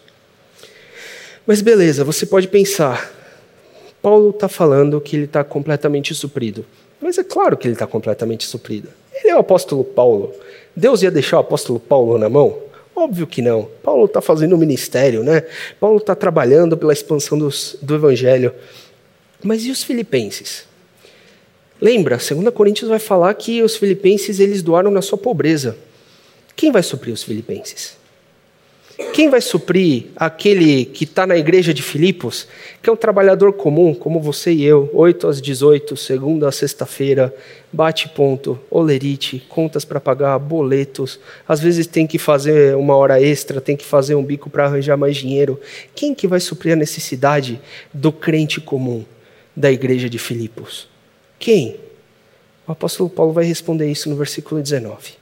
Mas 1.46 1.60
beleza, 1.60 2.04
você 2.04 2.24
pode 2.24 2.46
pensar, 2.48 3.12
Paulo 4.02 4.30
está 4.30 4.48
falando 4.48 5.00
que 5.00 5.14
ele 5.14 5.24
está 5.24 5.44
completamente 5.44 6.12
suprido. 6.12 6.66
Mas 7.00 7.16
é 7.18 7.24
claro 7.24 7.56
que 7.56 7.66
ele 7.68 7.74
está 7.74 7.86
completamente 7.86 8.44
suprido. 8.44 8.88
Ele 9.14 9.30
é 9.30 9.36
o 9.36 9.38
apóstolo 9.38 9.84
Paulo. 9.84 10.34
Deus 10.74 11.02
ia 11.02 11.10
deixar 11.10 11.36
o 11.36 11.40
apóstolo 11.40 11.78
Paulo 11.78 12.18
na 12.18 12.28
mão? 12.28 12.58
Óbvio 12.94 13.26
que 13.26 13.40
não. 13.40 13.68
Paulo 13.82 14.06
está 14.06 14.20
fazendo 14.20 14.58
ministério, 14.58 15.22
né? 15.22 15.44
Paulo 15.80 15.98
está 15.98 16.14
trabalhando 16.14 16.76
pela 16.76 16.92
expansão 16.92 17.38
dos, 17.38 17.76
do 17.80 17.94
evangelho. 17.94 18.52
Mas 19.42 19.64
e 19.64 19.70
os 19.70 19.82
filipenses? 19.82 20.66
Lembra, 21.80 22.16
2 22.16 22.54
Coríntios 22.54 22.90
vai 22.90 22.98
falar 22.98 23.32
que 23.34 23.62
os 23.62 23.76
filipenses 23.76 24.38
eles 24.38 24.62
doaram 24.62 24.90
na 24.90 25.02
sua 25.02 25.18
pobreza. 25.18 25.76
Quem 26.54 26.70
vai 26.70 26.82
suprir 26.82 27.12
os 27.12 27.22
filipenses? 27.22 27.96
Quem 29.12 29.30
vai 29.30 29.40
suprir 29.40 30.06
aquele 30.14 30.84
que 30.84 31.04
está 31.04 31.26
na 31.26 31.36
igreja 31.36 31.72
de 31.72 31.82
Filipos, 31.82 32.46
que 32.82 32.90
é 32.90 32.92
um 32.92 32.96
trabalhador 32.96 33.52
comum, 33.52 33.94
como 33.94 34.20
você 34.20 34.52
e 34.52 34.64
eu, 34.64 34.90
8 34.92 35.28
às 35.28 35.40
18, 35.40 35.96
segunda 35.96 36.48
a 36.48 36.52
sexta-feira, 36.52 37.34
bate 37.72 38.08
ponto, 38.10 38.58
olerite, 38.70 39.42
contas 39.48 39.84
para 39.84 40.00
pagar, 40.00 40.38
boletos, 40.38 41.18
às 41.48 41.60
vezes 41.60 41.86
tem 41.86 42.06
que 42.06 42.18
fazer 42.18 42.76
uma 42.76 42.94
hora 42.94 43.20
extra, 43.20 43.60
tem 43.60 43.76
que 43.76 43.84
fazer 43.84 44.14
um 44.14 44.24
bico 44.24 44.50
para 44.50 44.66
arranjar 44.66 44.96
mais 44.96 45.16
dinheiro. 45.16 45.58
Quem 45.94 46.14
que 46.14 46.26
vai 46.26 46.40
suprir 46.40 46.74
a 46.74 46.76
necessidade 46.76 47.60
do 47.94 48.12
crente 48.12 48.60
comum 48.60 49.04
da 49.56 49.72
igreja 49.72 50.08
de 50.08 50.18
Filipos? 50.18 50.88
Quem? 51.38 51.76
O 52.66 52.72
apóstolo 52.72 53.08
Paulo 53.08 53.32
vai 53.32 53.44
responder 53.44 53.90
isso 53.90 54.08
no 54.08 54.16
versículo 54.16 54.60
19. 54.60 55.12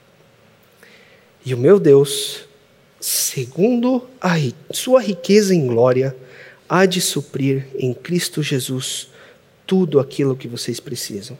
E 1.45 1.53
o 1.53 1.57
meu 1.57 1.79
Deus, 1.79 2.45
segundo 3.01 4.07
a 4.21 4.35
sua 4.71 5.01
riqueza 5.01 5.55
em 5.55 5.65
glória, 5.65 6.15
há 6.69 6.85
de 6.85 7.01
suprir 7.01 7.67
em 7.75 7.93
Cristo 7.93 8.43
Jesus 8.43 9.09
tudo 9.65 9.99
aquilo 9.99 10.35
que 10.35 10.47
vocês 10.47 10.79
precisam. 10.79 11.37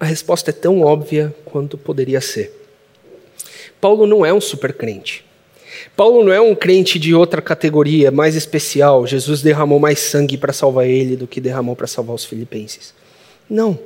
A 0.00 0.04
resposta 0.06 0.50
é 0.50 0.52
tão 0.52 0.80
óbvia 0.80 1.34
quanto 1.44 1.76
poderia 1.76 2.20
ser. 2.20 2.52
Paulo 3.80 4.06
não 4.06 4.24
é 4.24 4.32
um 4.32 4.40
supercrente. 4.40 5.24
Paulo 5.94 6.24
não 6.24 6.32
é 6.32 6.40
um 6.40 6.54
crente 6.54 6.98
de 6.98 7.14
outra 7.14 7.42
categoria, 7.42 8.10
mais 8.10 8.34
especial. 8.34 9.06
Jesus 9.06 9.42
derramou 9.42 9.78
mais 9.78 9.98
sangue 9.98 10.36
para 10.36 10.52
salvar 10.52 10.86
ele 10.86 11.16
do 11.16 11.26
que 11.26 11.40
derramou 11.40 11.76
para 11.76 11.86
salvar 11.86 12.14
os 12.14 12.24
filipenses. 12.24 12.94
Não. 13.48 13.78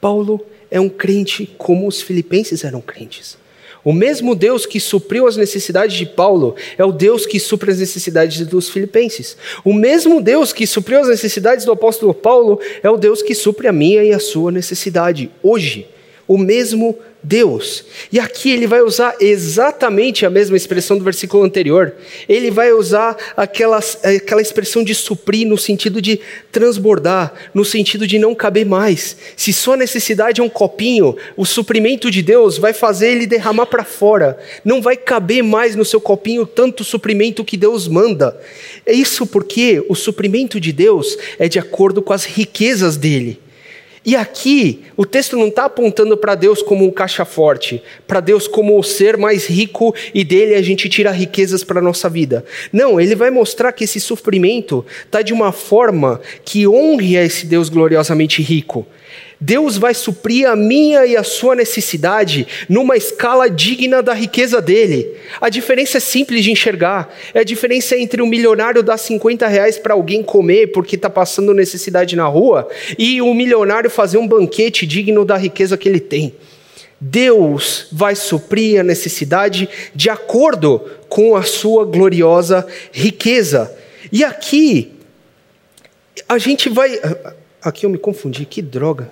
Paulo 0.00 0.44
é 0.70 0.80
um 0.80 0.88
crente 0.88 1.46
como 1.58 1.86
os 1.86 2.00
filipenses 2.02 2.64
eram 2.64 2.80
crentes. 2.80 3.39
O 3.84 3.92
mesmo 3.92 4.34
Deus 4.34 4.66
que 4.66 4.78
supriu 4.78 5.26
as 5.26 5.36
necessidades 5.36 5.96
de 5.96 6.06
Paulo 6.06 6.54
é 6.76 6.84
o 6.84 6.92
Deus 6.92 7.26
que 7.26 7.40
supre 7.40 7.70
as 7.70 7.78
necessidades 7.78 8.46
dos 8.46 8.68
filipenses. 8.68 9.36
O 9.64 9.72
mesmo 9.72 10.20
Deus 10.20 10.52
que 10.52 10.66
supriu 10.66 11.00
as 11.00 11.08
necessidades 11.08 11.64
do 11.64 11.72
apóstolo 11.72 12.12
Paulo 12.12 12.60
é 12.82 12.90
o 12.90 12.96
Deus 12.96 13.22
que 13.22 13.34
supre 13.34 13.68
a 13.68 13.72
minha 13.72 14.04
e 14.04 14.12
a 14.12 14.18
sua 14.18 14.52
necessidade 14.52 15.30
hoje. 15.42 15.88
O 16.30 16.38
mesmo 16.38 16.96
Deus. 17.20 17.84
E 18.12 18.20
aqui 18.20 18.52
ele 18.52 18.64
vai 18.64 18.82
usar 18.82 19.16
exatamente 19.18 20.24
a 20.24 20.30
mesma 20.30 20.56
expressão 20.56 20.96
do 20.96 21.02
versículo 21.02 21.42
anterior. 21.42 21.92
Ele 22.28 22.52
vai 22.52 22.72
usar 22.72 23.16
aquela, 23.36 23.80
aquela 24.04 24.40
expressão 24.40 24.84
de 24.84 24.94
suprir 24.94 25.44
no 25.44 25.58
sentido 25.58 26.00
de 26.00 26.20
transbordar, 26.52 27.34
no 27.52 27.64
sentido 27.64 28.06
de 28.06 28.16
não 28.16 28.32
caber 28.32 28.64
mais. 28.64 29.16
Se 29.36 29.52
sua 29.52 29.76
necessidade 29.76 30.40
é 30.40 30.44
um 30.44 30.48
copinho, 30.48 31.16
o 31.36 31.44
suprimento 31.44 32.12
de 32.12 32.22
Deus 32.22 32.58
vai 32.58 32.72
fazer 32.72 33.10
ele 33.10 33.26
derramar 33.26 33.66
para 33.66 33.82
fora. 33.82 34.38
Não 34.64 34.80
vai 34.80 34.96
caber 34.96 35.42
mais 35.42 35.74
no 35.74 35.84
seu 35.84 36.00
copinho 36.00 36.46
tanto 36.46 36.84
suprimento 36.84 37.44
que 37.44 37.56
Deus 37.56 37.88
manda. 37.88 38.40
É 38.86 38.92
isso 38.92 39.26
porque 39.26 39.84
o 39.88 39.96
suprimento 39.96 40.60
de 40.60 40.72
Deus 40.72 41.18
é 41.40 41.48
de 41.48 41.58
acordo 41.58 42.00
com 42.00 42.12
as 42.12 42.24
riquezas 42.24 42.96
dele. 42.96 43.49
E 44.10 44.16
aqui, 44.16 44.80
o 44.96 45.06
texto 45.06 45.36
não 45.36 45.46
está 45.46 45.66
apontando 45.66 46.16
para 46.16 46.34
Deus 46.34 46.62
como 46.62 46.84
um 46.84 46.90
caixa 46.90 47.24
forte, 47.24 47.80
para 48.08 48.18
Deus 48.18 48.48
como 48.48 48.76
o 48.76 48.82
ser 48.82 49.16
mais 49.16 49.46
rico 49.46 49.94
e 50.12 50.24
dele 50.24 50.56
a 50.56 50.62
gente 50.62 50.88
tira 50.88 51.12
riquezas 51.12 51.62
para 51.62 51.78
a 51.78 51.82
nossa 51.82 52.08
vida. 52.08 52.44
Não, 52.72 53.00
ele 53.00 53.14
vai 53.14 53.30
mostrar 53.30 53.70
que 53.70 53.84
esse 53.84 54.00
sofrimento 54.00 54.84
está 55.04 55.22
de 55.22 55.32
uma 55.32 55.52
forma 55.52 56.20
que 56.44 56.66
honre 56.66 57.16
a 57.16 57.24
esse 57.24 57.46
Deus 57.46 57.68
gloriosamente 57.68 58.42
rico. 58.42 58.84
Deus 59.40 59.78
vai 59.78 59.94
suprir 59.94 60.46
a 60.46 60.54
minha 60.54 61.06
e 61.06 61.16
a 61.16 61.22
sua 61.22 61.54
necessidade 61.54 62.46
numa 62.68 62.96
escala 62.96 63.48
digna 63.48 64.02
da 64.02 64.12
riqueza 64.12 64.60
dele. 64.60 65.14
A 65.40 65.48
diferença 65.48 65.96
é 65.96 66.00
simples 66.00 66.44
de 66.44 66.50
enxergar. 66.50 67.12
É 67.32 67.40
a 67.40 67.44
diferença 67.44 67.96
entre 67.96 68.20
um 68.20 68.26
milionário 68.26 68.82
dar 68.82 68.98
50 68.98 69.46
reais 69.46 69.78
para 69.78 69.94
alguém 69.94 70.22
comer 70.22 70.72
porque 70.72 70.96
está 70.96 71.08
passando 71.08 71.54
necessidade 71.54 72.14
na 72.16 72.26
rua 72.26 72.68
e 72.98 73.22
um 73.22 73.32
milionário 73.32 73.88
fazer 73.88 74.18
um 74.18 74.28
banquete 74.28 74.86
digno 74.86 75.24
da 75.24 75.36
riqueza 75.36 75.78
que 75.78 75.88
ele 75.88 76.00
tem. 76.00 76.34
Deus 77.00 77.86
vai 77.90 78.14
suprir 78.14 78.78
a 78.78 78.84
necessidade 78.84 79.68
de 79.94 80.10
acordo 80.10 80.82
com 81.08 81.34
a 81.34 81.42
sua 81.42 81.86
gloriosa 81.86 82.66
riqueza. 82.92 83.74
E 84.12 84.22
aqui, 84.22 84.92
a 86.28 86.36
gente 86.36 86.68
vai. 86.68 87.00
Aqui 87.62 87.84
eu 87.84 87.90
me 87.90 87.98
confundi, 87.98 88.46
que 88.46 88.62
droga. 88.62 89.10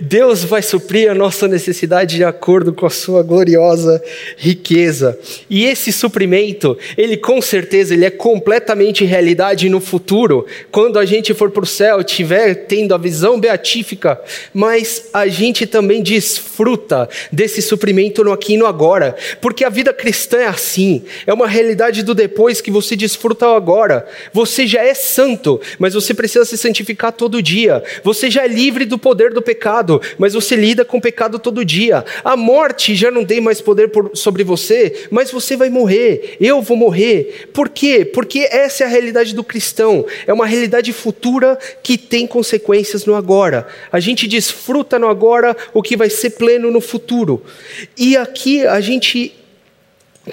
Deus 0.00 0.44
vai 0.44 0.62
suprir 0.62 1.10
a 1.10 1.14
nossa 1.14 1.48
necessidade 1.48 2.16
de 2.16 2.24
acordo 2.24 2.72
com 2.72 2.86
a 2.86 2.90
sua 2.90 3.22
gloriosa 3.22 4.02
riqueza. 4.36 5.18
E 5.48 5.64
esse 5.64 5.92
suprimento, 5.92 6.76
ele 6.96 7.16
com 7.16 7.40
certeza 7.42 7.94
ele 7.94 8.04
é 8.04 8.10
completamente 8.10 9.04
realidade 9.04 9.68
no 9.68 9.80
futuro, 9.80 10.46
quando 10.70 10.98
a 10.98 11.04
gente 11.04 11.34
for 11.34 11.50
para 11.50 11.64
o 11.64 11.66
céu, 11.66 12.02
tiver 12.04 12.54
tendo 12.66 12.94
a 12.94 12.98
visão 12.98 13.40
beatífica, 13.40 14.20
mas 14.52 15.08
a 15.12 15.26
gente 15.26 15.66
também 15.66 16.02
desfruta 16.02 17.08
desse 17.32 17.62
suprimento 17.62 18.22
no 18.22 18.32
aqui 18.32 18.54
e 18.54 18.56
no 18.56 18.66
agora, 18.66 19.16
porque 19.40 19.64
a 19.64 19.68
vida 19.68 19.92
cristã 19.92 20.38
é 20.38 20.46
assim, 20.46 21.04
é 21.26 21.32
uma 21.32 21.48
realidade 21.48 22.02
do 22.02 22.14
depois 22.14 22.60
que 22.60 22.70
você 22.70 22.94
desfruta 22.94 23.46
agora. 23.46 24.06
Você 24.32 24.66
já 24.66 24.82
é 24.82 24.94
santo, 24.94 25.60
mas 25.78 25.94
você 25.94 26.14
precisa 26.14 26.44
se 26.44 26.56
santificar 26.56 27.12
todo 27.12 27.42
dia. 27.42 27.82
Você 28.04 28.30
já 28.30 28.44
é 28.44 28.48
livre 28.48 28.84
do 28.84 28.98
poder 28.98 29.32
do 29.32 29.39
do 29.40 29.42
pecado, 29.42 30.00
mas 30.18 30.34
você 30.34 30.54
lida 30.54 30.84
com 30.84 30.98
o 30.98 31.00
pecado 31.00 31.38
todo 31.38 31.64
dia. 31.64 32.04
A 32.22 32.36
morte 32.36 32.94
já 32.94 33.10
não 33.10 33.24
tem 33.24 33.40
mais 33.40 33.60
poder 33.60 33.88
por, 33.88 34.10
sobre 34.14 34.44
você, 34.44 35.08
mas 35.10 35.30
você 35.30 35.56
vai 35.56 35.70
morrer. 35.70 36.36
Eu 36.40 36.60
vou 36.60 36.76
morrer. 36.76 37.48
Por 37.52 37.68
quê? 37.68 38.04
Porque 38.04 38.40
essa 38.50 38.84
é 38.84 38.86
a 38.86 38.90
realidade 38.90 39.34
do 39.34 39.42
cristão. 39.42 40.04
É 40.26 40.32
uma 40.32 40.46
realidade 40.46 40.92
futura 40.92 41.58
que 41.82 41.96
tem 41.96 42.26
consequências 42.26 43.06
no 43.06 43.14
agora. 43.14 43.66
A 43.90 43.98
gente 43.98 44.28
desfruta 44.28 44.98
no 44.98 45.08
agora 45.08 45.56
o 45.72 45.82
que 45.82 45.96
vai 45.96 46.10
ser 46.10 46.30
pleno 46.30 46.70
no 46.70 46.80
futuro. 46.80 47.42
E 47.96 48.16
aqui 48.16 48.66
a 48.66 48.80
gente 48.80 49.39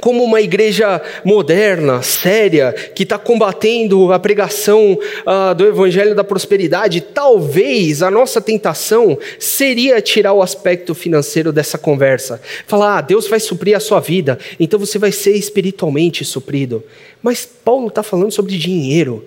como 0.02 0.24
uma 0.24 0.42
igreja 0.42 1.02
moderna, 1.24 2.02
séria, 2.02 2.74
que 2.74 3.04
está 3.04 3.18
combatendo 3.18 4.12
a 4.12 4.20
pregação 4.20 4.94
uh, 4.94 5.56
do 5.56 5.66
evangelho 5.66 6.14
da 6.14 6.24
prosperidade, 6.24 7.00
talvez 7.02 8.04
a 8.04 8.12
nossa 8.12 8.42
tentação 8.42 9.18
seria 9.40 10.02
tirar 10.02 10.34
o 10.34 10.42
aspecto 10.42 10.94
financeiro 10.94 11.54
dessa 11.54 11.78
conversa. 11.78 12.42
Falar, 12.66 12.98
ah, 12.98 13.02
Deus 13.02 13.28
vai 13.28 13.40
suprir 13.40 13.76
a 13.76 13.80
sua 13.80 14.00
vida, 14.00 14.38
então 14.60 14.80
você 14.80 15.00
vai 15.00 15.12
ser 15.12 15.34
espiritualmente 15.34 16.26
suprido. 16.26 16.84
Mas 17.22 17.46
Paulo 17.46 17.88
está 17.88 18.04
falando 18.04 18.32
sobre 18.32 18.58
dinheiro. 18.58 19.24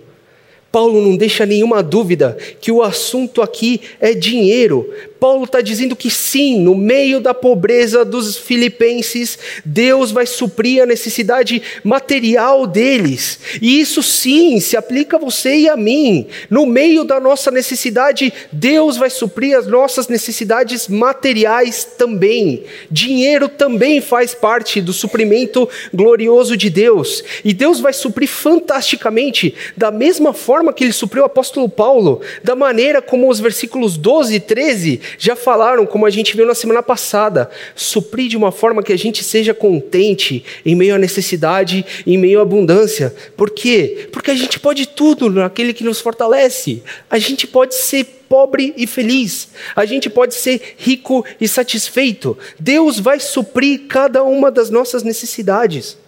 Paulo 0.72 1.02
não 1.02 1.16
deixa 1.16 1.44
nenhuma 1.44 1.82
dúvida 1.82 2.36
que 2.60 2.70
o 2.70 2.82
assunto 2.82 3.42
aqui 3.42 3.80
é 4.00 4.14
dinheiro. 4.14 4.88
Paulo 5.18 5.44
está 5.44 5.60
dizendo 5.60 5.94
que 5.94 6.08
sim, 6.10 6.60
no 6.60 6.74
meio 6.74 7.20
da 7.20 7.34
pobreza 7.34 8.06
dos 8.06 8.38
filipenses, 8.38 9.38
Deus 9.64 10.10
vai 10.10 10.24
suprir 10.24 10.82
a 10.82 10.86
necessidade 10.86 11.60
material 11.84 12.66
deles. 12.66 13.38
E 13.60 13.80
isso 13.80 14.02
sim 14.02 14.58
se 14.60 14.76
aplica 14.78 15.16
a 15.16 15.20
você 15.20 15.56
e 15.56 15.68
a 15.68 15.76
mim. 15.76 16.26
No 16.48 16.64
meio 16.64 17.04
da 17.04 17.20
nossa 17.20 17.50
necessidade, 17.50 18.32
Deus 18.50 18.96
vai 18.96 19.10
suprir 19.10 19.58
as 19.58 19.66
nossas 19.66 20.08
necessidades 20.08 20.88
materiais 20.88 21.84
também. 21.98 22.62
Dinheiro 22.90 23.48
também 23.48 24.00
faz 24.00 24.34
parte 24.34 24.80
do 24.80 24.92
suprimento 24.92 25.68
glorioso 25.92 26.56
de 26.56 26.70
Deus. 26.70 27.22
E 27.44 27.52
Deus 27.52 27.78
vai 27.78 27.92
suprir 27.92 28.28
fantasticamente, 28.28 29.54
da 29.76 29.90
mesma 29.90 30.32
forma 30.32 30.59
que 30.72 30.84
ele 30.84 30.92
supriu 30.92 31.22
o 31.22 31.26
apóstolo 31.26 31.68
Paulo, 31.68 32.20
da 32.44 32.54
maneira 32.54 33.00
como 33.00 33.28
os 33.28 33.40
versículos 33.40 33.96
12 33.96 34.34
e 34.34 34.40
13 34.40 35.00
já 35.18 35.34
falaram, 35.34 35.86
como 35.86 36.06
a 36.06 36.10
gente 36.10 36.36
viu 36.36 36.46
na 36.46 36.54
semana 36.54 36.82
passada, 36.82 37.50
suprir 37.74 38.28
de 38.28 38.36
uma 38.36 38.52
forma 38.52 38.82
que 38.82 38.92
a 38.92 38.98
gente 38.98 39.24
seja 39.24 39.54
contente 39.54 40.44
em 40.64 40.74
meio 40.74 40.94
à 40.94 40.98
necessidade, 40.98 41.84
em 42.06 42.18
meio 42.18 42.38
à 42.38 42.42
abundância. 42.42 43.14
Por 43.36 43.50
quê? 43.50 44.08
Porque 44.12 44.30
a 44.30 44.34
gente 44.34 44.60
pode 44.60 44.86
tudo 44.86 45.30
naquele 45.30 45.72
que 45.72 45.84
nos 45.84 46.00
fortalece. 46.00 46.82
A 47.08 47.18
gente 47.18 47.46
pode 47.46 47.74
ser 47.74 48.04
pobre 48.28 48.72
e 48.76 48.86
feliz. 48.86 49.48
A 49.74 49.84
gente 49.84 50.08
pode 50.08 50.34
ser 50.34 50.76
rico 50.76 51.24
e 51.40 51.48
satisfeito. 51.48 52.38
Deus 52.58 53.00
vai 53.00 53.18
suprir 53.18 53.88
cada 53.88 54.22
uma 54.22 54.50
das 54.52 54.70
nossas 54.70 55.02
necessidades. 55.02 55.98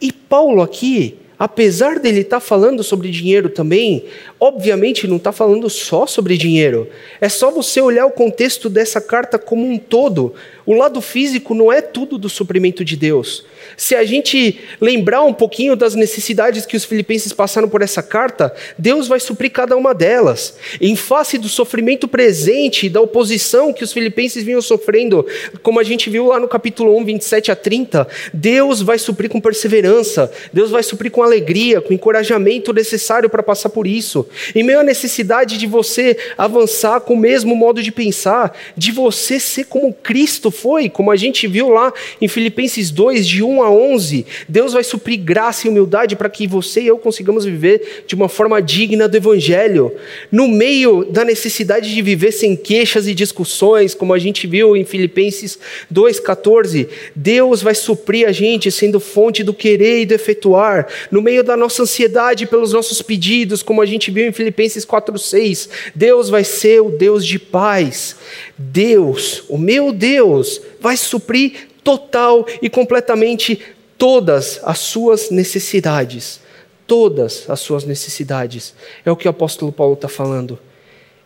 E 0.00 0.12
Paulo 0.12 0.62
aqui, 0.62 1.18
apesar 1.38 1.98
dele 1.98 2.20
estar 2.20 2.36
tá 2.36 2.40
falando 2.40 2.82
sobre 2.82 3.10
dinheiro 3.10 3.48
também, 3.48 4.04
obviamente 4.40 5.06
não 5.06 5.16
está 5.16 5.32
falando 5.32 5.68
só 5.68 6.06
sobre 6.06 6.36
dinheiro. 6.36 6.88
É 7.20 7.28
só 7.28 7.50
você 7.50 7.80
olhar 7.80 8.06
o 8.06 8.10
contexto 8.10 8.68
dessa 8.68 9.00
carta 9.00 9.38
como 9.38 9.66
um 9.66 9.78
todo. 9.78 10.34
O 10.64 10.74
lado 10.74 11.00
físico 11.00 11.54
não 11.54 11.72
é 11.72 11.80
tudo 11.80 12.18
do 12.18 12.28
suprimento 12.28 12.84
de 12.84 12.94
Deus. 12.94 13.44
Se 13.76 13.94
a 13.94 14.04
gente 14.04 14.60
lembrar 14.80 15.22
um 15.22 15.32
pouquinho 15.32 15.74
das 15.74 15.94
necessidades 15.94 16.66
que 16.66 16.76
os 16.76 16.84
filipenses 16.84 17.32
passaram 17.32 17.68
por 17.68 17.80
essa 17.82 18.02
carta, 18.02 18.54
Deus 18.76 19.08
vai 19.08 19.18
suprir 19.18 19.50
cada 19.50 19.76
uma 19.76 19.94
delas. 19.94 20.56
Em 20.80 20.94
face 20.94 21.38
do 21.38 21.48
sofrimento 21.48 22.06
presente 22.06 22.88
da 22.88 23.00
oposição 23.00 23.72
que 23.72 23.82
os 23.82 23.92
filipenses 23.92 24.44
vinham 24.44 24.60
sofrendo, 24.60 25.26
como 25.62 25.80
a 25.80 25.82
gente 25.82 26.10
viu 26.10 26.26
lá 26.26 26.38
no 26.38 26.48
capítulo 26.48 26.96
1, 26.98 27.04
27 27.04 27.50
a 27.50 27.56
30, 27.56 28.06
Deus 28.32 28.82
vai 28.82 28.98
suprir 28.98 29.30
com 29.30 29.40
perseverança, 29.40 30.30
Deus 30.52 30.70
vai 30.70 30.82
suprir 30.82 31.10
com 31.10 31.22
alegria, 31.22 31.80
com 31.80 31.94
encorajamento 31.94 32.72
necessário 32.72 33.30
para 33.30 33.42
passar 33.42 33.70
por 33.70 33.86
isso. 33.86 34.27
Em 34.54 34.62
meio 34.62 34.80
à 34.80 34.82
necessidade 34.82 35.58
de 35.58 35.66
você 35.66 36.16
avançar 36.36 37.00
com 37.00 37.14
o 37.14 37.18
mesmo 37.18 37.54
modo 37.54 37.82
de 37.82 37.92
pensar, 37.92 38.56
de 38.76 38.92
você 38.92 39.38
ser 39.40 39.64
como 39.64 39.92
Cristo 39.92 40.50
foi, 40.50 40.88
como 40.88 41.10
a 41.10 41.16
gente 41.16 41.46
viu 41.46 41.68
lá 41.68 41.92
em 42.20 42.28
Filipenses 42.28 42.90
2, 42.90 43.26
de 43.26 43.42
1 43.42 43.62
a 43.62 43.70
11, 43.70 44.26
Deus 44.48 44.72
vai 44.72 44.84
suprir 44.84 45.18
graça 45.18 45.66
e 45.66 45.70
humildade 45.70 46.16
para 46.16 46.28
que 46.28 46.46
você 46.46 46.80
e 46.82 46.86
eu 46.86 46.98
consigamos 46.98 47.44
viver 47.44 48.04
de 48.06 48.14
uma 48.14 48.28
forma 48.28 48.60
digna 48.60 49.08
do 49.08 49.16
Evangelho. 49.16 49.94
No 50.30 50.48
meio 50.48 51.04
da 51.04 51.24
necessidade 51.24 51.94
de 51.94 52.02
viver 52.02 52.32
sem 52.32 52.56
queixas 52.56 53.06
e 53.06 53.14
discussões, 53.14 53.94
como 53.94 54.12
a 54.12 54.18
gente 54.18 54.46
viu 54.46 54.76
em 54.76 54.84
Filipenses 54.84 55.58
2,14, 55.92 56.88
Deus 57.14 57.62
vai 57.62 57.74
suprir 57.74 58.28
a 58.28 58.32
gente 58.32 58.70
sendo 58.70 59.00
fonte 59.00 59.42
do 59.42 59.54
querer 59.54 60.02
e 60.02 60.06
do 60.06 60.14
efetuar. 60.14 60.86
No 61.10 61.22
meio 61.22 61.42
da 61.42 61.56
nossa 61.56 61.82
ansiedade 61.82 62.46
pelos 62.46 62.72
nossos 62.72 63.02
pedidos, 63.02 63.62
como 63.62 63.82
a 63.82 63.86
gente 63.86 64.10
viu 64.10 64.17
em 64.26 64.32
Filipenses 64.32 64.84
4,6, 64.84 65.68
Deus 65.94 66.28
vai 66.28 66.44
ser 66.44 66.80
o 66.80 66.90
Deus 66.90 67.24
de 67.24 67.38
paz. 67.38 68.16
Deus, 68.56 69.44
o 69.48 69.58
meu 69.58 69.92
Deus, 69.92 70.60
vai 70.80 70.96
suprir 70.96 71.68
total 71.84 72.46
e 72.60 72.68
completamente 72.68 73.60
todas 73.96 74.60
as 74.62 74.78
suas 74.78 75.30
necessidades. 75.30 76.40
Todas 76.86 77.48
as 77.50 77.60
suas 77.60 77.84
necessidades. 77.84 78.74
É 79.04 79.10
o 79.10 79.16
que 79.16 79.28
o 79.28 79.30
apóstolo 79.30 79.70
Paulo 79.70 79.94
está 79.94 80.08
falando. 80.08 80.58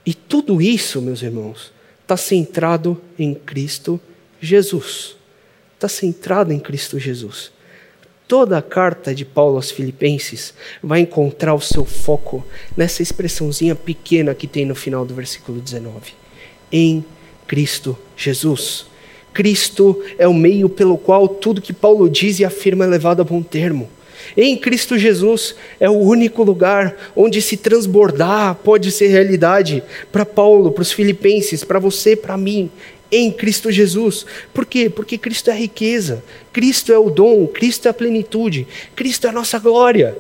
E 0.05 0.13
tudo 0.13 0.61
isso, 0.61 1.01
meus 1.01 1.23
irmãos, 1.23 1.73
está 2.01 2.17
centrado 2.17 3.01
em 3.19 3.35
Cristo 3.35 4.01
Jesus. 4.41 5.17
Está 5.75 5.89
centrado 5.89 6.53
em 6.53 6.59
Cristo 6.59 6.99
Jesus. 6.99 7.53
Toda 8.27 8.59
a 8.59 8.63
carta 8.63 9.15
de 9.15 9.25
Paulo 9.25 9.57
aos 9.57 9.71
Filipenses 9.71 10.55
vai 10.83 11.01
encontrar 11.01 11.55
o 11.55 11.61
seu 11.61 11.85
foco 11.85 12.45
nessa 12.77 13.03
expressãozinha 13.03 13.75
pequena 13.75 14.35
que 14.35 14.47
tem 14.47 14.65
no 14.65 14.75
final 14.75 15.05
do 15.05 15.15
versículo 15.15 15.61
19. 15.61 16.13
Em 16.71 17.05
Cristo 17.47 17.99
Jesus. 18.17 18.87
Cristo 19.33 20.03
é 20.19 20.27
o 20.29 20.35
meio 20.35 20.69
pelo 20.69 20.97
qual 20.97 21.29
tudo 21.29 21.61
que 21.61 21.73
Paulo 21.73 22.09
diz 22.09 22.39
e 22.39 22.45
afirma 22.45 22.85
é 22.85 22.89
levado 22.89 23.21
a 23.21 23.25
bom 23.25 23.43
termo. 23.43 23.89
Em 24.37 24.57
Cristo 24.57 24.97
Jesus 24.97 25.55
é 25.79 25.91
o 25.91 25.99
único 25.99 26.43
lugar 26.43 26.97
onde 27.15 27.43
se 27.43 27.57
transbordar 27.57 28.55
pode 28.57 28.91
ser 28.91 29.09
realidade 29.09 29.83
para 30.11 30.25
Paulo, 30.25 30.71
para 30.73 30.83
os 30.83 30.93
filipenses, 30.93 31.65
para 31.65 31.79
você, 31.79 32.17
para 32.17 32.37
mim. 32.37 32.71
Em 33.13 33.31
Cristo 33.31 33.71
Jesus. 33.71 34.27
Por 34.53 34.67
quê? 34.67 34.89
Porque 34.89 35.19
Cristo 35.19 35.51
é 35.51 35.53
a 35.53 35.57
riqueza, 35.57 36.25
Cristo 36.53 36.93
é 36.93 36.99
o 36.99 37.11
dom, 37.11 37.47
Cristo 37.47 37.87
é 37.87 37.91
a 37.91 37.95
plenitude, 37.95 38.67
Cristo 38.97 39.27
é 39.27 39.31
a 39.31 39.33
nossa 39.33 39.59
glória 39.59 40.17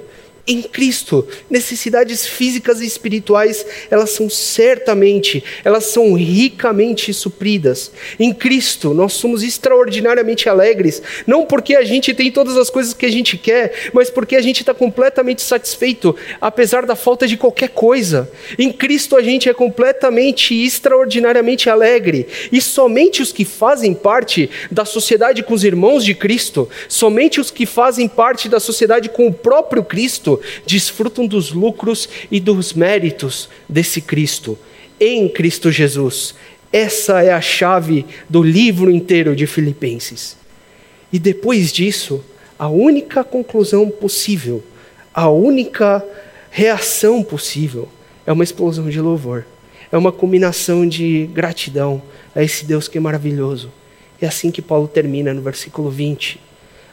em 0.47 0.63
Cristo. 0.63 1.27
Necessidades 1.49 2.27
físicas 2.27 2.81
e 2.81 2.87
espirituais, 2.87 3.65
elas 3.91 4.11
são 4.11 4.29
certamente, 4.29 5.43
elas 5.65 5.87
são 5.87 6.15
ricamente 6.15 7.13
supridas. 7.15 7.93
Em 8.19 8.33
Cristo, 8.33 8.93
nós 8.93 9.13
somos 9.13 9.43
extraordinariamente 9.43 10.49
alegres, 10.49 11.03
não 11.27 11.47
porque 11.47 11.77
a 11.77 11.83
gente 11.83 12.13
tem 12.15 12.31
todas 12.31 12.57
as 12.57 12.71
coisas 12.71 12.95
que 12.95 13.07
a 13.07 13.11
gente 13.11 13.37
quer, 13.37 13.91
mas 13.93 14.11
porque 14.11 14.37
a 14.37 14.41
gente 14.41 14.61
está 14.61 14.75
completamente 14.75 15.43
satisfeito, 15.43 16.15
apesar 16.41 16.87
da 16.87 16.97
falta 16.97 17.27
de 17.27 17.37
qualquer 17.37 17.69
coisa. 17.69 18.31
Em 18.59 18.73
Cristo, 18.73 19.17
a 19.17 19.23
gente 19.23 19.49
é 19.49 19.55
completamente 19.55 20.55
extraordinariamente 20.55 21.71
alegre, 21.71 22.27
e 22.51 22.61
somente 22.61 23.23
os 23.23 23.33
que 23.33 23.45
fazem 23.45 23.95
parte 23.95 24.51
da 24.71 24.85
sociedade 24.85 25.43
com 25.43 25.55
os 25.55 25.65
irmãos 25.65 26.05
de 26.05 26.15
Cristo, 26.15 26.69
somente 26.89 27.41
os 27.41 27.51
que 27.51 27.67
fazem 27.67 28.09
parte 28.09 28.49
da 28.49 28.59
sociedade 28.59 29.09
com 29.09 29.27
o 29.27 29.33
próprio 29.33 29.85
Cristo, 29.85 30.32
Cristo 30.39 30.63
desfrutam 30.67 31.27
dos 31.27 31.53
lucros 31.53 32.09
e 32.31 32.41
dos 32.41 32.73
méritos 32.73 33.49
desse 33.69 34.01
Cristo, 34.01 34.59
em 35.01 35.29
Cristo 35.29 35.71
Jesus. 35.71 36.35
Essa 36.73 37.23
é 37.23 37.33
a 37.33 37.41
chave 37.41 38.07
do 38.29 38.43
livro 38.43 38.91
inteiro 38.91 39.37
de 39.37 39.47
Filipenses. 39.47 40.37
E 41.13 41.19
depois 41.19 41.73
disso, 41.73 42.25
a 42.59 42.69
única 42.69 43.23
conclusão 43.23 43.91
possível, 43.91 44.63
a 45.13 45.29
única 45.29 46.05
reação 46.51 47.23
possível 47.23 47.89
é 48.27 48.33
uma 48.33 48.45
explosão 48.45 48.89
de 48.89 49.01
louvor. 49.01 49.45
É 49.91 49.99
uma 49.99 50.13
combinação 50.13 50.89
de 50.89 51.29
gratidão 51.35 52.01
a 52.35 52.43
esse 52.43 52.65
Deus 52.65 52.89
que 52.89 52.97
é 52.97 53.01
maravilhoso. 53.01 53.71
É 54.21 54.27
assim 54.27 54.51
que 54.51 54.63
Paulo 54.63 54.89
termina 54.89 55.35
no 55.35 55.43
versículo 55.43 55.91
20. 55.91 56.41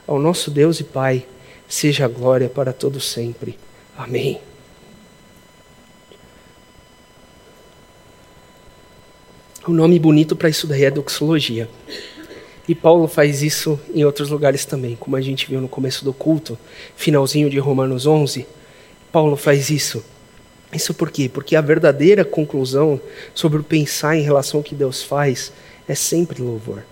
Ao 0.05 0.19
nosso 0.19 0.51
Deus 0.51 0.79
e 0.81 0.83
Pai 0.83 1.23
seja 1.69 2.07
glória 2.07 2.49
para 2.49 2.73
todo 2.73 2.99
sempre. 2.99 3.57
Amém. 3.95 4.41
O 9.67 9.71
nome 9.71 9.99
bonito 9.99 10.35
para 10.35 10.49
isso 10.49 10.65
daí 10.65 10.85
é 10.85 10.91
doxologia. 10.91 11.69
E 12.67 12.73
Paulo 12.73 13.07
faz 13.07 13.43
isso 13.43 13.79
em 13.93 14.03
outros 14.03 14.29
lugares 14.29 14.65
também, 14.65 14.95
como 14.95 15.15
a 15.15 15.21
gente 15.21 15.47
viu 15.47 15.61
no 15.61 15.67
começo 15.67 16.03
do 16.03 16.13
culto, 16.13 16.57
finalzinho 16.95 17.49
de 17.49 17.59
Romanos 17.59 18.05
11. 18.05 18.47
Paulo 19.11 19.35
faz 19.35 19.69
isso. 19.69 20.03
Isso 20.71 20.93
por 20.93 21.09
quê? 21.09 21.27
Porque 21.27 21.55
a 21.55 21.61
verdadeira 21.61 22.23
conclusão 22.23 23.01
sobre 23.33 23.59
o 23.59 23.63
pensar 23.63 24.15
em 24.15 24.21
relação 24.21 24.59
ao 24.59 24.63
que 24.63 24.75
Deus 24.75 25.03
faz 25.03 25.51
é 25.87 25.95
sempre 25.95 26.41
louvor, 26.41 26.83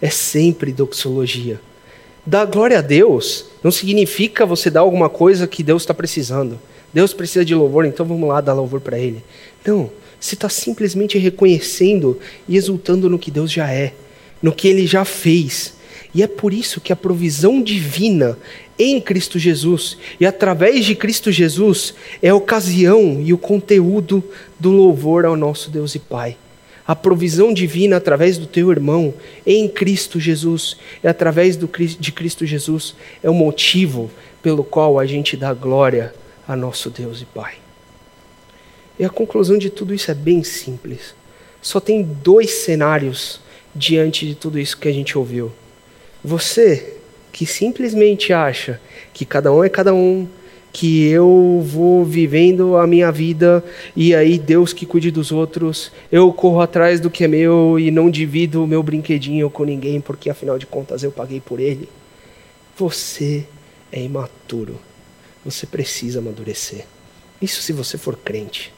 é 0.00 0.10
sempre 0.10 0.70
doxologia. 0.70 1.58
Dar 2.26 2.44
glória 2.44 2.78
a 2.80 2.82
Deus 2.82 3.46
não 3.62 3.70
significa 3.70 4.44
você 4.44 4.68
dar 4.68 4.80
alguma 4.80 5.08
coisa 5.08 5.46
que 5.46 5.62
Deus 5.62 5.82
está 5.82 5.94
precisando. 5.94 6.58
Deus 6.92 7.12
precisa 7.12 7.44
de 7.44 7.54
louvor, 7.54 7.84
então 7.84 8.04
vamos 8.04 8.28
lá 8.28 8.40
dar 8.40 8.52
louvor 8.52 8.80
para 8.80 8.98
Ele. 8.98 9.22
Não, 9.64 9.90
você 10.18 10.34
está 10.34 10.48
simplesmente 10.48 11.18
reconhecendo 11.18 12.18
e 12.48 12.56
exultando 12.56 13.08
no 13.08 13.18
que 13.18 13.30
Deus 13.30 13.52
já 13.52 13.70
é, 13.70 13.92
no 14.42 14.52
que 14.52 14.66
Ele 14.66 14.88
já 14.88 15.04
fez. 15.04 15.74
E 16.12 16.20
é 16.20 16.26
por 16.26 16.52
isso 16.52 16.80
que 16.80 16.92
a 16.92 16.96
provisão 16.96 17.62
divina 17.62 18.36
em 18.76 19.00
Cristo 19.00 19.38
Jesus 19.38 19.96
e 20.18 20.26
através 20.26 20.84
de 20.84 20.96
Cristo 20.96 21.30
Jesus 21.30 21.94
é 22.20 22.30
a 22.30 22.34
ocasião 22.34 23.22
e 23.22 23.32
o 23.32 23.38
conteúdo 23.38 24.24
do 24.58 24.72
louvor 24.72 25.24
ao 25.24 25.36
nosso 25.36 25.70
Deus 25.70 25.94
e 25.94 26.00
Pai 26.00 26.36
a 26.86 26.94
provisão 26.94 27.52
divina 27.52 27.96
através 27.96 28.38
do 28.38 28.46
teu 28.46 28.70
irmão 28.70 29.12
em 29.44 29.68
Cristo 29.68 30.20
Jesus 30.20 30.76
e 31.02 31.08
através 31.08 31.56
do, 31.56 31.68
de 31.68 32.12
Cristo 32.12 32.46
Jesus 32.46 32.94
é 33.22 33.28
o 33.28 33.34
motivo 33.34 34.10
pelo 34.42 34.62
qual 34.62 34.98
a 34.98 35.06
gente 35.06 35.36
dá 35.36 35.52
glória 35.52 36.14
a 36.46 36.54
nosso 36.54 36.88
Deus 36.88 37.20
e 37.20 37.24
Pai. 37.24 37.56
E 38.98 39.04
a 39.04 39.10
conclusão 39.10 39.58
de 39.58 39.68
tudo 39.68 39.92
isso 39.92 40.10
é 40.10 40.14
bem 40.14 40.44
simples. 40.44 41.14
Só 41.60 41.80
tem 41.80 42.02
dois 42.02 42.50
cenários 42.50 43.40
diante 43.74 44.26
de 44.26 44.34
tudo 44.34 44.58
isso 44.58 44.78
que 44.78 44.88
a 44.88 44.92
gente 44.92 45.18
ouviu. 45.18 45.52
Você 46.22 46.94
que 47.32 47.44
simplesmente 47.44 48.32
acha 48.32 48.80
que 49.12 49.26
cada 49.26 49.52
um 49.52 49.62
é 49.62 49.68
cada 49.68 49.92
um, 49.92 50.26
que 50.76 51.06
eu 51.06 51.64
vou 51.64 52.04
vivendo 52.04 52.76
a 52.76 52.86
minha 52.86 53.10
vida 53.10 53.64
e 53.96 54.14
aí 54.14 54.38
Deus 54.38 54.74
que 54.74 54.84
cuide 54.84 55.10
dos 55.10 55.32
outros, 55.32 55.90
eu 56.12 56.30
corro 56.34 56.60
atrás 56.60 57.00
do 57.00 57.08
que 57.08 57.24
é 57.24 57.28
meu 57.28 57.78
e 57.80 57.90
não 57.90 58.10
divido 58.10 58.62
o 58.62 58.66
meu 58.66 58.82
brinquedinho 58.82 59.48
com 59.48 59.64
ninguém 59.64 60.02
porque 60.02 60.28
afinal 60.28 60.58
de 60.58 60.66
contas 60.66 61.02
eu 61.02 61.10
paguei 61.10 61.40
por 61.40 61.60
ele. 61.60 61.88
Você 62.76 63.46
é 63.90 64.02
imaturo. 64.02 64.78
Você 65.46 65.64
precisa 65.64 66.18
amadurecer. 66.18 66.84
Isso 67.40 67.62
se 67.62 67.72
você 67.72 67.96
for 67.96 68.14
crente. 68.14 68.70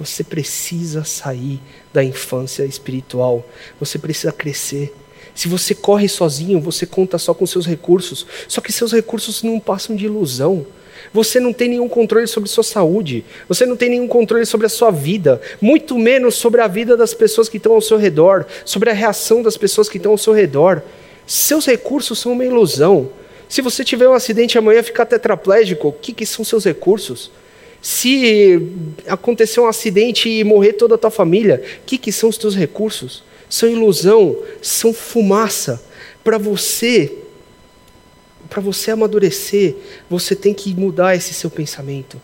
Você 0.00 0.24
precisa 0.24 1.04
sair 1.04 1.60
da 1.92 2.02
infância 2.02 2.64
espiritual. 2.64 3.48
Você 3.78 4.00
precisa 4.00 4.32
crescer. 4.32 4.92
Se 5.32 5.46
você 5.46 5.76
corre 5.76 6.08
sozinho, 6.08 6.60
você 6.60 6.84
conta 6.84 7.18
só 7.18 7.32
com 7.32 7.46
seus 7.46 7.66
recursos. 7.66 8.26
Só 8.48 8.60
que 8.60 8.72
seus 8.72 8.90
recursos 8.90 9.44
não 9.44 9.60
passam 9.60 9.94
de 9.94 10.06
ilusão. 10.06 10.66
Você 11.12 11.40
não 11.40 11.52
tem 11.52 11.68
nenhum 11.68 11.88
controle 11.88 12.26
sobre 12.26 12.48
sua 12.48 12.64
saúde. 12.64 13.24
Você 13.48 13.64
não 13.66 13.76
tem 13.76 13.90
nenhum 13.90 14.08
controle 14.08 14.44
sobre 14.46 14.66
a 14.66 14.70
sua 14.70 14.90
vida. 14.90 15.40
Muito 15.60 15.98
menos 15.98 16.34
sobre 16.34 16.60
a 16.60 16.66
vida 16.66 16.96
das 16.96 17.14
pessoas 17.14 17.48
que 17.48 17.56
estão 17.56 17.72
ao 17.72 17.80
seu 17.80 17.96
redor. 17.96 18.46
Sobre 18.64 18.90
a 18.90 18.92
reação 18.92 19.42
das 19.42 19.56
pessoas 19.56 19.88
que 19.88 19.96
estão 19.96 20.12
ao 20.12 20.18
seu 20.18 20.32
redor. 20.32 20.82
Seus 21.26 21.66
recursos 21.66 22.18
são 22.18 22.32
uma 22.32 22.44
ilusão. 22.44 23.10
Se 23.48 23.62
você 23.62 23.84
tiver 23.84 24.08
um 24.08 24.14
acidente 24.14 24.58
amanhã 24.58 24.80
e 24.80 24.82
ficar 24.82 25.06
tetraplégico, 25.06 25.88
o 25.88 25.92
que, 25.92 26.12
que 26.12 26.26
são 26.26 26.44
seus 26.44 26.64
recursos? 26.64 27.30
Se 27.80 28.60
acontecer 29.06 29.60
um 29.60 29.68
acidente 29.68 30.28
e 30.28 30.42
morrer 30.42 30.72
toda 30.72 30.96
a 30.96 30.98
tua 30.98 31.10
família, 31.10 31.62
o 31.82 31.86
que, 31.86 31.98
que 31.98 32.10
são 32.10 32.28
os 32.28 32.38
teus 32.38 32.56
recursos? 32.56 33.22
São 33.48 33.68
ilusão, 33.68 34.36
são 34.60 34.92
fumaça. 34.92 35.82
Para 36.24 36.38
você, 36.38 37.12
para 38.46 38.60
você 38.60 38.90
amadurecer, 38.90 39.76
você 40.08 40.34
tem 40.34 40.54
que 40.54 40.74
mudar 40.74 41.14
esse 41.14 41.34
seu 41.34 41.50
pensamento. 41.50 42.20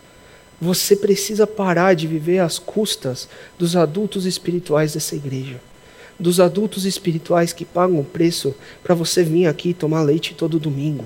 Você 0.60 0.94
precisa 0.94 1.46
parar 1.46 1.94
de 1.94 2.06
viver 2.06 2.38
às 2.38 2.58
custas 2.58 3.28
dos 3.58 3.74
adultos 3.74 4.26
espirituais 4.26 4.94
dessa 4.94 5.16
igreja. 5.16 5.60
Dos 6.18 6.38
adultos 6.38 6.84
espirituais 6.84 7.52
que 7.52 7.64
pagam 7.64 7.98
o 7.98 8.04
preço 8.04 8.54
para 8.82 8.94
você 8.94 9.24
vir 9.24 9.46
aqui 9.46 9.74
tomar 9.74 10.02
leite 10.02 10.34
todo 10.34 10.60
domingo. 10.60 11.04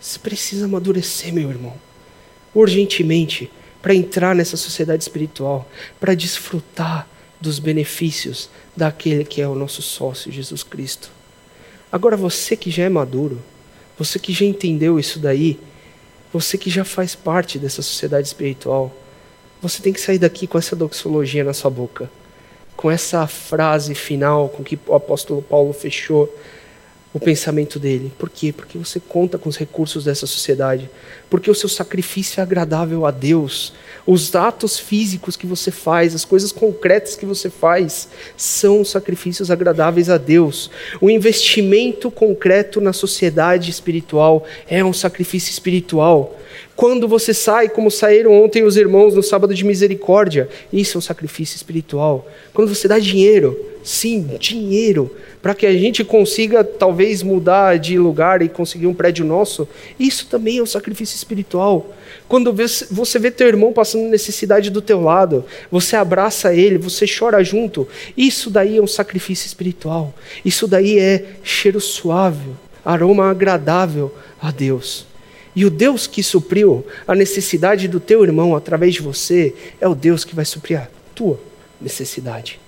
Você 0.00 0.18
precisa 0.18 0.64
amadurecer, 0.64 1.32
meu 1.32 1.48
irmão 1.48 1.86
urgentemente 2.56 3.50
para 3.82 3.94
entrar 3.94 4.34
nessa 4.34 4.56
sociedade 4.56 5.02
espiritual, 5.02 5.70
para 6.00 6.14
desfrutar 6.14 7.06
dos 7.38 7.58
benefícios 7.58 8.48
daquele 8.74 9.24
que 9.24 9.42
é 9.42 9.46
o 9.46 9.54
nosso 9.54 9.82
sócio, 9.82 10.32
Jesus 10.32 10.62
Cristo. 10.62 11.10
Agora, 11.92 12.16
você 12.16 12.56
que 12.56 12.70
já 12.70 12.84
é 12.84 12.88
maduro, 12.88 13.40
você 13.98 14.18
que 14.18 14.32
já 14.32 14.44
entendeu 14.44 14.98
isso 14.98 15.18
daí, 15.18 15.58
você 16.32 16.58
que 16.58 16.70
já 16.70 16.84
faz 16.84 17.14
parte 17.14 17.58
dessa 17.58 17.82
sociedade 17.82 18.26
espiritual, 18.26 18.94
você 19.60 19.82
tem 19.82 19.92
que 19.92 20.00
sair 20.00 20.18
daqui 20.18 20.46
com 20.46 20.58
essa 20.58 20.76
doxologia 20.76 21.42
na 21.42 21.52
sua 21.52 21.70
boca, 21.70 22.10
com 22.76 22.90
essa 22.90 23.26
frase 23.26 23.94
final 23.94 24.48
com 24.50 24.62
que 24.62 24.78
o 24.86 24.94
apóstolo 24.94 25.40
Paulo 25.40 25.72
fechou 25.72 26.32
o 27.16 27.20
pensamento 27.20 27.78
dele. 27.78 28.12
Por 28.18 28.28
quê? 28.28 28.52
Porque 28.52 28.76
você 28.76 29.00
conta 29.00 29.38
com 29.38 29.48
os 29.48 29.56
recursos 29.56 30.04
dessa 30.04 30.26
sociedade. 30.26 30.90
Porque 31.30 31.50
o 31.50 31.54
seu 31.54 31.66
sacrifício 31.66 32.40
é 32.40 32.42
agradável 32.42 33.06
a 33.06 33.10
Deus. 33.10 33.72
Os 34.06 34.34
atos 34.36 34.78
físicos 34.78 35.34
que 35.34 35.46
você 35.46 35.70
faz, 35.70 36.14
as 36.14 36.26
coisas 36.26 36.52
concretas 36.52 37.16
que 37.16 37.24
você 37.24 37.48
faz, 37.48 38.10
são 38.36 38.84
sacrifícios 38.84 39.50
agradáveis 39.50 40.10
a 40.10 40.18
Deus. 40.18 40.70
O 41.00 41.08
investimento 41.08 42.10
concreto 42.10 42.82
na 42.82 42.92
sociedade 42.92 43.70
espiritual 43.70 44.44
é 44.68 44.84
um 44.84 44.92
sacrifício 44.92 45.50
espiritual. 45.50 46.38
Quando 46.76 47.08
você 47.08 47.32
sai, 47.32 47.70
como 47.70 47.90
saíram 47.90 48.32
ontem 48.44 48.62
os 48.62 48.76
irmãos 48.76 49.14
no 49.14 49.22
sábado 49.22 49.54
de 49.54 49.64
misericórdia, 49.64 50.50
isso 50.70 50.96
é 50.96 50.98
um 50.98 51.02
sacrifício 51.02 51.56
espiritual. 51.56 52.30
Quando 52.52 52.74
você 52.74 52.86
dá 52.86 52.98
dinheiro, 52.98 53.58
sim, 53.82 54.28
dinheiro, 54.38 55.10
para 55.46 55.54
que 55.54 55.64
a 55.64 55.72
gente 55.72 56.02
consiga 56.02 56.64
talvez 56.64 57.22
mudar 57.22 57.78
de 57.78 57.96
lugar 57.96 58.42
e 58.42 58.48
conseguir 58.48 58.88
um 58.88 58.92
prédio 58.92 59.24
nosso, 59.24 59.68
isso 59.96 60.26
também 60.26 60.58
é 60.58 60.62
um 60.64 60.66
sacrifício 60.66 61.14
espiritual. 61.14 61.94
Quando 62.26 62.52
você 62.52 63.18
vê 63.20 63.30
teu 63.30 63.46
irmão 63.46 63.72
passando 63.72 64.08
necessidade 64.08 64.70
do 64.70 64.82
teu 64.82 65.00
lado, 65.00 65.44
você 65.70 65.94
abraça 65.94 66.52
ele, 66.52 66.78
você 66.78 67.06
chora 67.06 67.44
junto, 67.44 67.86
isso 68.16 68.50
daí 68.50 68.78
é 68.78 68.82
um 68.82 68.88
sacrifício 68.88 69.46
espiritual. 69.46 70.12
Isso 70.44 70.66
daí 70.66 70.98
é 70.98 71.24
cheiro 71.44 71.80
suave, 71.80 72.50
aroma 72.84 73.30
agradável 73.30 74.12
a 74.42 74.50
Deus. 74.50 75.06
E 75.54 75.64
o 75.64 75.70
Deus 75.70 76.08
que 76.08 76.24
supriu 76.24 76.84
a 77.06 77.14
necessidade 77.14 77.86
do 77.86 78.00
teu 78.00 78.24
irmão 78.24 78.56
através 78.56 78.94
de 78.94 79.00
você 79.00 79.54
é 79.80 79.86
o 79.86 79.94
Deus 79.94 80.24
que 80.24 80.34
vai 80.34 80.44
suprir 80.44 80.80
a 80.80 80.88
tua 81.14 81.38
necessidade. 81.80 82.58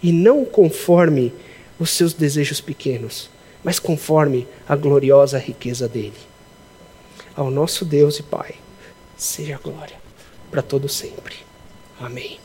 E 0.00 0.12
não 0.12 0.44
conforme 0.44 1.32
os 1.80 1.90
seus 1.90 2.12
desejos 2.12 2.60
pequenos, 2.60 3.30
mas 3.64 3.78
conforme 3.78 4.46
a 4.68 4.76
gloriosa 4.76 5.38
riqueza 5.38 5.88
dele. 5.88 6.12
Ao 7.34 7.50
nosso 7.50 7.84
Deus 7.86 8.18
e 8.18 8.22
Pai, 8.22 8.54
seja 9.16 9.58
glória 9.58 9.96
para 10.50 10.60
todo 10.60 10.88
sempre. 10.88 11.36
Amém. 11.98 12.38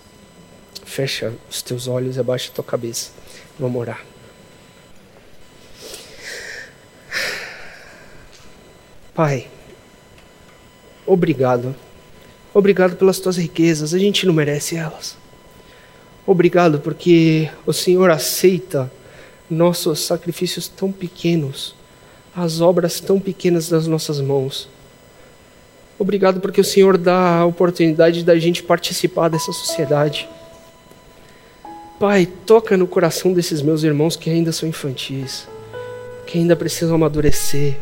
Fecha 0.86 1.34
os 1.50 1.62
teus 1.62 1.88
olhos 1.88 2.16
e 2.16 2.20
abaixa 2.20 2.50
a 2.50 2.56
tua 2.56 2.64
cabeça. 2.64 3.12
Vamos 3.60 3.82
orar. 3.82 4.06
Pai, 9.14 9.50
obrigado. 11.06 11.76
Obrigado 12.54 12.96
pelas 12.96 13.20
tuas 13.20 13.36
riquezas. 13.36 13.94
A 13.94 14.00
gente 14.00 14.26
não 14.26 14.34
merece 14.34 14.78
elas. 14.78 15.18
Obrigado 16.26 16.80
porque 16.80 17.50
o 17.66 17.74
Senhor 17.74 18.10
aceita 18.10 18.92
nossos 19.50 20.00
sacrifícios 20.00 20.68
tão 20.68 20.92
pequenos, 20.92 21.76
as 22.36 22.62
obras 22.62 23.00
tão 23.00 23.20
pequenas 23.20 23.70
das 23.70 23.88
nossas 23.88 24.20
mãos. 24.20 24.68
Obrigado 25.98 26.42
porque 26.42 26.60
o 26.60 26.64
Senhor 26.64 26.98
dá 26.98 27.40
a 27.40 27.46
oportunidade 27.46 28.24
da 28.24 28.38
gente 28.38 28.62
participar 28.62 29.30
dessa 29.30 29.52
sociedade. 29.54 30.28
Pai, 31.98 32.28
toca 32.46 32.76
no 32.76 32.86
coração 32.86 33.32
desses 33.32 33.62
meus 33.62 33.84
irmãos 33.84 34.18
que 34.18 34.30
ainda 34.30 34.52
são 34.52 34.68
infantis, 34.68 35.48
que 36.28 36.38
ainda 36.38 36.56
precisam 36.56 36.96
amadurecer. 36.96 37.78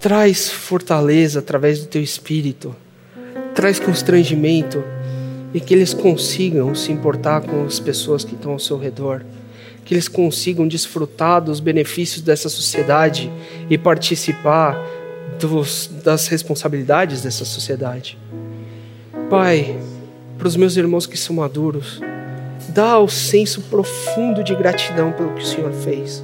Traz 0.00 0.50
fortaleza 0.50 1.38
através 1.38 1.78
do 1.80 1.86
teu 1.86 2.02
espírito, 2.02 2.74
traz 3.54 3.78
constrangimento 3.78 4.82
e 5.54 5.60
que 5.60 5.72
eles 5.72 5.94
consigam 5.94 6.74
se 6.74 6.90
importar 6.90 7.42
com 7.42 7.64
as 7.64 7.78
pessoas 7.78 8.24
que 8.24 8.34
estão 8.34 8.52
ao 8.52 8.58
seu 8.58 8.76
redor 8.76 9.24
que 9.88 9.94
eles 9.94 10.06
consigam 10.06 10.68
desfrutar 10.68 11.40
dos 11.40 11.60
benefícios 11.60 12.20
dessa 12.20 12.50
sociedade 12.50 13.32
e 13.70 13.78
participar 13.78 14.78
dos, 15.40 15.90
das 16.04 16.28
responsabilidades 16.28 17.22
dessa 17.22 17.46
sociedade. 17.46 18.18
Pai, 19.30 19.80
para 20.36 20.46
os 20.46 20.56
meus 20.56 20.76
irmãos 20.76 21.06
que 21.06 21.16
são 21.16 21.36
maduros, 21.36 22.02
dá 22.68 22.98
o 22.98 23.08
senso 23.08 23.62
profundo 23.62 24.44
de 24.44 24.54
gratidão 24.54 25.10
pelo 25.10 25.32
que 25.32 25.42
o 25.42 25.46
Senhor 25.46 25.72
fez. 25.72 26.22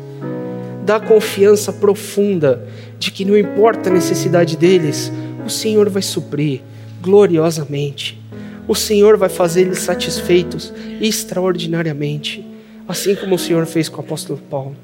Dá 0.84 1.00
confiança 1.00 1.72
profunda 1.72 2.68
de 2.98 3.10
que 3.10 3.24
não 3.24 3.34
importa 3.34 3.88
a 3.88 3.94
necessidade 3.94 4.58
deles, 4.58 5.10
o 5.42 5.48
Senhor 5.48 5.88
vai 5.88 6.02
suprir 6.02 6.60
gloriosamente. 7.00 8.20
O 8.68 8.74
Senhor 8.74 9.16
vai 9.16 9.30
fazer 9.30 9.62
eles 9.62 9.78
satisfeitos 9.78 10.70
extraordinariamente 11.00 12.52
assim 12.88 13.14
como 13.14 13.34
o 13.34 13.38
Senhor 13.38 13.66
fez 13.66 13.88
com 13.88 13.98
o 13.98 14.04
apóstolo 14.04 14.38
Paulo. 14.38 14.76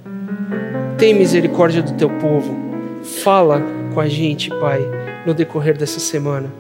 Tem 0.99 1.15
misericórdia 1.15 1.83
do 1.83 1.93
teu 1.93 2.11
povo. 2.19 2.55
Fala 3.23 3.63
com 3.95 4.01
a 4.01 4.09
gente, 4.09 4.51
Pai, 4.51 4.81
no 5.27 5.33
decorrer 5.33 5.77
dessa 5.77 6.01
semana. 6.01 6.53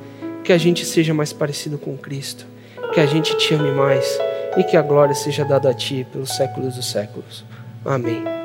Que 0.42 0.52
a 0.52 0.58
gente 0.58 0.84
seja 0.84 1.12
mais 1.12 1.32
parecido 1.32 1.76
com 1.78 1.96
Cristo. 1.96 2.46
Que 2.94 3.00
a 3.00 3.06
gente 3.06 3.36
te 3.36 3.54
ame 3.54 3.70
mais. 3.72 4.18
E 4.56 4.64
que 4.64 4.76
a 4.76 4.82
glória 4.82 5.14
seja 5.14 5.44
dada 5.44 5.70
a 5.70 5.74
Ti 5.74 6.06
pelos 6.10 6.34
séculos 6.34 6.76
dos 6.76 6.90
séculos. 6.90 7.44
Amém. 7.84 8.39